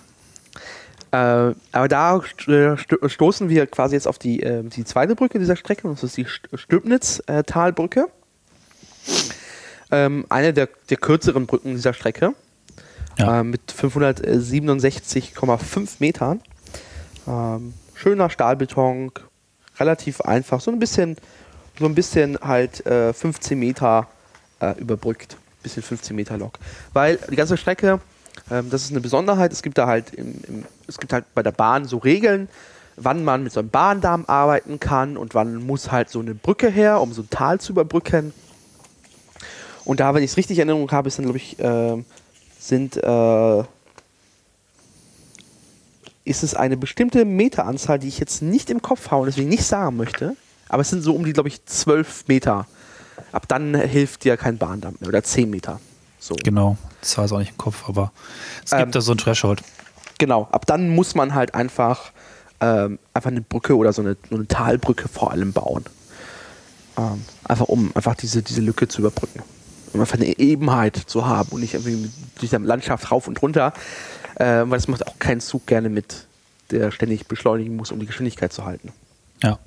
Äh, 1.11 1.53
aber 1.73 1.87
da 1.89 2.15
st- 2.15 3.09
stoßen 3.09 3.49
wir 3.49 3.67
quasi 3.67 3.95
jetzt 3.95 4.07
auf 4.07 4.17
die, 4.17 4.41
äh, 4.43 4.63
die 4.63 4.85
zweite 4.85 5.15
Brücke 5.15 5.39
dieser 5.39 5.57
Strecke, 5.57 5.87
und 5.89 5.95
das 5.95 6.03
ist 6.03 6.15
die 6.15 6.25
St- 6.25 6.55
Stülpnitz-Talbrücke. 6.57 8.05
Ähm, 9.91 10.25
eine 10.29 10.53
der, 10.53 10.69
der 10.89 10.97
kürzeren 10.97 11.47
Brücken 11.47 11.75
dieser 11.75 11.93
Strecke. 11.93 12.33
Ja. 13.21 13.39
Äh, 13.39 13.43
mit 13.43 13.71
567,5 13.71 15.89
Metern. 15.99 16.41
Ähm, 17.27 17.73
schöner 17.93 18.29
Stahlbeton, 18.29 19.11
relativ 19.79 20.21
einfach, 20.21 20.61
so 20.61 20.71
ein 20.71 20.79
bisschen, 20.79 21.17
so 21.79 21.85
ein 21.85 21.95
bisschen 21.95 22.37
halt 22.41 22.85
äh, 22.85 23.13
15 23.13 23.59
Meter 23.59 24.07
äh, 24.59 24.77
überbrückt. 24.79 25.37
Bisschen 25.61 25.83
15 25.83 26.15
Meter 26.15 26.37
Lok. 26.37 26.57
Weil 26.93 27.19
die 27.29 27.35
ganze 27.35 27.57
Strecke, 27.57 27.99
ähm, 28.49 28.69
das 28.71 28.83
ist 28.83 28.91
eine 28.91 29.01
Besonderheit, 29.01 29.51
es 29.51 29.61
gibt 29.61 29.77
da 29.77 29.85
halt 29.85 30.13
im, 30.15 30.41
im, 30.47 30.65
es 30.87 30.97
gibt 30.97 31.13
halt 31.13 31.25
bei 31.35 31.43
der 31.43 31.51
Bahn 31.51 31.85
so 31.85 31.97
Regeln, 31.97 32.49
wann 32.95 33.23
man 33.23 33.43
mit 33.43 33.53
so 33.53 33.59
einem 33.59 33.69
Bahndamm 33.69 34.25
arbeiten 34.25 34.79
kann 34.79 35.17
und 35.17 35.35
wann 35.35 35.55
muss 35.55 35.91
halt 35.91 36.09
so 36.09 36.19
eine 36.19 36.33
Brücke 36.33 36.69
her, 36.69 37.01
um 37.01 37.13
so 37.13 37.21
ein 37.21 37.29
Tal 37.29 37.59
zu 37.59 37.73
überbrücken. 37.73 38.33
Und 39.85 39.99
da, 39.99 40.13
wenn 40.13 40.23
ich 40.23 40.31
es 40.31 40.37
richtig 40.37 40.57
in 40.57 40.67
Erinnerung 40.67 40.91
habe, 40.91 41.07
ist 41.07 41.17
dann, 41.17 41.25
glaube 41.25 41.37
ich, 41.37 41.57
ähm, 41.59 42.05
sind, 42.61 42.97
äh, 42.97 43.63
ist 46.23 46.43
es 46.43 46.53
eine 46.53 46.77
bestimmte 46.77 47.25
Meteranzahl, 47.25 47.99
die 47.99 48.07
ich 48.07 48.19
jetzt 48.19 48.41
nicht 48.41 48.69
im 48.69 48.81
Kopf 48.81 49.09
habe 49.09 49.21
und 49.21 49.25
deswegen 49.27 49.49
nicht 49.49 49.63
sagen 49.65 49.97
möchte. 49.97 50.35
Aber 50.69 50.81
es 50.81 50.89
sind 50.89 51.01
so 51.01 51.15
um 51.15 51.25
die, 51.25 51.33
glaube 51.33 51.49
ich, 51.49 51.65
12 51.65 52.27
Meter. 52.27 52.67
Ab 53.31 53.47
dann 53.47 53.75
hilft 53.75 54.23
dir 54.23 54.37
kein 54.37 54.57
Bahndamm 54.57 54.95
mehr. 54.99 55.09
Oder 55.09 55.23
10 55.23 55.49
Meter. 55.49 55.81
So. 56.19 56.35
Genau. 56.43 56.77
Das 57.01 57.17
war 57.17 57.25
es 57.25 57.31
auch 57.31 57.39
nicht 57.39 57.51
im 57.51 57.57
Kopf, 57.57 57.83
aber 57.89 58.11
es 58.63 58.71
Ähm, 58.71 58.79
gibt 58.79 58.95
da 58.95 59.01
so 59.01 59.11
ein 59.13 59.17
Threshold. 59.17 59.63
Genau. 60.19 60.47
Ab 60.51 60.67
dann 60.67 60.89
muss 60.89 61.15
man 61.15 61.33
halt 61.33 61.55
einfach, 61.55 62.11
ähm, 62.59 62.99
einfach 63.13 63.31
eine 63.31 63.41
Brücke 63.41 63.75
oder 63.75 63.91
so 63.91 64.03
eine, 64.03 64.15
so 64.29 64.35
eine 64.35 64.47
Talbrücke 64.47 65.07
vor 65.07 65.31
allem 65.31 65.51
bauen. 65.51 65.83
Ähm, 66.97 67.25
einfach 67.43 67.67
um 67.67 67.91
einfach 67.95 68.15
diese, 68.15 68.43
diese 68.43 68.61
Lücke 68.61 68.87
zu 68.87 68.99
überbrücken. 69.01 69.41
Um 69.93 69.99
einfach 69.99 70.17
eine 70.17 70.39
Ebenheit 70.39 70.95
zu 70.95 71.25
haben 71.25 71.49
und 71.51 71.61
nicht 71.61 71.73
irgendwie 71.73 71.95
mit- 71.95 72.11
durch 72.39 72.49
die 72.49 72.55
Landschaft 72.57 73.11
rauf 73.11 73.27
und 73.27 73.41
runter. 73.41 73.73
Äh, 74.35 74.45
weil 74.45 74.71
das 74.71 74.87
macht 74.87 75.05
auch 75.07 75.19
kein 75.19 75.39
Zug 75.41 75.67
gerne 75.67 75.89
mit, 75.89 76.27
der 76.71 76.91
ständig 76.91 77.27
beschleunigen 77.27 77.75
muss, 77.75 77.91
um 77.91 77.99
die 77.99 78.05
Geschwindigkeit 78.05 78.53
zu 78.53 78.65
halten. 78.65 78.93
Ja. 79.43 79.59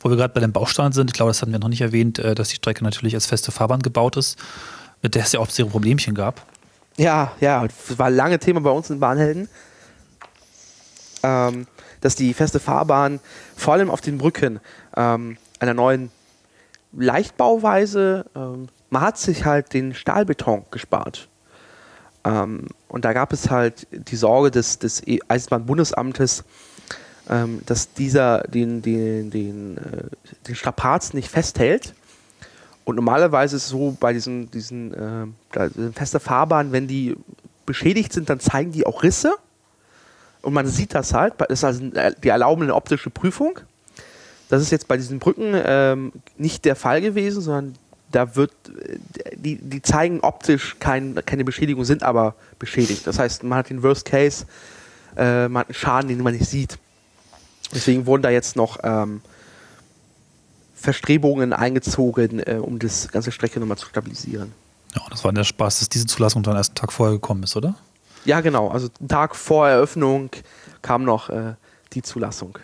Wo 0.00 0.10
wir 0.10 0.16
gerade 0.16 0.32
bei 0.32 0.40
den 0.40 0.52
Bausteinen 0.52 0.92
sind, 0.92 1.10
ich 1.10 1.14
glaube, 1.14 1.30
das 1.30 1.40
hatten 1.42 1.52
wir 1.52 1.58
noch 1.58 1.68
nicht 1.68 1.80
erwähnt, 1.80 2.18
äh, 2.18 2.34
dass 2.34 2.50
die 2.50 2.56
Strecke 2.56 2.84
natürlich 2.84 3.14
als 3.14 3.26
feste 3.26 3.50
Fahrbahn 3.50 3.80
gebaut 3.80 4.16
ist, 4.16 4.38
mit 5.02 5.14
der 5.14 5.22
es 5.24 5.32
ja 5.32 5.40
auch 5.40 5.48
ihre 5.58 5.68
Problemchen 5.68 6.14
gab. 6.14 6.46
Ja, 6.96 7.32
ja, 7.40 7.66
das 7.66 7.98
war 7.98 8.06
ein 8.06 8.14
lange 8.14 8.38
Thema 8.38 8.60
bei 8.60 8.70
uns 8.70 8.90
in 8.90 9.00
Bahnhelden. 9.00 9.48
Ähm, 11.22 11.66
dass 12.02 12.14
die 12.14 12.34
feste 12.34 12.60
Fahrbahn 12.60 13.18
vor 13.56 13.72
allem 13.72 13.90
auf 13.90 14.02
den 14.02 14.18
Brücken 14.18 14.60
ähm, 14.94 15.38
einer 15.58 15.72
neuen 15.74 16.10
Leichtbauweise, 16.92 18.26
ähm, 18.36 18.68
man 18.94 19.02
hat 19.02 19.18
sich 19.18 19.44
halt 19.44 19.74
den 19.74 19.92
Stahlbeton 19.92 20.66
gespart. 20.70 21.28
Ähm, 22.24 22.68
und 22.86 23.04
da 23.04 23.12
gab 23.12 23.32
es 23.32 23.50
halt 23.50 23.88
die 23.90 24.14
Sorge 24.14 24.52
des, 24.52 24.78
des 24.78 25.04
E- 25.04 25.18
Eisenbahnbundesamtes, 25.26 26.44
ähm, 27.28 27.60
dass 27.66 27.92
dieser 27.92 28.42
den, 28.42 28.82
den, 28.82 29.30
den, 29.30 29.78
äh, 29.78 30.04
den 30.46 30.54
Strapaz 30.54 31.12
nicht 31.12 31.28
festhält. 31.28 31.92
Und 32.84 32.94
normalerweise 32.94 33.56
ist 33.56 33.64
es 33.64 33.68
so 33.70 33.96
bei 33.98 34.12
diesen, 34.12 34.48
diesen 34.52 34.94
äh, 34.94 35.70
feste 35.92 36.20
Fahrbahnen, 36.20 36.70
wenn 36.70 36.86
die 36.86 37.16
beschädigt 37.66 38.12
sind, 38.12 38.30
dann 38.30 38.38
zeigen 38.38 38.70
die 38.70 38.86
auch 38.86 39.02
Risse. 39.02 39.34
Und 40.40 40.52
man 40.52 40.68
sieht 40.68 40.94
das 40.94 41.12
halt. 41.14 41.34
Das 41.38 41.48
ist 41.50 41.64
also 41.64 41.80
die 42.22 42.28
erlauben 42.28 42.62
eine 42.62 42.74
optische 42.76 43.10
Prüfung. 43.10 43.58
Das 44.50 44.62
ist 44.62 44.70
jetzt 44.70 44.86
bei 44.86 44.96
diesen 44.96 45.18
Brücken 45.18 45.52
ähm, 45.54 46.12
nicht 46.36 46.64
der 46.64 46.76
Fall 46.76 47.00
gewesen, 47.00 47.40
sondern 47.40 47.74
da 48.14 48.36
wird, 48.36 48.52
äh, 48.68 48.98
die, 49.36 49.56
die 49.56 49.82
zeigen 49.82 50.20
optisch 50.20 50.76
kein, 50.78 51.14
keine 51.26 51.44
Beschädigung, 51.44 51.84
sind 51.84 52.02
aber 52.02 52.34
beschädigt. 52.58 53.06
Das 53.06 53.18
heißt, 53.18 53.42
man 53.42 53.58
hat 53.58 53.70
den 53.70 53.82
Worst 53.82 54.04
Case, 54.04 54.46
äh, 55.16 55.48
man 55.48 55.60
hat 55.60 55.68
einen 55.68 55.74
Schaden, 55.74 56.08
den 56.08 56.22
man 56.22 56.34
nicht 56.34 56.48
sieht. 56.48 56.78
Deswegen 57.72 58.06
wurden 58.06 58.22
da 58.22 58.30
jetzt 58.30 58.56
noch 58.56 58.78
ähm, 58.82 59.20
Verstrebungen 60.74 61.52
eingezogen, 61.52 62.40
äh, 62.40 62.58
um 62.60 62.78
das 62.78 63.08
ganze 63.08 63.32
Strecke 63.32 63.58
nochmal 63.58 63.78
zu 63.78 63.86
stabilisieren. 63.86 64.52
Ja, 64.94 65.02
das 65.10 65.24
war 65.24 65.32
der 65.32 65.44
Spaß, 65.44 65.80
dass 65.80 65.88
diese 65.88 66.06
Zulassung 66.06 66.42
dann 66.42 66.56
erst 66.56 66.70
einen 66.70 66.76
Tag 66.76 66.92
vorher 66.92 67.14
gekommen 67.14 67.42
ist, 67.42 67.56
oder? 67.56 67.74
Ja, 68.24 68.40
genau. 68.40 68.68
Also 68.68 68.88
einen 69.00 69.08
Tag 69.08 69.34
vor 69.34 69.68
Eröffnung 69.68 70.30
kam 70.82 71.04
noch 71.04 71.30
äh, 71.30 71.54
die 71.92 72.02
Zulassung. 72.02 72.58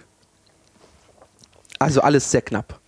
Also 1.79 2.03
alles 2.03 2.31
sehr 2.31 2.43
knapp. 2.43 2.80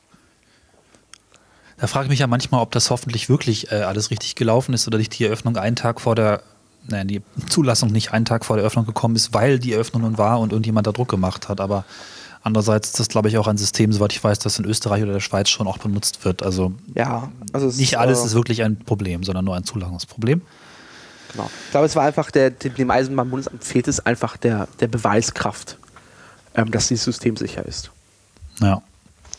Da 1.82 1.88
frage 1.88 2.04
ich 2.04 2.10
mich 2.10 2.20
ja 2.20 2.28
manchmal, 2.28 2.62
ob 2.62 2.70
das 2.70 2.90
hoffentlich 2.90 3.28
wirklich 3.28 3.72
äh, 3.72 3.82
alles 3.82 4.12
richtig 4.12 4.36
gelaufen 4.36 4.72
ist 4.72 4.86
oder 4.86 4.98
nicht 4.98 5.18
die 5.18 5.24
Eröffnung 5.24 5.56
einen 5.56 5.74
Tag 5.74 6.00
vor 6.00 6.14
der, 6.14 6.44
nein, 6.86 7.08
die 7.08 7.22
Zulassung 7.48 7.90
nicht 7.90 8.12
einen 8.12 8.24
Tag 8.24 8.44
vor 8.44 8.54
der 8.54 8.62
Eröffnung 8.62 8.86
gekommen 8.86 9.16
ist, 9.16 9.34
weil 9.34 9.58
die 9.58 9.72
Eröffnung 9.72 10.02
nun 10.02 10.16
war 10.16 10.38
und 10.38 10.52
irgendjemand 10.52 10.86
da 10.86 10.92
Druck 10.92 11.08
gemacht 11.08 11.48
hat. 11.48 11.60
Aber 11.60 11.84
andererseits 12.44 12.90
ist 12.90 13.00
das, 13.00 13.08
glaube 13.08 13.30
ich, 13.30 13.36
auch 13.36 13.48
ein 13.48 13.58
System, 13.58 13.92
soweit 13.92 14.12
ich 14.12 14.22
weiß, 14.22 14.38
das 14.38 14.60
in 14.60 14.64
Österreich 14.64 15.02
oder 15.02 15.14
der 15.14 15.18
Schweiz 15.18 15.48
schon 15.48 15.66
auch 15.66 15.78
benutzt 15.78 16.24
wird. 16.24 16.44
Also 16.44 16.72
Ja, 16.94 17.32
also 17.52 17.66
nicht 17.66 17.98
alles 17.98 18.22
äh, 18.22 18.26
ist 18.26 18.34
wirklich 18.34 18.62
ein 18.62 18.76
Problem, 18.76 19.24
sondern 19.24 19.44
nur 19.44 19.56
ein 19.56 19.64
Zulassungsproblem. 19.64 20.40
Genau. 21.32 21.50
Ich 21.64 21.70
glaube, 21.72 21.86
es 21.86 21.96
war 21.96 22.04
einfach 22.04 22.30
der, 22.30 22.50
dem 22.50 22.92
Eisenbahnbundesamt 22.92 23.64
fehlt 23.64 23.88
es 23.88 23.98
einfach 23.98 24.36
der, 24.36 24.68
der 24.78 24.86
Beweiskraft, 24.86 25.78
ähm, 26.54 26.70
dass 26.70 26.86
dieses 26.86 27.02
System 27.02 27.36
sicher 27.36 27.66
ist. 27.66 27.90
Ja. 28.60 28.82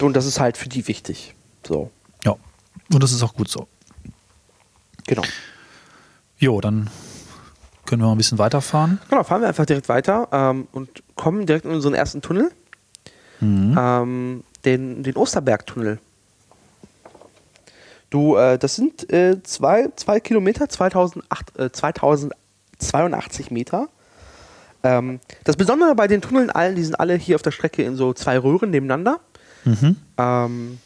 Und 0.02 0.14
das 0.18 0.26
ist 0.26 0.42
halt 0.42 0.58
für 0.58 0.68
die 0.68 0.90
wichtig. 0.90 1.36
So. 1.66 1.90
Und 2.92 3.02
das 3.04 3.12
ist 3.12 3.24
auch 3.24 3.34
gut 3.34 3.50
so. 3.50 3.68
genau. 5.08 5.24
Jo, 6.38 6.60
dann 6.62 6.90
können 7.86 8.02
wir 8.02 8.08
mal 8.08 8.14
ein 8.14 8.18
bisschen 8.18 8.38
weiterfahren. 8.38 9.00
Genau, 9.10 9.24
fahren 9.24 9.42
wir 9.42 9.48
einfach 9.48 9.66
direkt 9.66 9.88
weiter 9.90 10.28
ähm, 10.32 10.68
und 10.72 11.04
kommen 11.16 11.46
direkt 11.46 11.66
in 11.66 11.72
unseren 11.72 11.94
ersten 11.94 12.22
Tunnel, 12.22 12.52
Mhm. 13.40 13.76
ähm, 13.78 14.44
den, 14.66 15.04
den 15.04 15.16
Osterbergtunnel. 15.18 16.00
Du, 18.10 18.36
äh, 18.38 18.58
das 18.58 18.76
sind 18.76 19.12
äh, 19.12 19.42
zwei, 19.44 19.90
zwei 19.96 20.20
Kilometer, 20.20 20.70
2008, 20.70 21.58
äh, 21.60 21.72
2082 21.72 23.52
Meter. 23.52 23.90
Ähm, 24.84 25.20
das 25.46 25.56
Besondere 25.58 25.96
bei 25.96 26.08
den 26.08 26.22
Tunneln 26.22 26.50
allen, 26.52 26.76
die 26.76 26.84
sind 26.84 26.96
alle 27.00 27.16
hier 27.16 27.36
auf 27.36 27.42
der 27.42 27.52
Strecke 27.52 27.84
in 27.84 27.96
so 27.96 28.14
zwei 28.14 28.38
Röhren 28.38 28.70
nebeneinander, 28.70 29.20
Mhm. 29.66 29.96
ähm, 30.18 30.78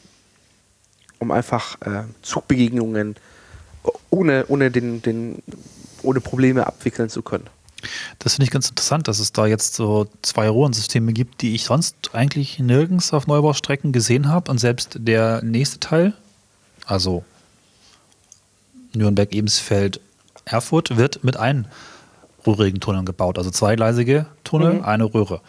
um 1.19 1.31
einfach 1.31 1.79
äh, 1.81 2.03
Zugbegegnungen 2.21 3.15
ohne, 4.09 4.45
ohne, 4.47 4.71
den, 4.71 5.01
den, 5.01 5.41
ohne 6.03 6.19
Probleme 6.21 6.67
abwickeln 6.67 7.09
zu 7.09 7.21
können. 7.21 7.45
Das 8.19 8.33
finde 8.33 8.45
ich 8.45 8.51
ganz 8.51 8.69
interessant, 8.69 9.07
dass 9.07 9.19
es 9.19 9.31
da 9.31 9.45
jetzt 9.45 9.75
so 9.75 10.07
zwei 10.21 10.49
Röhrensysteme 10.49 11.13
gibt, 11.13 11.41
die 11.41 11.53
ich 11.53 11.65
sonst 11.65 11.95
eigentlich 12.13 12.59
nirgends 12.59 13.13
auf 13.13 13.27
Neubaustrecken 13.27 13.91
gesehen 13.91 14.27
habe. 14.29 14.49
Und 14.51 14.57
selbst 14.57 14.97
der 14.99 15.43
nächste 15.43 15.79
Teil, 15.79 16.13
also 16.85 17.23
Nürnberg, 18.93 19.31
Ebensfeld, 19.33 20.01
Erfurt, 20.45 20.97
wird 20.97 21.23
mit 21.23 21.37
einröhrigen 21.37 22.79
Tunneln 22.79 23.05
gebaut. 23.05 23.37
Also 23.37 23.51
zweigleisige 23.51 24.25
Tunnel, 24.43 24.75
Mhm. 24.75 24.85
eine 24.85 25.03
Röhre. 25.05 25.41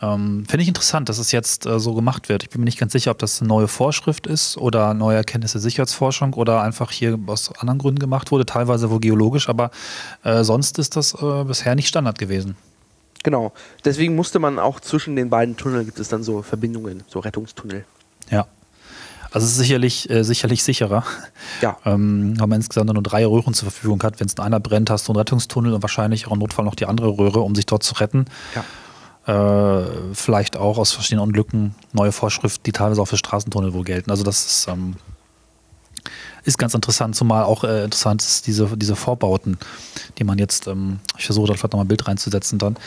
Ähm, 0.00 0.44
Finde 0.48 0.62
ich 0.62 0.68
interessant, 0.68 1.08
dass 1.08 1.18
es 1.18 1.32
jetzt 1.32 1.66
äh, 1.66 1.80
so 1.80 1.94
gemacht 1.94 2.28
wird. 2.28 2.44
Ich 2.44 2.50
bin 2.50 2.60
mir 2.60 2.66
nicht 2.66 2.78
ganz 2.78 2.92
sicher, 2.92 3.10
ob 3.10 3.18
das 3.18 3.40
eine 3.40 3.48
neue 3.48 3.66
Vorschrift 3.66 4.26
ist 4.26 4.56
oder 4.56 4.94
neue 4.94 5.16
Erkenntnisse 5.16 5.58
Sicherheitsforschung 5.58 6.34
oder 6.34 6.62
einfach 6.62 6.92
hier 6.92 7.18
aus 7.26 7.50
anderen 7.58 7.78
Gründen 7.78 7.98
gemacht 7.98 8.30
wurde, 8.30 8.46
teilweise 8.46 8.90
wohl 8.90 9.00
geologisch, 9.00 9.48
aber 9.48 9.70
äh, 10.22 10.44
sonst 10.44 10.78
ist 10.78 10.94
das 10.94 11.14
äh, 11.14 11.44
bisher 11.44 11.74
nicht 11.74 11.88
Standard 11.88 12.18
gewesen. 12.18 12.56
Genau. 13.24 13.52
Deswegen 13.84 14.14
musste 14.14 14.38
man 14.38 14.60
auch 14.60 14.78
zwischen 14.78 15.16
den 15.16 15.30
beiden 15.30 15.56
Tunneln 15.56 15.84
gibt 15.84 15.98
es 15.98 16.08
dann 16.08 16.22
so 16.22 16.42
Verbindungen, 16.42 17.02
so 17.08 17.18
Rettungstunnel. 17.18 17.84
Ja. 18.30 18.46
Also 19.30 19.44
es 19.44 19.52
ist 19.52 19.58
sicherlich, 19.58 20.08
äh, 20.08 20.22
sicherlich 20.22 20.62
sicherer, 20.62 21.04
Ja. 21.60 21.76
ähm, 21.84 22.38
weil 22.38 22.46
man 22.46 22.60
insgesamt 22.60 22.92
nur 22.92 23.02
drei 23.02 23.26
Röhren 23.26 23.52
zur 23.52 23.70
Verfügung 23.70 24.02
hat. 24.04 24.20
Wenn 24.20 24.28
es 24.28 24.34
in 24.34 24.40
einer 24.40 24.60
brennt, 24.60 24.90
hast 24.90 25.08
du 25.08 25.12
einen 25.12 25.18
Rettungstunnel 25.18 25.74
und 25.74 25.82
wahrscheinlich 25.82 26.28
auch 26.28 26.32
im 26.32 26.38
Notfall 26.38 26.64
noch 26.64 26.76
die 26.76 26.86
andere 26.86 27.08
Röhre, 27.18 27.40
um 27.40 27.54
sich 27.54 27.66
dort 27.66 27.82
zu 27.82 27.94
retten. 27.94 28.26
Ja. 28.54 28.64
Äh, 29.28 30.14
vielleicht 30.14 30.56
auch 30.56 30.78
aus 30.78 30.92
verschiedenen 30.92 31.22
Unglücken 31.22 31.74
neue 31.92 32.12
Vorschriften, 32.12 32.62
die 32.64 32.72
teilweise 32.72 33.02
auch 33.02 33.08
für 33.08 33.18
Straßentunnel 33.18 33.74
wohl 33.74 33.84
gelten. 33.84 34.10
Also 34.10 34.24
das 34.24 34.46
ist, 34.46 34.68
ähm, 34.68 34.96
ist 36.44 36.56
ganz 36.56 36.72
interessant, 36.72 37.14
zumal 37.14 37.44
auch 37.44 37.62
äh, 37.62 37.84
interessant 37.84 38.22
ist 38.22 38.46
diese, 38.46 38.74
diese 38.78 38.96
Vorbauten, 38.96 39.58
die 40.16 40.24
man 40.24 40.38
jetzt, 40.38 40.66
ähm, 40.66 41.00
ich 41.18 41.26
versuche 41.26 41.48
da 41.48 41.52
vielleicht 41.52 41.74
nochmal 41.74 41.84
ein 41.84 41.88
Bild 41.88 42.08
reinzusetzen 42.08 42.58
dann, 42.58 42.78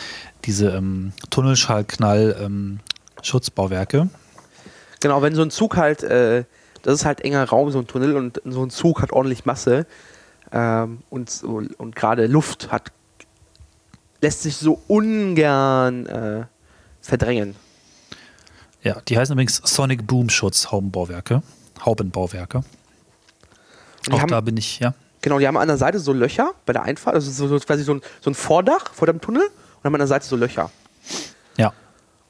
diese 0.46 0.70
ähm, 0.70 1.14
Tunnelschallknall 1.30 2.36
ähm. 2.42 2.80
Genau, 5.00 5.22
wenn 5.22 5.36
so 5.36 5.44
ein 5.44 5.52
Zug 5.52 5.78
halt, 5.78 6.02
äh, 6.02 6.46
das 6.82 6.96
ist 6.96 7.06
halt 7.06 7.22
enger 7.22 7.44
Raum, 7.44 7.70
so 7.70 7.78
ein 7.78 7.86
Tunnel 7.86 8.18
und 8.18 8.42
so 8.46 8.64
ein 8.64 8.72
Zug 8.72 9.04
hat 9.04 9.12
ordentlich 9.12 9.46
Masse 9.46 9.86
ähm, 10.52 11.04
und, 11.12 11.30
so- 11.30 11.62
und 11.78 11.96
gerade 11.96 12.26
Luft 12.26 12.72
hat, 12.72 12.92
lässt 14.22 14.44
sich 14.44 14.56
so 14.56 14.82
ungern 14.88 16.06
äh, 16.06 16.46
verdrängen. 17.02 17.56
Ja, 18.84 19.02
die 19.02 19.18
heißen 19.18 19.34
übrigens 19.34 19.62
Sonic 19.64 20.08
Boom 20.08 20.30
Schutz 20.30 20.72
Haubenbauwerke. 20.72 21.44
Haubenbauwerke. 21.86 22.64
Auch 24.10 24.20
haben, 24.20 24.30
da 24.30 24.42
bin 24.42 24.58
ich, 24.58 24.80
ja. 24.80 24.94
Genau, 25.22 25.38
die 25.38 25.48
haben 25.48 25.58
an 25.58 25.68
der 25.68 25.78
Seite 25.78 26.00
so 26.00 26.14
Löcher 26.14 26.54
bei 26.66 26.74
der 26.74 26.84
Einfahrt, 26.84 27.16
also 27.16 27.30
so, 27.32 27.48
so 27.48 27.60
quasi 27.64 27.84
so 27.84 27.96
ein, 27.96 28.02
so 28.22 28.32
ein 28.32 28.36
Vordach 28.36 28.94
vor 28.94 29.06
dem 29.06 29.22
Tunnel 29.22 29.44
und 29.44 29.84
haben 29.84 29.94
an 29.94 30.00
der 30.00 30.08
Seite 30.08 30.26
so 30.26 30.36
Löcher. 30.36 30.72
Ja. 31.58 31.74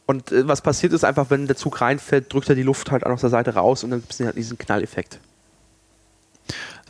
Und 0.05 0.31
äh, 0.31 0.47
was 0.47 0.61
passiert 0.61 0.91
ist 0.91 1.05
einfach, 1.05 1.29
wenn 1.29 1.47
der 1.47 1.55
Zug 1.55 1.79
reinfällt, 1.79 2.33
drückt 2.33 2.49
er 2.49 2.55
die 2.55 2.63
Luft 2.63 2.91
halt 2.91 3.05
aus 3.05 3.21
der 3.21 3.29
Seite 3.29 3.53
raus 3.53 3.83
und 3.83 3.91
dann 3.91 4.01
gibt 4.01 4.13
es 4.13 4.19
halt 4.19 4.35
diesen 4.35 4.57
Knalleffekt. 4.57 5.19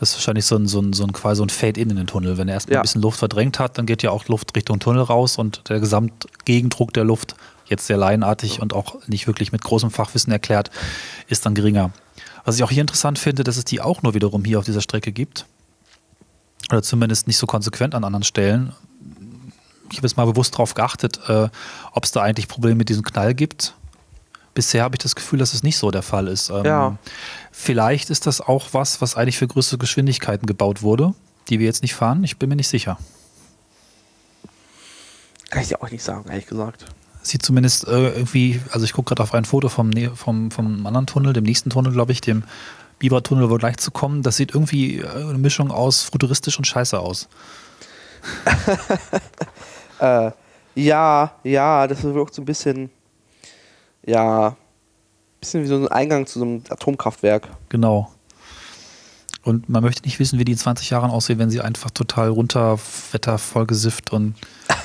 Das 0.01 0.09
ist 0.09 0.15
wahrscheinlich 0.15 0.45
so 0.45 0.55
ein, 0.55 0.67
so 0.67 0.79
ein, 0.81 0.93
so 0.93 1.03
ein 1.03 1.13
quasi 1.13 1.37
so 1.37 1.43
ein 1.43 1.49
Fade-in 1.49 1.91
in 1.91 1.95
den 1.95 2.07
Tunnel. 2.07 2.39
Wenn 2.39 2.47
er 2.47 2.55
erstmal 2.55 2.73
Ja. 2.73 2.79
ein 2.79 2.81
bisschen 2.81 3.03
Luft 3.03 3.19
verdrängt 3.19 3.59
hat, 3.59 3.77
dann 3.77 3.85
geht 3.85 4.01
ja 4.01 4.09
auch 4.09 4.27
Luft 4.29 4.55
Richtung 4.55 4.79
Tunnel 4.79 5.03
raus 5.03 5.37
und 5.37 5.69
der 5.69 5.79
Gesamtgegendruck 5.79 6.91
der 6.91 7.03
Luft, 7.03 7.35
jetzt 7.67 7.85
sehr 7.85 7.97
laienartig 7.97 8.61
und 8.63 8.73
auch 8.73 8.95
nicht 9.07 9.27
wirklich 9.27 9.51
mit 9.51 9.61
großem 9.63 9.91
Fachwissen 9.91 10.33
erklärt, 10.33 10.71
ist 11.27 11.45
dann 11.45 11.53
geringer. 11.53 11.91
Was 12.45 12.55
ich 12.55 12.63
auch 12.63 12.71
hier 12.71 12.81
interessant 12.81 13.19
finde, 13.19 13.43
dass 13.43 13.57
es 13.57 13.63
die 13.65 13.79
auch 13.79 14.01
nur 14.01 14.15
wiederum 14.15 14.43
hier 14.43 14.57
auf 14.57 14.65
dieser 14.65 14.81
Strecke 14.81 15.11
gibt. 15.11 15.45
Oder 16.71 16.81
zumindest 16.81 17.27
nicht 17.27 17.37
so 17.37 17.45
konsequent 17.45 17.93
an 17.93 18.03
anderen 18.03 18.23
Stellen. 18.23 18.73
Ich 19.91 19.97
habe 19.97 20.07
jetzt 20.07 20.17
mal 20.17 20.25
bewusst 20.25 20.55
darauf 20.55 20.73
geachtet, 20.73 21.19
äh, 21.27 21.47
ob 21.91 22.05
es 22.05 22.11
da 22.11 22.23
eigentlich 22.23 22.47
Probleme 22.47 22.73
mit 22.75 22.89
diesem 22.89 23.03
Knall 23.03 23.35
gibt. 23.35 23.75
Bisher 24.53 24.83
habe 24.83 24.95
ich 24.95 24.99
das 24.99 25.15
Gefühl, 25.15 25.39
dass 25.39 25.53
es 25.53 25.63
nicht 25.63 25.77
so 25.77 25.91
der 25.91 26.01
Fall 26.01 26.27
ist. 26.27 26.49
Ähm, 26.49 26.65
Ja. 26.65 26.97
Vielleicht 27.51 28.09
ist 28.09 28.27
das 28.27 28.41
auch 28.41 28.69
was, 28.73 29.01
was 29.01 29.15
eigentlich 29.15 29.37
für 29.37 29.47
größere 29.47 29.77
Geschwindigkeiten 29.77 30.45
gebaut 30.45 30.81
wurde, 30.81 31.13
die 31.49 31.59
wir 31.59 31.65
jetzt 31.65 31.81
nicht 31.81 31.93
fahren. 31.95 32.23
Ich 32.23 32.37
bin 32.37 32.49
mir 32.49 32.55
nicht 32.55 32.67
sicher. 32.67 32.97
Kann 35.49 35.61
ich 35.61 35.67
dir 35.69 35.81
auch 35.81 35.89
nicht 35.91 36.03
sagen, 36.03 36.29
ehrlich 36.29 36.47
gesagt. 36.47 36.85
Sieht 37.23 37.43
zumindest 37.43 37.87
äh, 37.87 38.09
irgendwie, 38.09 38.61
also 38.71 38.83
ich 38.83 38.93
gucke 38.93 39.09
gerade 39.09 39.23
auf 39.23 39.33
ein 39.33 39.45
Foto 39.45 39.69
vom, 39.69 39.91
vom, 40.15 40.49
vom 40.49 40.85
anderen 40.87 41.05
Tunnel, 41.07 41.33
dem 41.33 41.43
nächsten 41.43 41.69
Tunnel, 41.69 41.91
glaube 41.91 42.13
ich, 42.13 42.21
dem 42.21 42.43
Biber-Tunnel, 42.99 43.47
wo 43.49 43.53
wir 43.53 43.57
gleich 43.59 43.77
zu 43.77 43.91
kommen. 43.91 44.23
Das 44.23 44.37
sieht 44.37 44.53
irgendwie 44.53 44.99
äh, 44.99 45.07
eine 45.07 45.37
Mischung 45.37 45.71
aus 45.71 46.03
futuristisch 46.03 46.57
und 46.57 46.65
scheiße 46.65 46.99
aus. 46.99 47.27
Äh, 49.99 50.31
ja, 50.73 51.31
ja, 51.43 51.85
das 51.85 52.03
wirkt 52.03 52.33
so 52.33 52.41
ein 52.41 52.45
bisschen, 52.45 52.89
ja, 54.05 54.55
bisschen 55.39 55.63
wie 55.63 55.67
so 55.67 55.75
ein 55.75 55.87
Eingang 55.87 56.25
zu 56.25 56.39
so 56.39 56.45
einem 56.45 56.63
Atomkraftwerk. 56.69 57.47
Genau. 57.69 58.11
Und 59.43 59.69
man 59.69 59.83
möchte 59.83 60.03
nicht 60.03 60.19
wissen, 60.19 60.37
wie 60.37 60.45
die 60.45 60.51
in 60.51 60.57
20 60.57 60.89
Jahren 60.91 61.09
aussehen, 61.09 61.39
wenn 61.39 61.49
sie 61.49 61.61
einfach 61.61 61.89
total 61.89 62.29
runter, 62.29 62.77
Wetter 63.11 63.37
vollgesifft 63.37 64.13
und. 64.13 64.35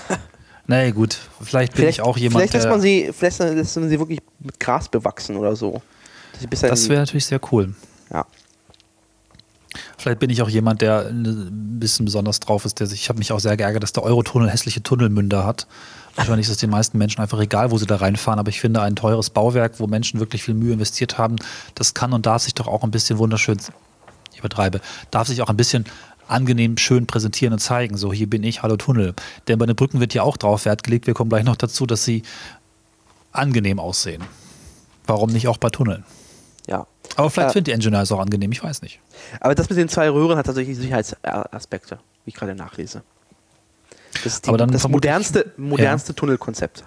naja, 0.66 0.90
gut. 0.92 1.18
Vielleicht 1.42 1.74
bin 1.74 1.88
ich 1.88 2.00
auch 2.00 2.16
jemand, 2.16 2.36
vielleicht 2.40 2.54
lässt 2.54 2.64
der. 2.64 2.72
man 2.72 2.80
sie, 2.80 3.10
vielleicht 3.12 3.38
lässt 3.38 3.76
man 3.76 3.88
sie 3.88 3.98
wirklich 3.98 4.20
mit 4.38 4.58
Gras 4.58 4.88
bewachsen 4.88 5.36
oder 5.36 5.54
so. 5.56 5.82
Das 6.50 6.88
wäre 6.88 7.00
natürlich 7.00 7.26
sehr 7.26 7.40
cool. 7.52 7.74
ja. 8.10 8.26
Vielleicht 9.98 10.18
bin 10.18 10.30
ich 10.30 10.42
auch 10.42 10.48
jemand, 10.48 10.80
der 10.80 11.06
ein 11.06 11.78
bisschen 11.78 12.04
besonders 12.04 12.40
drauf 12.40 12.64
ist. 12.64 12.80
Der 12.80 12.86
sich, 12.86 13.02
ich 13.02 13.08
habe 13.08 13.18
mich 13.18 13.32
auch 13.32 13.40
sehr 13.40 13.56
geärgert, 13.56 13.82
dass 13.82 13.92
der 13.92 14.02
Eurotunnel 14.02 14.50
hässliche 14.50 14.82
Tunnelmünder 14.82 15.44
hat. 15.44 15.66
Wahrscheinlich 16.14 16.46
ist 16.46 16.52
es 16.52 16.58
den 16.58 16.70
meisten 16.70 16.96
Menschen 16.98 17.20
einfach 17.20 17.38
egal, 17.40 17.70
wo 17.70 17.78
sie 17.78 17.86
da 17.86 17.96
reinfahren. 17.96 18.38
Aber 18.38 18.48
ich 18.48 18.60
finde, 18.60 18.80
ein 18.82 18.96
teures 18.96 19.30
Bauwerk, 19.30 19.78
wo 19.78 19.86
Menschen 19.86 20.18
wirklich 20.18 20.42
viel 20.42 20.54
Mühe 20.54 20.72
investiert 20.72 21.18
haben, 21.18 21.36
das 21.74 21.94
kann 21.94 22.12
und 22.12 22.26
darf 22.26 22.42
sich 22.42 22.54
doch 22.54 22.66
auch 22.66 22.82
ein 22.82 22.90
bisschen 22.90 23.18
wunderschön, 23.18 23.58
ich 24.32 24.38
übertreibe, 24.38 24.80
darf 25.10 25.28
sich 25.28 25.42
auch 25.42 25.48
ein 25.48 25.56
bisschen 25.56 25.84
angenehm 26.28 26.76
schön 26.78 27.06
präsentieren 27.06 27.52
und 27.52 27.58
zeigen. 27.58 27.96
So, 27.96 28.12
hier 28.12 28.28
bin 28.28 28.42
ich, 28.42 28.62
hallo 28.62 28.76
Tunnel. 28.76 29.14
Denn 29.46 29.58
bei 29.58 29.66
den 29.66 29.76
Brücken 29.76 30.00
wird 30.00 30.14
ja 30.14 30.22
auch 30.22 30.36
drauf 30.36 30.64
Wert 30.64 30.82
gelegt. 30.82 31.06
Wir 31.06 31.14
kommen 31.14 31.30
gleich 31.30 31.44
noch 31.44 31.56
dazu, 31.56 31.86
dass 31.86 32.04
sie 32.04 32.22
angenehm 33.32 33.78
aussehen. 33.78 34.24
Warum 35.06 35.30
nicht 35.30 35.48
auch 35.48 35.58
bei 35.58 35.70
Tunneln? 35.70 36.04
ja. 36.66 36.86
Aber 37.16 37.30
vielleicht 37.30 37.50
Äh, 37.50 37.52
finden 37.54 37.64
die 37.64 37.72
Engineers 37.72 38.12
auch 38.12 38.20
angenehm, 38.20 38.52
ich 38.52 38.62
weiß 38.62 38.82
nicht. 38.82 39.00
Aber 39.40 39.54
das 39.54 39.68
mit 39.68 39.78
den 39.78 39.88
zwei 39.88 40.08
Röhren 40.10 40.36
hat 40.38 40.46
tatsächlich 40.46 40.76
Sicherheitsaspekte, 40.76 41.98
wie 42.24 42.30
ich 42.30 42.34
gerade 42.34 42.54
nachlese. 42.54 43.02
Das 44.12 44.26
ist 44.26 44.44
die, 44.44 44.48
Aber 44.48 44.58
dann 44.58 44.70
das 44.70 44.86
modernste, 44.88 45.52
modernste 45.56 46.14
Tunnelkonzept. 46.14 46.84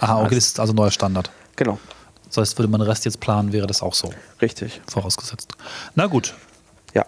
Aha, 0.00 0.22
okay, 0.24 0.34
das 0.36 0.46
ist 0.46 0.60
also 0.60 0.72
neuer 0.72 0.90
Standard. 0.90 1.30
Genau, 1.56 1.78
Das 2.28 2.36
heißt, 2.38 2.58
würde 2.58 2.70
man 2.70 2.80
den 2.80 2.88
Rest 2.88 3.04
jetzt 3.04 3.20
planen, 3.20 3.52
wäre 3.52 3.66
das 3.66 3.82
auch 3.82 3.94
so 3.94 4.12
richtig. 4.40 4.80
vorausgesetzt. 4.90 5.52
Na 5.94 6.06
gut, 6.06 6.34
Ja. 6.94 7.04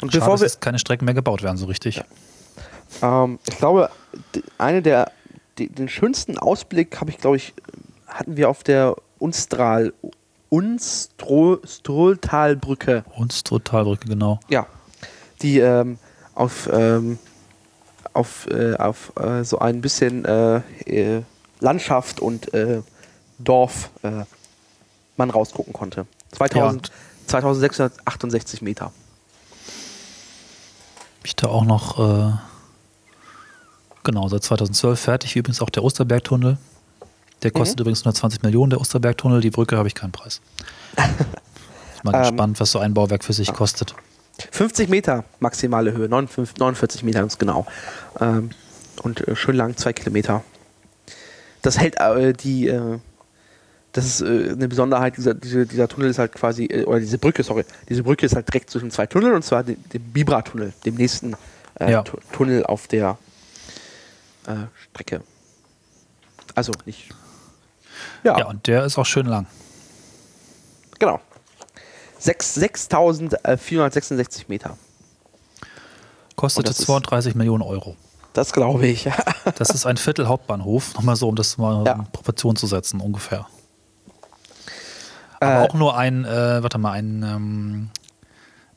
Und 0.00 0.12
schade, 0.12 0.20
bevor 0.20 0.34
dass 0.34 0.40
wir, 0.40 0.46
jetzt 0.46 0.60
keine 0.60 0.78
Strecken 0.78 1.04
mehr 1.04 1.14
gebaut 1.14 1.42
werden, 1.42 1.56
so 1.56 1.66
richtig. 1.66 2.02
ähm, 3.02 3.38
ich 3.48 3.58
glaube, 3.58 3.90
eine 4.58 4.80
der, 4.82 5.10
die, 5.58 5.68
den 5.68 5.88
schönsten 5.88 6.38
Ausblick 6.38 7.00
habe 7.00 7.10
ich, 7.10 7.18
glaube 7.18 7.36
ich, 7.36 7.52
hatten 8.06 8.36
wir 8.36 8.48
auf 8.48 8.62
der 8.62 8.94
Unstral, 9.18 9.92
Unstroltalbrücke. 10.48 13.04
Und 13.16 13.44
Totalbrücke, 13.44 14.08
genau. 14.08 14.38
Ja, 14.48 14.66
die 15.42 15.58
ähm, 15.58 15.98
auf, 16.34 16.68
ähm, 16.72 17.18
auf, 18.12 18.46
äh, 18.48 18.76
auf 18.76 19.12
äh, 19.16 19.42
so 19.44 19.58
ein 19.58 19.80
bisschen 19.80 20.24
äh, 20.24 20.58
äh, 20.86 21.22
Landschaft 21.60 22.20
und 22.20 22.54
äh, 22.54 22.82
Dorf 23.38 23.90
äh, 24.02 24.24
man 25.16 25.30
rausgucken 25.30 25.72
konnte. 25.72 26.06
2000, 26.32 26.90
2668 27.26 28.62
Meter. 28.62 28.92
Ich 31.24 31.34
da 31.34 31.48
auch 31.48 31.64
noch, 31.64 32.38
genau, 34.04 34.28
seit 34.28 34.44
2012 34.44 35.00
fertig. 35.00 35.34
Wie 35.34 35.40
Übrigens 35.40 35.60
auch 35.60 35.70
der 35.70 35.82
Osterbergtunnel. 35.82 36.56
Der 37.42 37.50
Mhm. 37.50 37.54
kostet 37.54 37.80
übrigens 37.80 38.00
120 38.00 38.42
Millionen, 38.42 38.70
der 38.70 38.80
Osterbergtunnel. 38.80 39.40
Die 39.40 39.50
Brücke 39.50 39.76
habe 39.76 39.88
ich 39.88 39.94
keinen 39.94 40.12
Preis. 40.12 40.40
Mal 42.02 42.14
Ähm, 42.14 42.20
gespannt, 42.22 42.60
was 42.60 42.70
so 42.72 42.78
ein 42.78 42.94
Bauwerk 42.94 43.24
für 43.24 43.32
sich 43.32 43.52
kostet. 43.52 43.94
50 44.52 44.88
Meter 44.88 45.24
maximale 45.40 45.92
Höhe, 45.92 46.08
49, 46.08 46.56
49 46.58 47.02
Meter 47.02 47.20
ganz 47.20 47.38
genau. 47.38 47.66
Ähm, 48.20 48.50
und 49.02 49.26
äh, 49.26 49.34
schön 49.36 49.56
lang, 49.56 49.76
zwei 49.76 49.92
Kilometer. 49.92 50.44
Das 51.62 51.78
hält 51.78 51.98
äh, 51.98 52.32
die, 52.32 52.68
äh, 52.68 52.98
das 53.92 54.04
ist 54.04 54.20
äh, 54.20 54.50
eine 54.52 54.68
Besonderheit, 54.68 55.16
dieser, 55.16 55.32
diese, 55.34 55.66
dieser 55.66 55.88
Tunnel 55.88 56.10
ist 56.10 56.18
halt 56.18 56.32
quasi, 56.34 56.66
äh, 56.66 56.84
oder 56.84 57.00
diese 57.00 57.18
Brücke, 57.18 57.42
sorry, 57.42 57.64
diese 57.88 58.02
Brücke 58.02 58.26
ist 58.26 58.34
halt 58.36 58.46
direkt 58.48 58.70
zwischen 58.70 58.90
zwei 58.90 59.06
Tunneln 59.06 59.34
und 59.34 59.42
zwar 59.42 59.64
dem, 59.64 59.76
dem 59.90 60.02
Bibra-Tunnel, 60.12 60.74
dem 60.84 60.94
nächsten 60.96 61.34
äh, 61.80 61.90
Ja. 61.92 62.02
Tu- 62.02 62.18
Tunnel 62.32 62.64
auf 62.66 62.86
der 62.88 63.18
Strecke. 64.92 65.22
Also 66.54 66.70
nicht. 66.84 67.08
Ja, 68.26 68.38
Ja, 68.38 68.46
und 68.46 68.66
der 68.66 68.84
ist 68.84 68.98
auch 68.98 69.06
schön 69.06 69.26
lang. 69.26 69.46
genau. 70.98 71.20
Sechs- 72.18 72.54
6466 72.54 74.48
Meter. 74.48 74.76
Kostete 76.34 76.60
Und 76.60 76.68
das 76.70 76.80
ist- 76.80 76.86
32 76.86 77.34
Millionen 77.36 77.62
Euro. 77.62 77.94
Das 78.32 78.52
glaube 78.52 78.86
ich. 78.86 79.08
Das 79.58 79.70
ist 79.70 79.86
ein 79.86 79.96
Viertel 79.96 80.26
Hauptbahnhof, 80.26 80.94
nochmal 80.94 81.14
so, 81.16 81.28
um 81.28 81.36
das 81.36 81.56
mal 81.56 81.84
Ja. 81.86 81.92
in 81.92 82.04
Proportion 82.10 82.56
zu 82.56 82.66
setzen, 82.66 83.00
ungefähr. 83.00 83.46
Aber 85.40 85.60
Äh, 85.62 85.68
auch 85.68 85.74
nur 85.74 85.96
ein, 85.96 86.24
äh, 86.24 86.62
warte 86.62 86.78
mal, 86.78 86.90
ein 86.92 87.22
ähm, 87.22 87.90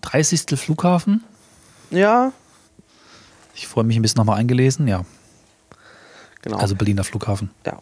30. 0.02 0.58
Flughafen. 0.60 1.24
ja, 1.90 2.32
Ich 3.56 3.68
freue 3.68 3.84
mich 3.84 3.96
ein 3.98 4.02
bisschen 4.04 4.18
nochmal 4.20 4.38
eingelesen, 4.40 4.88
ja. 4.88 5.04
genau. 6.44 6.58
Also 6.58 6.76
Berliner 6.76 7.04
Flughafen. 7.04 7.50
ja. 7.66 7.80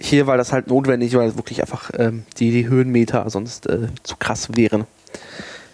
Hier 0.00 0.26
war 0.26 0.36
das 0.36 0.52
halt 0.52 0.68
notwendig, 0.68 1.14
weil 1.14 1.36
wirklich 1.36 1.60
einfach 1.60 1.90
ähm, 1.96 2.24
die, 2.38 2.50
die 2.50 2.66
Höhenmeter 2.68 3.28
sonst 3.28 3.66
äh, 3.66 3.88
zu 4.02 4.16
krass 4.16 4.48
wären. 4.56 4.86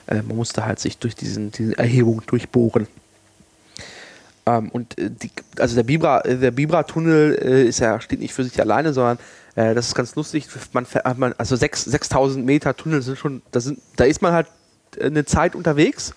Äh, 0.06 0.16
man 0.22 0.36
musste 0.36 0.66
halt 0.66 0.80
sich 0.80 0.98
durch 0.98 1.14
diesen, 1.14 1.52
diese 1.52 1.78
Erhebung 1.78 2.22
durchbohren. 2.26 2.88
Ähm, 4.46 4.68
und 4.70 4.98
äh, 4.98 5.10
die, 5.10 5.30
also 5.58 5.76
der 5.76 5.82
Bibra, 5.84 6.20
äh, 6.22 6.36
der 6.36 6.50
Bibra-Tunnel 6.50 7.38
äh, 7.40 7.64
ist 7.64 7.80
ja, 7.80 8.00
steht 8.00 8.20
nicht 8.20 8.34
für 8.34 8.44
sich 8.44 8.60
alleine, 8.60 8.92
sondern 8.92 9.18
äh, 9.54 9.74
das 9.74 9.88
ist 9.88 9.94
ganz 9.94 10.14
lustig. 10.16 10.46
Man, 10.72 10.86
man, 11.16 11.34
also 11.38 11.56
sechs- 11.56 11.84
6000 11.84 12.44
Meter 12.44 12.76
Tunnel 12.76 13.02
sind 13.02 13.18
schon, 13.18 13.42
da, 13.52 13.60
sind, 13.60 13.80
da 13.96 14.04
ist 14.04 14.22
man 14.22 14.32
halt 14.32 14.46
eine 15.00 15.24
Zeit 15.24 15.54
unterwegs. 15.54 16.14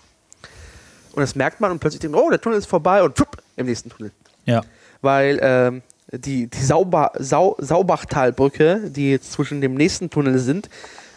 Und 1.14 1.22
das 1.22 1.36
merkt 1.36 1.60
man 1.60 1.72
und 1.72 1.80
plötzlich 1.80 2.02
denkt 2.02 2.16
man, 2.16 2.24
oh, 2.26 2.30
der 2.30 2.40
Tunnel 2.40 2.58
ist 2.60 2.68
vorbei 2.68 3.02
und 3.04 3.16
pfupp, 3.16 3.38
im 3.56 3.66
nächsten 3.66 3.90
Tunnel. 3.90 4.12
Ja. 4.46 4.62
weil 5.02 5.38
ähm, 5.44 5.82
die, 6.12 6.48
die 6.48 6.64
Sauba, 6.64 7.12
Sau, 7.18 7.56
Saubachtalbrücke, 7.60 8.90
die 8.90 9.12
jetzt 9.12 9.32
zwischen 9.32 9.62
dem 9.62 9.76
nächsten 9.76 10.10
Tunnel 10.10 10.40
sind, 10.40 10.70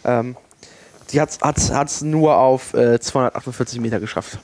ähm, 0.05 0.37
die 1.11 1.21
hat 1.21 1.39
es 1.59 2.03
nur 2.03 2.39
auf 2.39 2.75
äh, 2.75 2.99
248 2.99 3.81
Meter 3.81 4.01
geschafft. 4.01 4.39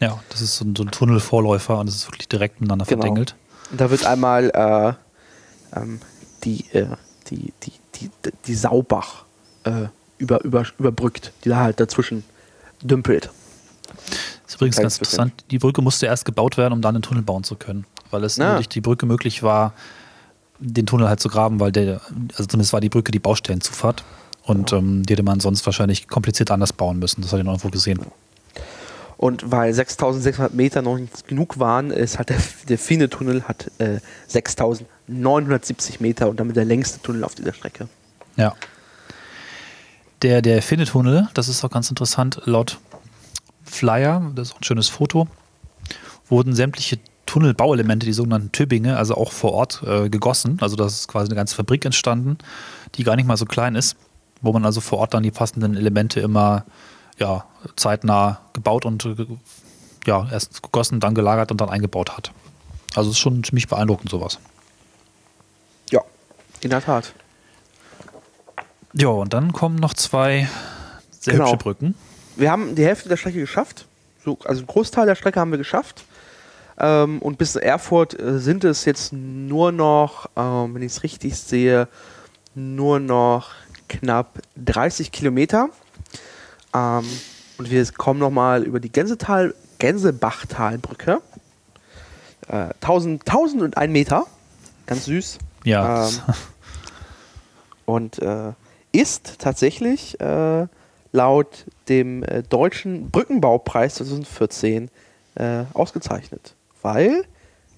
Ja, 0.00 0.20
das 0.28 0.42
ist 0.42 0.56
so 0.56 0.64
ein, 0.64 0.76
so 0.76 0.82
ein 0.82 0.90
Tunnelvorläufer 0.90 1.78
und 1.78 1.88
es 1.88 1.96
ist 1.96 2.06
wirklich 2.08 2.28
direkt 2.28 2.60
miteinander 2.60 2.84
Genau. 2.84 3.02
verdengelt. 3.02 3.34
Und 3.70 3.80
da 3.80 3.90
wird 3.90 4.04
einmal 4.04 4.50
äh, 4.50 5.78
ähm, 5.78 6.00
die, 6.44 6.66
äh, 6.72 6.86
die, 7.28 7.52
die, 7.62 7.72
die, 7.94 8.10
die 8.46 8.54
Saubach 8.54 9.24
äh, 9.64 9.86
über, 10.18 10.44
über, 10.44 10.64
überbrückt, 10.78 11.32
die 11.44 11.48
da 11.48 11.56
halt 11.56 11.80
dazwischen 11.80 12.24
dümpelt. 12.82 13.30
ist 14.46 14.56
übrigens 14.56 14.76
ganz 14.76 14.98
interessant. 14.98 15.32
Die 15.50 15.58
Brücke 15.58 15.80
musste 15.82 16.06
erst 16.06 16.24
gebaut 16.24 16.56
werden, 16.58 16.74
um 16.74 16.82
dann 16.82 16.94
den 16.94 17.02
Tunnel 17.02 17.22
bauen 17.22 17.42
zu 17.42 17.56
können. 17.56 17.86
Weil 18.10 18.24
es 18.24 18.38
nur 18.38 18.54
durch 18.54 18.68
die 18.68 18.80
Brücke 18.80 19.06
möglich 19.06 19.42
war, 19.42 19.72
den 20.58 20.86
Tunnel 20.86 21.08
halt 21.08 21.20
zu 21.20 21.28
graben, 21.28 21.60
weil 21.60 21.72
der, 21.72 22.00
also 22.32 22.46
zumindest 22.46 22.72
war 22.72 22.80
die 22.80 22.88
Brücke 22.88 23.12
die 23.12 23.18
Baustellenzufahrt. 23.18 24.04
Und 24.44 24.72
ähm, 24.72 25.04
die 25.04 25.12
hätte 25.12 25.24
man 25.24 25.40
sonst 25.40 25.66
wahrscheinlich 25.66 26.06
kompliziert 26.06 26.50
anders 26.50 26.72
bauen 26.72 26.98
müssen. 26.98 27.20
Das 27.20 27.32
hatte 27.32 27.40
ich 27.40 27.44
noch 27.44 27.52
irgendwo 27.52 27.70
gesehen. 27.70 28.00
Und 29.16 29.50
weil 29.50 29.72
6600 29.72 30.54
Meter 30.54 30.82
noch 30.82 30.98
nicht 30.98 31.26
genug 31.26 31.58
waren, 31.58 31.90
ist 31.90 32.18
halt 32.18 32.28
der, 32.28 32.38
der 32.68 32.78
Fine-Tunnel 32.78 33.44
hat 33.44 33.70
äh, 33.78 33.98
6970 34.28 36.00
Meter 36.00 36.28
und 36.28 36.38
damit 36.38 36.56
der 36.56 36.64
längste 36.64 37.00
Tunnel 37.00 37.24
auf 37.24 37.34
dieser 37.34 37.54
Strecke. 37.54 37.88
Ja. 38.36 38.54
Der, 40.22 40.42
der 40.42 40.62
Finne-Tunnel, 40.62 41.28
das 41.34 41.48
ist 41.48 41.64
auch 41.64 41.70
ganz 41.70 41.88
interessant, 41.88 42.40
laut 42.44 42.78
Flyer, 43.64 44.32
das 44.34 44.48
ist 44.48 44.54
auch 44.54 44.60
ein 44.60 44.64
schönes 44.64 44.88
Foto, 44.88 45.26
wurden 46.28 46.54
sämtliche 46.54 46.98
Tunnelbauelemente, 47.36 48.06
die 48.06 48.14
sogenannten 48.14 48.50
Tübinge, 48.50 48.96
also 48.96 49.14
auch 49.14 49.30
vor 49.30 49.52
Ort 49.52 49.82
äh, 49.86 50.08
gegossen. 50.08 50.56
Also 50.62 50.74
das 50.74 51.00
ist 51.00 51.08
quasi 51.08 51.26
eine 51.26 51.34
ganze 51.34 51.54
Fabrik 51.54 51.84
entstanden, 51.84 52.38
die 52.94 53.04
gar 53.04 53.14
nicht 53.14 53.26
mal 53.26 53.36
so 53.36 53.44
klein 53.44 53.74
ist, 53.74 53.94
wo 54.40 54.54
man 54.54 54.64
also 54.64 54.80
vor 54.80 55.00
Ort 55.00 55.12
dann 55.12 55.22
die 55.22 55.30
passenden 55.30 55.76
Elemente 55.76 56.18
immer 56.20 56.64
ja, 57.18 57.44
zeitnah 57.76 58.40
gebaut 58.54 58.86
und 58.86 59.04
äh, 59.04 59.26
ja, 60.06 60.26
erst 60.32 60.62
gegossen, 60.62 60.98
dann 60.98 61.14
gelagert 61.14 61.50
und 61.50 61.60
dann 61.60 61.68
eingebaut 61.68 62.16
hat. 62.16 62.32
Also 62.94 63.10
es 63.10 63.16
ist 63.16 63.20
schon 63.20 63.44
ziemlich 63.44 63.68
beeindruckend 63.68 64.08
sowas. 64.08 64.38
Ja, 65.90 66.00
in 66.62 66.70
der 66.70 66.82
Tat. 66.82 67.12
Ja, 68.94 69.08
und 69.08 69.34
dann 69.34 69.52
kommen 69.52 69.76
noch 69.76 69.92
zwei 69.92 70.48
sehr 71.10 71.34
Genau. 71.34 71.44
hübsche 71.44 71.58
Brücken. 71.58 71.94
Wir 72.36 72.50
haben 72.50 72.74
die 72.74 72.84
Hälfte 72.86 73.10
der 73.10 73.18
Strecke 73.18 73.40
geschafft. 73.40 73.84
So, 74.24 74.38
also 74.46 74.60
einen 74.60 74.68
Großteil 74.68 75.04
der 75.04 75.16
Strecke 75.16 75.38
haben 75.38 75.50
wir 75.50 75.58
geschafft. 75.58 76.06
Ähm, 76.78 77.20
und 77.20 77.38
bis 77.38 77.56
Erfurt 77.56 78.18
äh, 78.18 78.38
sind 78.38 78.64
es 78.64 78.84
jetzt 78.84 79.12
nur 79.12 79.72
noch, 79.72 80.28
ähm, 80.36 80.74
wenn 80.74 80.82
ich 80.82 80.92
es 80.92 81.02
richtig 81.02 81.36
sehe, 81.36 81.88
nur 82.54 83.00
noch 83.00 83.52
knapp 83.88 84.40
30 84.56 85.12
Kilometer. 85.12 85.70
Ähm, 86.74 87.04
und 87.58 87.70
wir 87.70 87.86
kommen 87.92 88.20
nochmal 88.20 88.64
über 88.64 88.80
die 88.80 88.92
Gänsetal, 88.92 89.54
Gänsebachtalbrücke. 89.78 91.22
Äh, 92.48 92.68
1000, 92.80 93.26
1001 93.26 93.92
Meter. 93.92 94.26
Ganz 94.86 95.06
süß. 95.06 95.38
Ja, 95.64 96.08
Ähm, 96.08 96.14
und 97.86 98.20
äh, 98.20 98.52
ist 98.92 99.38
tatsächlich 99.38 100.20
äh, 100.20 100.66
laut 101.12 101.64
dem 101.88 102.22
äh, 102.22 102.42
deutschen 102.42 103.10
Brückenbaupreis 103.10 103.96
2014 103.96 104.90
äh, 105.36 105.64
ausgezeichnet. 105.72 106.55
Weil 106.86 107.24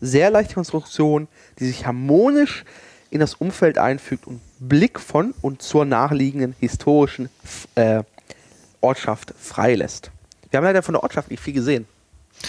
sehr 0.03 0.31
leichte 0.31 0.53
Konstruktion, 0.53 1.29
die 1.59 1.67
sich 1.67 1.87
harmonisch 1.87 2.65
in 3.09 3.21
das 3.21 3.33
Umfeld 3.33 3.79
einfügt 3.79 4.27
und 4.27 4.39
Blick 4.61 5.01
von 5.01 5.33
und 5.41 5.63
zur 5.63 5.87
nachliegenden 5.87 6.55
historischen 6.61 7.31
äh, 7.75 8.03
Ortschaft 8.83 9.33
freilässt. 9.39 10.11
Wir 10.51 10.59
haben 10.59 10.65
leider 10.65 10.83
von 10.83 10.93
der 10.93 11.03
Ortschaft 11.03 11.31
nicht 11.31 11.43
viel 11.43 11.55
gesehen. 11.55 11.87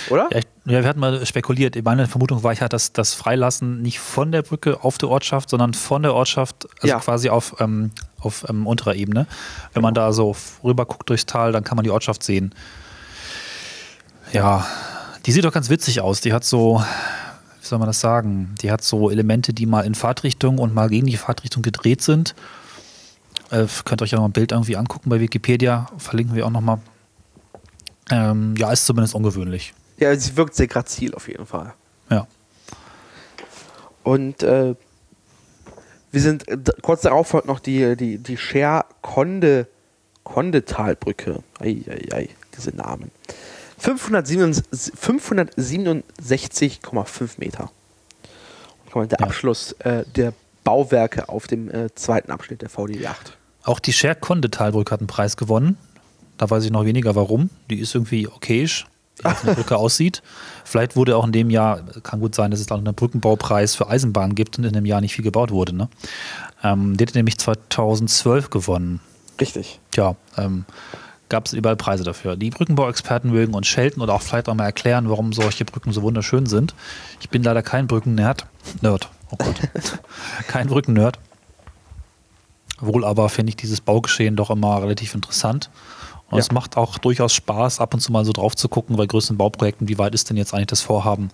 Oder? 0.09 0.27
Ja, 0.31 0.39
ich, 0.39 0.47
ja, 0.65 0.81
wir 0.81 0.89
hatten 0.89 0.99
mal 0.99 1.25
spekuliert. 1.25 1.81
Meine 1.83 2.07
Vermutung 2.07 2.43
war, 2.43 2.51
ich 2.51 2.59
hatte 2.61 2.75
das, 2.75 2.91
das 2.91 3.13
Freilassen 3.13 3.81
nicht 3.81 3.99
von 3.99 4.33
der 4.33 4.41
Brücke 4.41 4.83
auf 4.83 4.97
der 4.97 5.07
Ortschaft, 5.07 5.49
sondern 5.49 5.73
von 5.73 6.03
der 6.03 6.13
Ortschaft, 6.13 6.67
also 6.81 6.87
Ja. 6.87 6.99
quasi 6.99 7.29
auf, 7.29 7.55
ähm, 7.61 7.91
auf 8.19 8.45
ähm, 8.49 8.67
unterer 8.67 8.95
Ebene. 8.95 9.27
Wenn 9.73 9.81
man 9.81 9.93
da 9.93 10.11
so 10.11 10.35
rüber 10.61 10.85
guckt 10.85 11.09
durchs 11.09 11.25
Tal, 11.25 11.53
dann 11.53 11.63
kann 11.63 11.77
man 11.77 11.85
die 11.85 11.89
Ortschaft 11.89 12.21
sehen. 12.21 12.53
Ja, 14.33 14.67
die 15.25 15.31
sieht 15.31 15.43
doch 15.43 15.53
ganz 15.53 15.69
witzig 15.69 16.01
aus. 16.01 16.21
Die 16.21 16.33
hat 16.33 16.43
so, 16.43 16.83
wie 17.59 17.65
soll 17.65 17.79
man 17.79 17.87
das 17.87 17.99
sagen? 17.99 18.55
Die 18.61 18.71
hat 18.71 18.83
so 18.83 19.09
Elemente, 19.09 19.53
die 19.53 19.65
mal 19.65 19.85
in 19.85 19.95
Fahrtrichtung 19.95 20.57
und 20.57 20.73
mal 20.73 20.89
gegen 20.89 21.07
die 21.07 21.17
Fahrtrichtung 21.17 21.61
gedreht 21.61 22.01
sind. 22.01 22.35
Äh, 23.51 23.65
könnt 23.85 24.01
ihr 24.01 24.03
euch 24.03 24.11
ja 24.11 24.17
noch 24.19 24.25
ein 24.25 24.31
Bild 24.31 24.51
irgendwie 24.51 24.75
angucken 24.75 25.09
bei 25.09 25.19
Wikipedia. 25.19 25.87
Verlinken 25.97 26.35
wir 26.35 26.45
auch 26.45 26.51
nochmal. 26.51 26.79
Ähm, 28.11 28.55
ja, 28.57 28.71
ist 28.71 28.85
zumindest 28.85 29.15
ungewöhnlich. 29.15 29.73
Ja, 29.97 30.15
sie 30.15 30.35
wirkt 30.37 30.55
sehr 30.55 30.67
grazil 30.67 31.13
auf 31.13 31.27
jeden 31.27 31.45
Fall. 31.45 31.73
Ja. 32.09 32.27
Und 34.03 34.43
äh, 34.43 34.75
wir 36.11 36.21
sind 36.21 36.47
äh, 36.47 36.57
kurz 36.81 37.01
darauf 37.01 37.27
folgt 37.27 37.47
noch 37.47 37.59
die, 37.59 37.95
die, 37.95 38.17
die 38.17 38.37
Scher 38.37 38.85
Konde, 39.01 39.67
Kondetalbrücke. 40.23 41.43
Eieiei, 41.59 42.29
diese 42.55 42.75
Namen. 42.75 43.11
567 43.79 44.93
567,5 44.93 47.29
Meter. 47.37 47.71
Und 48.93 49.11
der 49.11 49.19
Ja. 49.19 49.25
Abschluss 49.27 49.73
äh, 49.79 50.03
der 50.15 50.33
Bauwerke 50.63 51.29
auf 51.29 51.47
dem 51.47 51.69
äh, 51.71 51.93
zweiten 51.95 52.31
Abschnitt 52.31 52.61
der 52.61 52.69
VDI 52.69 53.07
8. 53.07 53.37
Auch 53.63 53.79
die 53.79 53.93
Scher-Konde-Talbrücke 53.93 54.91
hat 54.91 54.99
einen 55.01 55.07
Preis 55.07 55.37
gewonnen. 55.37 55.77
Da 56.37 56.49
weiß 56.49 56.63
ich 56.63 56.71
noch 56.71 56.85
weniger 56.85 57.15
warum. 57.15 57.49
Die 57.69 57.79
ist 57.79 57.93
irgendwie 57.93 58.27
okayisch, 58.27 58.87
wie 59.19 59.25
eine 59.27 59.55
Brücke 59.55 59.77
aussieht. 59.77 60.21
Vielleicht 60.63 60.95
wurde 60.95 61.17
auch 61.17 61.25
in 61.25 61.31
dem 61.31 61.49
Jahr, 61.49 61.81
kann 62.03 62.19
gut 62.19 62.35
sein, 62.35 62.51
dass 62.51 62.59
es 62.59 62.71
auch 62.71 62.77
einen 62.77 62.95
Brückenbaupreis 62.95 63.75
für 63.75 63.89
Eisenbahnen 63.89 64.35
gibt 64.35 64.57
und 64.57 64.63
in 64.63 64.73
dem 64.73 64.85
Jahr 64.85 65.01
nicht 65.01 65.15
viel 65.15 65.25
gebaut 65.25 65.51
wurde. 65.51 65.75
Ne? 65.75 65.89
Ähm, 66.63 66.97
die 66.97 67.05
hat 67.05 67.15
nämlich 67.15 67.37
2012 67.37 68.49
gewonnen. 68.49 69.01
Richtig. 69.39 69.79
Tja, 69.91 70.15
ähm, 70.37 70.65
gab 71.29 71.45
es 71.45 71.53
überall 71.53 71.75
Preise 71.75 72.03
dafür. 72.03 72.35
Die 72.35 72.49
Brückenbauexperten 72.49 73.31
mögen 73.31 73.53
uns 73.53 73.67
schelten 73.67 74.01
oder 74.01 74.13
auch 74.15 74.21
vielleicht 74.21 74.49
auch 74.49 74.55
mal 74.55 74.65
erklären, 74.65 75.09
warum 75.09 75.31
solche 75.31 75.65
Brücken 75.65 75.91
so 75.91 76.01
wunderschön 76.01 76.45
sind. 76.47 76.73
Ich 77.21 77.29
bin 77.29 77.43
leider 77.43 77.61
kein 77.61 77.87
Brückennerd. 77.87 78.45
Nerd. 78.81 79.09
Oh 79.31 79.35
Gott. 79.37 79.55
kein 80.47 80.67
Brückennerd. 80.67 81.19
Wohl 82.81 83.05
aber 83.05 83.29
finde 83.29 83.51
ich 83.51 83.57
dieses 83.57 83.81
Baugeschehen 83.81 84.35
doch 84.35 84.49
immer 84.49 84.81
relativ 84.81 85.13
interessant. 85.13 85.69
Und 86.29 86.37
Ja. 86.37 86.41
es 86.41 86.51
macht 86.51 86.77
auch 86.77 86.97
durchaus 86.97 87.33
Spaß, 87.33 87.79
ab 87.79 87.93
und 87.93 87.99
zu 87.99 88.11
mal 88.11 88.25
so 88.25 88.31
drauf 88.33 88.55
zu 88.55 88.69
gucken 88.69 88.95
bei 88.95 89.05
größeren 89.05 89.37
Bauprojekten, 89.37 89.87
wie 89.87 89.97
weit 89.97 90.13
ist 90.13 90.29
denn 90.29 90.37
jetzt 90.37 90.53
eigentlich 90.53 90.67
das 90.67 90.81
Vorhaben. 90.81 91.29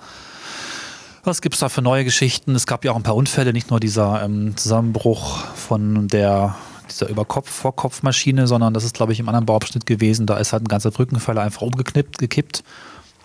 Was 1.24 1.42
gibt 1.42 1.56
es 1.56 1.60
da 1.62 1.70
für 1.70 1.82
neue 1.82 2.04
Geschichten? 2.04 2.54
Es 2.56 2.68
gab 2.68 2.86
ja 2.86 2.92
auch 2.92 2.96
ein 2.96 3.04
paar 3.04 3.16
Unfälle, 3.16 3.52
nicht 3.52 3.72
nur 3.72 3.80
dieser 3.80 4.24
ähm, 4.24 4.56
Zusammenbruch 4.58 5.44
von 5.56 6.08
der 6.08 6.56
dieser 6.90 7.10
Überkopf 7.10 7.50
Vorkopfmaschine, 7.50 8.48
sondern 8.48 8.74
das 8.74 8.84
ist, 8.84 8.96
glaube 8.96 9.14
ich, 9.14 9.20
im 9.20 9.28
anderen 9.28 9.46
Bauabschnitt 9.46 9.86
gewesen. 9.86 10.26
Da 10.26 10.38
ist 10.38 10.54
halt 10.54 10.64
ein 10.64 10.68
ganzer 10.68 10.92
Brückenpfeiler 10.92 11.42
einfach 11.42 11.62
umgeknippt, 11.62 12.18
gekippt. 12.18 12.64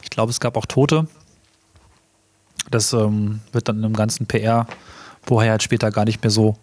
Ich 0.03 0.11
glaube, 0.11 0.31
es 0.31 0.41
gab 0.41 0.57
auch 0.57 0.67
Tote. 0.67 1.07
Das 2.71 2.93
ähm, 2.93 3.41
wird 3.53 3.69
dann 3.69 3.83
im 3.83 3.95
ganzen 3.95 4.27
PR 4.27 4.67
vorher 5.27 5.53
halt 5.53 5.63
später 5.63 5.91
gar 5.91 6.05
nicht 6.05 6.23
mehr 6.23 6.31
so 6.31 6.57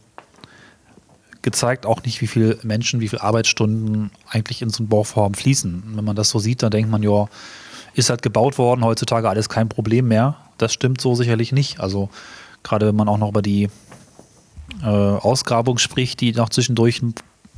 gezeigt, 1.41 1.85
auch 1.85 2.03
nicht, 2.03 2.21
wie 2.21 2.27
viele 2.27 2.57
Menschen, 2.63 2.99
wie 2.99 3.07
viele 3.07 3.23
Arbeitsstunden 3.23 4.11
eigentlich 4.29 4.61
in 4.61 4.69
so 4.69 4.83
ein 4.83 4.87
Bauvorhaben 4.87 5.35
fließen. 5.35 5.83
Wenn 5.95 6.03
man 6.03 6.15
das 6.15 6.29
so 6.29 6.39
sieht, 6.39 6.63
dann 6.63 6.71
denkt 6.71 6.91
man, 6.91 7.03
ja, 7.03 7.27
ist 7.93 8.09
halt 8.09 8.21
gebaut 8.21 8.57
worden, 8.57 8.83
heutzutage 8.83 9.29
alles 9.29 9.49
kein 9.49 9.69
Problem 9.69 10.07
mehr. 10.07 10.35
Das 10.57 10.73
stimmt 10.73 11.01
so 11.01 11.15
sicherlich 11.15 11.51
nicht. 11.51 11.79
Also 11.79 12.09
gerade 12.63 12.87
wenn 12.87 12.95
man 12.95 13.07
auch 13.07 13.17
noch 13.17 13.29
über 13.29 13.41
die 13.41 13.69
äh, 14.81 14.85
Ausgrabung 14.85 15.77
spricht, 15.77 16.21
die 16.21 16.31
noch 16.33 16.49
zwischendurch 16.49 17.01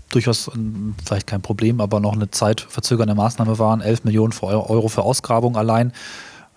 durchaus 0.10 0.50
vielleicht 1.06 1.28
kein 1.28 1.42
Problem, 1.42 1.82
aber 1.82 2.00
noch 2.00 2.14
eine 2.14 2.32
zeitverzögernde 2.32 3.14
Maßnahme 3.16 3.60
waren. 3.60 3.82
11 3.82 4.04
Millionen 4.06 4.32
für 4.32 4.48
Eu- 4.48 4.66
Euro 4.70 4.88
für 4.88 5.04
Ausgrabung 5.04 5.56
allein. 5.58 5.94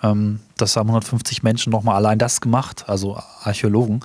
Ähm, 0.02 0.40
das 0.56 0.76
haben 0.76 0.88
150 0.88 1.42
Menschen 1.42 1.70
nochmal 1.70 1.96
allein 1.96 2.18
das 2.18 2.40
gemacht, 2.40 2.84
also 2.88 3.20
Archäologen. 3.42 4.00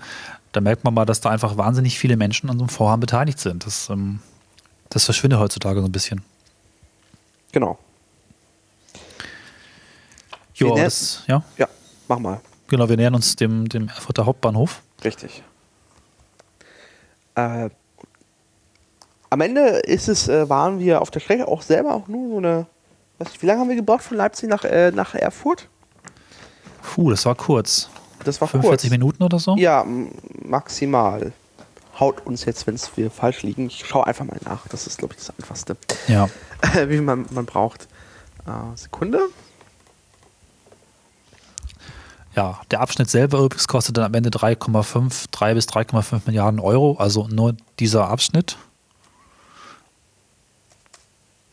Da 0.51 0.61
merkt 0.61 0.83
man 0.83 0.93
mal, 0.93 1.05
dass 1.05 1.21
da 1.21 1.29
einfach 1.29 1.57
wahnsinnig 1.57 1.97
viele 1.99 2.17
Menschen 2.17 2.49
an 2.49 2.57
so 2.57 2.63
einem 2.65 2.69
Vorhaben 2.69 2.99
beteiligt 2.99 3.39
sind. 3.39 3.65
Das, 3.65 3.89
ähm, 3.89 4.19
das 4.89 5.05
verschwindet 5.05 5.39
heutzutage 5.39 5.79
so 5.81 5.85
ein 5.85 5.91
bisschen. 5.91 6.21
Genau. 7.51 7.77
Jo, 10.55 10.75
das, 10.75 11.23
ja, 11.27 11.43
Ja, 11.57 11.67
mach 12.07 12.19
mal. 12.19 12.41
genau, 12.67 12.89
wir 12.89 12.97
nähern 12.97 13.13
uns 13.15 13.35
dem, 13.35 13.69
dem 13.69 13.87
Erfurter 13.89 14.25
Hauptbahnhof. 14.25 14.81
Richtig. 15.03 15.43
Äh, 17.37 17.69
am 19.29 19.41
Ende 19.41 19.61
ist 19.61 20.07
es, 20.09 20.27
äh, 20.27 20.49
waren 20.49 20.79
wir 20.79 21.01
auf 21.01 21.11
der 21.11 21.19
Strecke 21.19 21.47
auch 21.47 21.61
selber 21.61 21.93
auch 21.93 22.07
nur 22.07 22.29
so 22.29 22.37
eine. 22.37 22.65
Weiß 23.19 23.29
nicht, 23.29 23.41
wie 23.41 23.45
lange 23.47 23.61
haben 23.61 23.69
wir 23.69 23.75
gebraucht 23.75 24.03
von 24.03 24.17
Leipzig 24.17 24.49
nach, 24.49 24.63
äh, 24.63 24.91
nach 24.91 25.15
Erfurt? 25.15 25.69
Puh, 26.83 27.09
das 27.09 27.25
war 27.25 27.35
kurz. 27.35 27.89
das 28.23 28.39
war 28.41 28.47
45 28.47 28.89
kurz. 28.89 28.91
Minuten 28.91 29.23
oder 29.23 29.39
so? 29.39 29.55
Ja, 29.57 29.85
maximal. 30.43 31.31
Haut 31.99 32.25
uns 32.25 32.45
jetzt, 32.45 32.67
wenn 32.67 32.79
wir 32.95 33.09
falsch 33.09 33.41
liegen. 33.43 33.67
Ich 33.67 33.85
schaue 33.85 34.05
einfach 34.05 34.23
mal 34.25 34.37
nach. 34.45 34.67
Das 34.67 34.85
ist, 34.87 34.99
glaube 34.99 35.15
ich, 35.17 35.25
das 35.25 35.33
Einfachste, 35.39 35.77
Ja. 36.07 36.29
wie 36.87 37.01
man, 37.01 37.25
man 37.31 37.45
braucht. 37.45 37.87
Äh, 38.45 38.77
Sekunde. 38.77 39.19
Ja, 42.37 42.61
der 42.69 42.81
Abschnitt 42.81 43.09
selber 43.09 43.39
übrigens 43.39 43.67
kostet 43.67 43.97
dann 43.97 44.03
am 44.03 44.13
Ende 44.13 44.29
3,5, 44.29 45.25
3 45.31 45.55
bis 45.55 45.65
3,5 45.65 46.21
Milliarden 46.27 46.59
Euro, 46.59 46.95
also 46.99 47.27
nur 47.27 47.55
dieser 47.79 48.09
Abschnitt. 48.09 48.57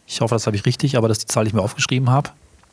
Ich 0.07 0.21
hoffe, 0.21 0.35
das 0.35 0.47
habe 0.47 0.57
ich 0.57 0.67
richtig, 0.67 0.99
aber 0.99 1.09
das 1.09 1.17
ist 1.19 1.31
die 1.31 1.33
Zahl, 1.33 1.45
die 1.45 1.49
ich 1.49 1.55
mir 1.55 1.63
aufgeschrieben 1.63 2.11
habe. 2.11 2.29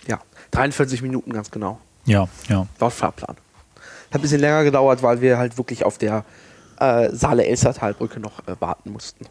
Ja, 0.07 0.19
43 0.51 1.01
Minuten 1.01 1.31
ganz 1.31 1.49
genau. 1.51 1.79
Ja, 2.05 2.27
ja. 2.49 2.67
Laut 2.81 2.91
Fahrplan. 2.91 3.37
Hat 3.37 4.19
ein 4.19 4.21
bisschen 4.21 4.41
länger 4.41 4.65
gedauert, 4.65 5.01
weil 5.03 5.21
wir 5.21 5.37
halt 5.37 5.57
wirklich 5.57 5.85
auf 5.85 5.97
der 5.97 6.25
äh, 6.81 7.09
Saale-Elstertalbrücke 7.13 8.19
noch 8.19 8.45
äh, 8.45 8.55
warten 8.59 8.91
mussten. 8.91 9.25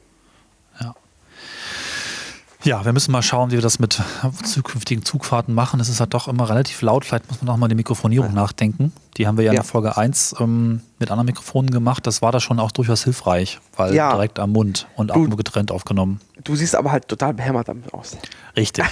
Ja, 2.62 2.84
wir 2.84 2.92
müssen 2.92 3.10
mal 3.10 3.22
schauen, 3.22 3.50
wie 3.50 3.54
wir 3.54 3.62
das 3.62 3.78
mit 3.78 3.98
zukünftigen 4.44 5.02
Zugfahrten 5.02 5.54
machen. 5.54 5.80
Es 5.80 5.88
ist 5.88 5.98
halt 6.00 6.12
doch 6.12 6.28
immer 6.28 6.50
relativ 6.50 6.82
laut. 6.82 7.06
Vielleicht 7.06 7.26
muss 7.30 7.40
man 7.40 7.48
auch 7.54 7.56
mal 7.56 7.68
die 7.68 7.74
Mikrofonierung 7.74 8.34
nachdenken. 8.34 8.92
Die 9.16 9.26
haben 9.26 9.38
wir 9.38 9.44
ja, 9.44 9.52
in 9.52 9.56
Ja. 9.56 9.62
der 9.62 9.68
Folge 9.68 9.96
1 9.96 10.34
ähm, 10.40 10.82
mit 10.98 11.10
anderen 11.10 11.24
Mikrofonen 11.26 11.70
gemacht. 11.70 12.06
Das 12.06 12.20
war 12.20 12.32
da 12.32 12.40
schon 12.40 12.60
auch 12.60 12.70
durchaus 12.70 13.04
hilfreich, 13.04 13.58
weil 13.76 13.94
Ja. 13.94 14.10
direkt 14.12 14.38
am 14.38 14.52
Mund 14.52 14.88
und 14.96 15.08
Du- 15.08 15.14
Atmo 15.14 15.36
getrennt 15.36 15.70
aufgenommen. 15.70 16.20
Du 16.44 16.54
siehst 16.54 16.74
aber 16.74 16.92
halt 16.92 17.08
total 17.08 17.32
behämmert 17.32 17.68
damit 17.68 17.92
aus. 17.94 18.16
Richtig. 18.56 18.84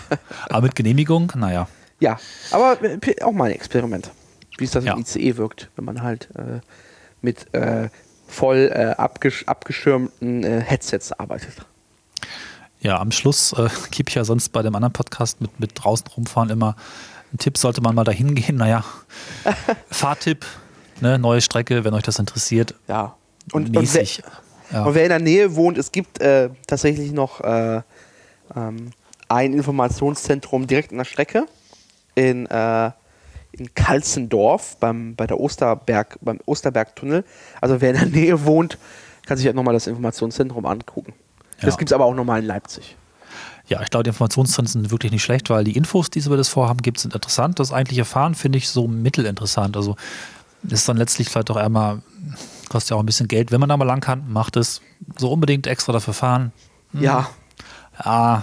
Aber 0.48 0.62
mit 0.62 0.74
Genehmigung, 0.74 1.32
naja. 1.36 1.68
Ja, 2.00 2.18
aber 2.50 2.76
auch 3.22 3.32
mal 3.32 3.44
ein 3.46 3.52
Experiment, 3.52 4.10
wie 4.58 4.64
es 4.64 4.72
das 4.72 4.84
Ja. 4.84 4.94
im 4.94 5.00
ICE 5.00 5.36
wirkt, 5.36 5.70
wenn 5.76 5.84
man 5.84 6.02
halt 6.02 6.28
äh, 6.34 6.58
mit 7.20 7.52
äh, 7.54 7.88
voll 8.26 8.70
äh, 8.74 9.00
abgesch 9.00 9.44
abgeschirmten 9.46 10.42
äh, 10.42 10.60
Headsets 10.60 11.12
arbeitet. 11.12 11.54
Ja, 12.82 12.98
am 12.98 13.12
Schluss 13.12 13.52
äh, 13.52 13.68
gebe 13.90 14.08
ich 14.08 14.16
ja 14.16 14.24
sonst 14.24 14.50
bei 14.50 14.62
dem 14.62 14.74
anderen 14.74 14.92
Podcast 14.92 15.40
mit, 15.40 15.58
mit 15.58 15.70
draußen 15.74 16.06
rumfahren 16.08 16.50
immer 16.50 16.76
einen 17.30 17.38
Tipp, 17.38 17.56
sollte 17.56 17.80
man 17.80 17.94
mal 17.94 18.04
dahin 18.04 18.34
gehen. 18.34 18.56
Naja, 18.62 18.84
Fahrtipp, 19.90 20.44
ne, 21.00 21.18
neue 21.18 21.40
Strecke, 21.40 21.84
wenn 21.84 21.94
euch 21.94 22.02
das 22.02 22.18
interessiert. 22.18 22.74
Ja. 22.88 23.16
Und, 23.52 23.68
und, 23.68 23.74
wer, 23.74 23.80
mäßig. 23.80 24.22
ja. 24.72 24.84
und 24.84 24.94
wer 24.94 25.04
in 25.04 25.08
der 25.08 25.18
Nähe 25.18 25.56
wohnt, 25.56 25.78
es 25.78 25.90
gibt 25.92 26.20
äh, 26.20 26.50
tatsächlich 26.66 27.12
noch 27.12 27.40
äh, 27.40 27.82
ähm, 28.54 28.90
ein 29.28 29.52
Informationszentrum 29.52 30.66
direkt 30.66 30.92
an 30.92 30.98
der 30.98 31.04
Strecke 31.04 31.46
in, 32.14 32.46
äh, 32.46 32.90
in 33.52 33.74
Kalzendorf 33.74 34.76
beim, 34.78 35.14
bei 35.14 35.26
der 35.26 35.40
Osterberg, 35.40 36.18
beim 36.20 36.40
Osterbergtunnel. 36.46 37.24
Also 37.60 37.80
wer 37.80 37.90
in 37.90 37.96
der 37.96 38.06
Nähe 38.20 38.44
wohnt, 38.44 38.78
kann 39.26 39.36
sich 39.36 39.46
halt 39.46 39.56
nochmal 39.56 39.74
das 39.74 39.86
Informationszentrum 39.86 40.66
angucken. 40.66 41.14
Das 41.66 41.78
gibt 41.78 41.90
es 41.90 41.92
aber 41.92 42.04
auch 42.04 42.14
nochmal 42.14 42.40
in 42.40 42.46
Leipzig. 42.46 42.96
Ja, 43.68 43.80
ich 43.82 43.90
glaube, 43.90 44.02
die 44.04 44.08
Informationstrends 44.08 44.72
sind 44.72 44.90
wirklich 44.90 45.12
nicht 45.12 45.22
schlecht, 45.22 45.48
weil 45.48 45.64
die 45.64 45.76
Infos, 45.76 46.10
die 46.10 46.20
sie 46.20 46.26
über 46.26 46.36
das 46.36 46.48
Vorhaben 46.48 46.82
gibt, 46.82 46.98
sind 46.98 47.14
interessant. 47.14 47.58
Das 47.60 47.72
eigentliche 47.72 48.04
Fahren 48.04 48.34
finde 48.34 48.58
ich 48.58 48.68
so 48.68 48.88
mittelinteressant. 48.88 49.76
Also 49.76 49.96
ist 50.68 50.88
dann 50.88 50.96
letztlich 50.96 51.28
vielleicht 51.28 51.50
auch 51.50 51.56
einmal, 51.56 52.02
kostet 52.68 52.90
ja 52.90 52.96
auch 52.96 53.00
ein 53.02 53.06
bisschen 53.06 53.28
Geld. 53.28 53.50
Wenn 53.52 53.60
man 53.60 53.68
da 53.68 53.76
mal 53.76 53.84
lang 53.84 54.00
kann, 54.00 54.30
macht 54.30 54.56
es. 54.56 54.80
So 55.16 55.30
unbedingt 55.32 55.66
extra 55.66 55.92
dafür 55.92 56.14
fahren. 56.14 56.52
Ja, 56.92 57.28
Ja, 58.04 58.42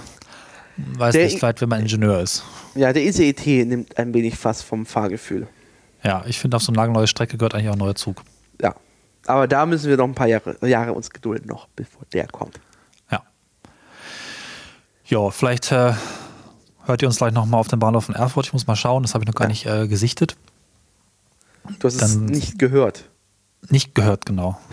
weiß 0.78 1.13
Der- 1.13 1.26
nicht, 1.26 1.39
vielleicht, 1.39 1.61
wenn 1.61 1.70
man 1.70 1.82
Ingenieur 1.82 2.20
ist. 2.22 2.43
ja, 2.76 2.93
der 2.93 3.03
ICET 3.05 3.45
nimmt 3.67 3.97
ein 3.97 4.13
wenig 4.13 4.36
was 4.43 4.61
vom 4.61 4.86
Fahrgefühl. 4.86 5.47
Ja, 6.03 6.24
ich 6.28 6.39
finde, 6.39 6.55
auf 6.57 6.63
so 6.63 6.72
eine 6.72 6.78
lange 6.78 6.93
neue 6.93 7.07
Strecke 7.07 7.38
gehört 7.38 7.53
eigentlich 7.53 7.67
auch 7.70 7.74
ein 7.74 7.80
neuer 7.80 7.95
Zug. 7.95 8.24
Ja. 8.61 8.74
Aber 9.28 9.47
da 9.47 9.65
müssen 9.65 9.89
wir 9.89 9.97
noch 9.97 10.05
ein 10.05 10.15
paar 10.15 10.28
Jahre, 10.28 10.55
Jahre 10.65 10.93
uns 10.93 11.09
gedulden 11.09 11.47
noch, 11.47 11.67
bevor 11.76 12.01
der 12.13 12.28
kommt. 12.28 12.59
Ja. 15.10 15.30
Vielleicht 15.32 15.72
äh, 15.72 15.93
hört 16.86 17.01
ihr 17.01 17.07
uns 17.07 17.18
gleich 17.18 17.34
nochmal 17.34 17.60
auf 17.60 17.68
dem 17.68 17.80
Bahnhof 17.80 18.10
in 18.10 18.16
Erfurt. 18.16 18.45
Ich 18.47 18.53
muss 18.53 18.68
mal 18.68 18.76
schauen, 18.76 19.03
das 19.03 19.14
habe 19.14 19.24
ich 19.24 19.28
noch 19.28 19.36
gar 19.36 19.45
Ja. 19.45 19.49
nicht 19.49 19.66
äh, 19.66 19.88
gesichtet. 19.88 20.36
Du 21.80 21.88
hast 21.88 21.95
es 21.95 21.99
Dann- 22.14 22.26
nicht 22.26 22.57
gehört. 22.57 23.03
Nicht 23.70 23.93
gehört, 23.95 24.26
genau. 24.26 24.60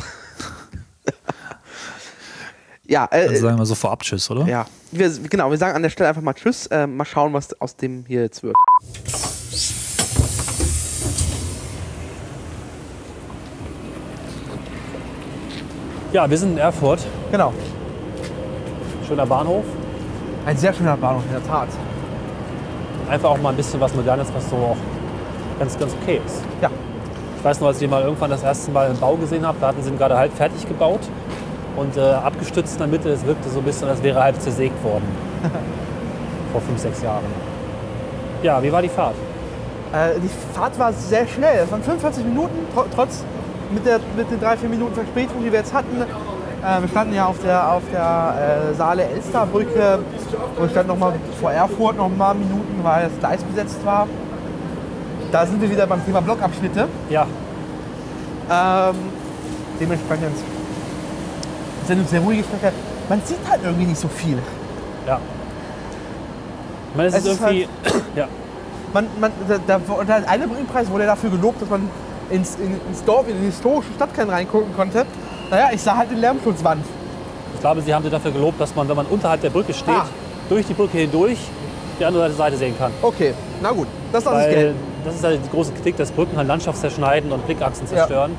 Ja, 2.89 3.09
äh, 3.11 3.27
Also 3.27 3.43
sagen 3.43 3.59
wir 3.59 3.67
so 3.67 3.75
vorab 3.75 4.03
Tschüss, 4.05 4.31
oder? 4.31 4.47
ja. 4.47 4.65
Wir, 4.93 5.11
genau, 5.11 5.51
wir 5.51 5.59
sagen 5.59 5.75
an 5.75 5.83
der 5.83 5.91
Stelle 5.91 6.09
einfach 6.09 6.23
mal 6.23 6.35
Tschüss. 6.35 6.67
Äh, 6.69 6.87
mal 6.87 7.05
schauen, 7.05 7.33
was 7.33 7.61
aus 7.61 7.75
dem 7.75 8.05
hier 8.07 8.21
jetzt 8.23 8.45
wird. 8.45 8.55
Ja, 16.13 16.29
wir 16.31 16.39
sind 16.39 16.53
in 16.53 16.59
Erfurt. 16.59 17.01
Genau. 17.31 17.53
Schöner 19.07 19.27
Bahnhof. 19.27 19.65
Ein 20.47 20.57
sehr 20.57 20.73
schöner 20.73 20.97
Bahnhof, 20.97 21.25
in 21.27 21.33
der 21.33 21.45
Tat. 21.45 21.67
Einfach 23.11 23.31
auch 23.31 23.39
mal 23.39 23.51
ein 23.51 23.57
bisschen 23.57 23.81
was 23.81 23.93
Modernes, 23.97 24.29
was 24.33 24.49
so 24.49 24.55
auch 24.55 24.77
ganz, 25.59 25.77
ganz 25.77 25.93
okay 26.01 26.21
ist. 26.25 26.45
Ja. 26.63 26.71
Ich 27.37 27.45
weiß 27.45 27.61
noch, 27.61 27.67
als 27.67 27.79
ich 27.79 27.81
den 27.81 27.91
mal 27.91 28.03
irgendwann 28.03 28.31
das 28.31 28.45
erste 28.45 28.71
Mal 28.71 28.93
im 28.93 28.97
Bau 28.97 29.17
gesehen 29.17 29.45
habe, 29.45 29.59
da 29.61 29.67
hatten 29.67 29.83
sie 29.83 29.91
ihn 29.91 29.99
gerade 29.99 30.17
halb 30.17 30.33
fertig 30.33 30.65
gebaut 30.69 31.01
und 31.75 31.97
äh, 31.97 32.01
abgestützt 32.01 32.75
in 32.75 32.79
der 32.79 32.87
Mitte. 32.87 33.09
Es 33.09 33.27
wirkte 33.27 33.49
so 33.49 33.59
ein 33.59 33.65
bisschen, 33.65 33.89
als 33.89 34.01
wäre 34.05 34.19
er 34.19 34.25
halb 34.25 34.41
zersägt 34.41 34.85
worden. 34.85 35.05
Vor 36.53 36.61
fünf, 36.61 36.79
sechs 36.79 37.03
Jahren. 37.03 37.25
Ja, 38.45 38.63
wie 38.63 38.71
war 38.71 38.83
die 38.83 38.89
Fahrt? 38.89 39.17
Äh, 39.93 40.21
die 40.21 40.31
Fahrt 40.55 40.79
war 40.79 40.93
sehr 40.93 41.27
schnell. 41.27 41.65
Es 41.65 41.73
waren 41.73 41.83
45 41.83 42.25
Minuten, 42.25 42.55
tr 42.73 42.85
trotz 42.95 43.25
mit, 43.75 43.85
der, 43.85 43.99
mit 44.17 44.31
den 44.31 44.39
drei, 44.39 44.57
vier 44.57 44.69
Minuten 44.69 44.95
Verspätung, 44.95 45.43
die 45.43 45.51
wir 45.51 45.59
jetzt 45.59 45.75
hatten. 45.75 46.05
Äh, 46.67 46.81
wir 46.83 46.89
standen 46.89 47.15
ja 47.15 47.27
auf 47.27 47.37
der, 47.45 47.73
auf 47.73 47.83
der 47.93 48.71
äh, 48.73 48.75
Saale-Elster-Brücke 48.75 50.01
und 50.59 50.71
standen 50.71 50.89
noch 50.89 50.99
mal 50.99 51.13
vor 51.41 51.53
Erfurt 51.53 51.97
noch 51.97 52.09
mal 52.09 52.35
Minuten, 52.35 52.81
weil 52.83 53.05
das 53.05 53.19
Gleis 53.21 53.43
besetzt 53.45 53.85
war. 53.85 54.09
Da 55.31 55.47
sind 55.47 55.61
wir 55.61 55.71
wieder 55.71 55.87
beim 55.87 56.05
Thema 56.05 56.21
Blockabschnitte. 56.21 56.89
Ja, 57.09 57.27
Ähm, 58.51 58.97
dementsprechend 59.81 60.37
sind 61.87 61.99
eine 61.99 62.09
sehr 62.09 62.21
ruhige 62.21 62.43
Strecke. 62.43 62.73
Man 63.09 63.21
sieht 63.25 63.39
halt 63.49 63.61
irgendwie 63.63 63.87
nicht 63.87 64.01
so 64.01 64.09
viel. 64.09 64.39
ja. 65.07 65.21
Ich 66.91 66.97
meine, 66.97 67.09
es, 67.09 67.15
ist 67.17 67.27
ist 67.27 67.41
irgendwie. 67.41 67.69
ja. 68.17 68.27
Man, 68.93 69.07
man, 69.21 69.33
da, 69.49 69.59
da, 69.79 70.05
der 70.05 70.29
eine 70.29 70.49
Brückenpreis 70.49 70.91
wurde 70.91 71.07
dafür 71.07 71.31
gelobt, 71.31 71.61
dass 71.61 71.69
man 71.69 71.89
ins, 72.31 72.57
in, 72.57 72.81
ins 72.89 73.05
Dorf, 73.05 73.29
in 73.29 73.39
die 73.39 73.47
historische 73.47 73.93
Stadtkern 73.95 74.31
reingucken 74.31 74.75
konnte. 74.75 75.07
Naja, 75.51 75.69
ich 75.73 75.81
sah 75.83 75.97
halt 75.97 76.11
den 76.11 76.19
Lärmschutzwand. 76.19 76.85
Ich 77.55 77.61
glaube, 77.61 77.81
sie 77.81 77.95
haben 77.95 78.05
sie 78.05 78.11
dafür 78.11 78.31
gelobt, 78.33 78.61
dass 78.61 78.75
man, 78.75 78.89
wenn 78.89 78.97
man 78.97 79.07
unterhalb 79.07 79.41
der 79.41 79.51
Brücke 79.51 79.73
steht, 79.73 79.89
Ah. 79.95 80.07
durch 80.49 80.67
die 80.67 80.75
Brücke 80.75 80.99
hindurch 80.99 81.39
die 81.99 82.05
andere 82.05 82.31
Seite 82.33 82.57
sehen 82.57 82.75
kann. 82.79 82.93
Okay, 83.01 83.33
na 83.63 83.71
gut, 83.73 83.87
das 84.13 84.25
lasse 84.25 84.37
ich 84.41 84.47
Weil 84.47 84.55
gelten. 84.55 84.79
das 85.05 85.15
ist 85.15 85.25
halt 85.25 85.41
die 85.45 85.49
große 85.51 85.73
Kritik, 85.73 85.97
dass 85.97 86.11
Brücken 86.11 86.37
halt 86.37 86.47
Landschaft 86.49 86.79
zerschneiden 86.79 87.33
und 87.33 87.47
Blickachsen 87.47 87.87
Ja. 87.91 87.97
zerstören. 87.99 88.33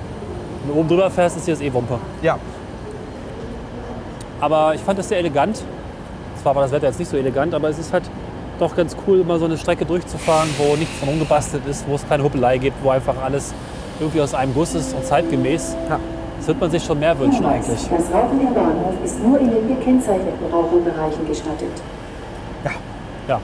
Wenn 0.63 0.73
du 0.73 0.79
oben 0.79 0.89
drüber 0.89 1.09
fährst, 1.09 1.37
ist 1.37 1.45
hier 1.45 1.55
das 1.55 1.61
eh 1.63 1.73
Wumpe. 1.73 1.97
Ja, 2.21 2.37
Aber 4.39 4.75
ich 4.75 4.81
fand 4.81 4.99
das 4.99 5.09
sehr 5.09 5.17
elegant. 5.17 5.63
Zwar 6.43 6.53
war 6.55 6.61
das 6.61 6.71
Wetter 6.71 6.85
jetzt 6.87 6.99
nicht 6.99 7.09
so 7.09 7.17
elegant, 7.17 7.55
aber 7.55 7.69
es 7.69 7.79
ist 7.79 7.91
halt 7.91 8.03
doch 8.59 8.75
ganz 8.75 8.95
cool, 9.07 9.23
mal 9.23 9.39
so 9.39 9.45
eine 9.45 9.57
Strecke 9.57 9.83
durchzufahren, 9.85 10.47
wo 10.59 10.75
nichts 10.75 10.99
von 10.99 11.09
umgebastelt 11.09 11.63
ist, 11.67 11.87
wo 11.87 11.95
es 11.95 12.07
keine 12.07 12.23
Huppelei 12.23 12.59
gibt, 12.59 12.83
wo 12.83 12.89
einfach 12.91 13.15
alles 13.23 13.53
irgendwie 13.99 14.21
aus 14.21 14.35
einem 14.35 14.53
Guss 14.53 14.75
ist 14.75 14.93
und 14.95 15.03
zeitgemäß. 15.05 15.75
Ja. 15.89 15.99
Das 16.47 16.55
wird 16.55 16.61
man 16.61 16.71
sich 16.71 16.85
schon 16.85 16.97
mehr 16.97 17.19
wünschen 17.19 17.43
Hinweis, 17.43 17.67
eigentlich. 17.67 17.89
Das 17.89 18.13
Rauchen 18.13 18.39
im 18.39 18.53
Bahnhof 18.53 18.93
ist 19.03 19.21
nur 19.21 19.37
in 19.37 19.51
den 19.51 19.67
gekennzeichneten 19.67 20.49
Raucherbereichen 20.49 21.27
gestattet. 21.27 21.73
Ja. 23.27 23.41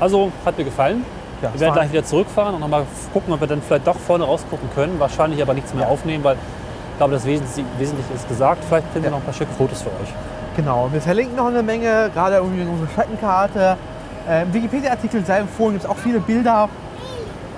Also 0.00 0.32
hat 0.44 0.58
mir 0.58 0.64
gefallen. 0.64 1.04
ja 1.40 1.50
Wir 1.52 1.60
werden 1.60 1.74
gleich 1.74 1.92
wieder 1.92 2.04
zurückfahren 2.04 2.56
und 2.56 2.60
nochmal 2.60 2.84
gucken, 3.12 3.32
ob 3.32 3.40
wir 3.40 3.46
dann 3.46 3.62
vielleicht 3.62 3.86
doch 3.86 3.94
vorne 3.94 4.24
rausgucken 4.24 4.68
können. 4.74 4.98
Wahrscheinlich 4.98 5.40
aber 5.40 5.54
nichts 5.54 5.72
mehr 5.72 5.86
aufnehmen, 5.86 6.24
weil 6.24 6.34
ich 6.34 6.98
glaube, 6.98 7.12
das 7.12 7.24
Wesentliche 7.24 8.12
ist 8.12 8.28
gesagt. 8.28 8.64
Vielleicht 8.64 8.88
finden 8.88 9.04
wir 9.04 9.10
noch 9.12 9.18
ein 9.18 9.24
paar 9.24 9.34
schicke 9.34 9.52
Fotos 9.52 9.82
für 9.82 9.90
euch. 9.90 10.12
Genau, 10.56 10.88
wir 10.90 11.00
verlinken 11.00 11.36
noch 11.36 11.46
eine 11.46 11.62
Menge, 11.62 12.10
gerade 12.12 12.38
irgendwie 12.38 12.62
unsere 12.62 12.88
Streckenkarte. 12.90 13.76
Äh, 14.28 14.42
Im 14.42 14.52
Wikipedia-Artikel 14.52 15.24
sei 15.24 15.38
empfohlen, 15.38 15.74
gibt 15.74 15.84
es 15.84 15.88
auch 15.88 15.96
viele 15.96 16.18
Bilder. 16.18 16.68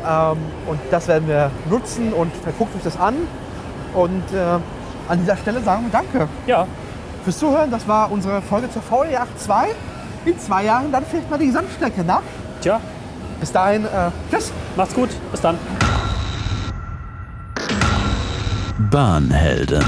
Ähm, 0.06 0.36
und 0.66 0.78
das 0.90 1.08
werden 1.08 1.26
wir 1.26 1.50
nutzen 1.70 2.12
und 2.12 2.30
guckt 2.58 2.76
euch 2.76 2.82
das 2.82 3.00
an. 3.00 3.14
Und 3.94 4.22
äh, 4.32 4.58
an 5.08 5.18
dieser 5.20 5.36
Stelle 5.36 5.60
sagen 5.62 5.84
wir 5.84 5.90
Danke 5.92 6.28
Ja, 6.46 6.66
fürs 7.24 7.38
Zuhören. 7.38 7.70
Das 7.70 7.86
war 7.88 8.10
unsere 8.10 8.42
Folge 8.42 8.70
zur 8.70 8.82
VD 8.82 9.12
82. 9.38 9.74
In 10.26 10.38
zwei 10.38 10.64
Jahren 10.64 10.90
dann 10.90 11.04
vielleicht 11.04 11.30
mal 11.30 11.38
die 11.38 11.46
Gesamtstrecke 11.46 12.02
nach. 12.02 12.22
tja, 12.60 12.80
Bis 13.40 13.52
dahin, 13.52 13.84
äh, 13.84 14.10
tschüss. 14.30 14.52
macht's 14.76 14.94
gut. 14.94 15.10
Bis 15.30 15.40
dann. 15.40 15.58
Bahnhelden. 18.90 19.84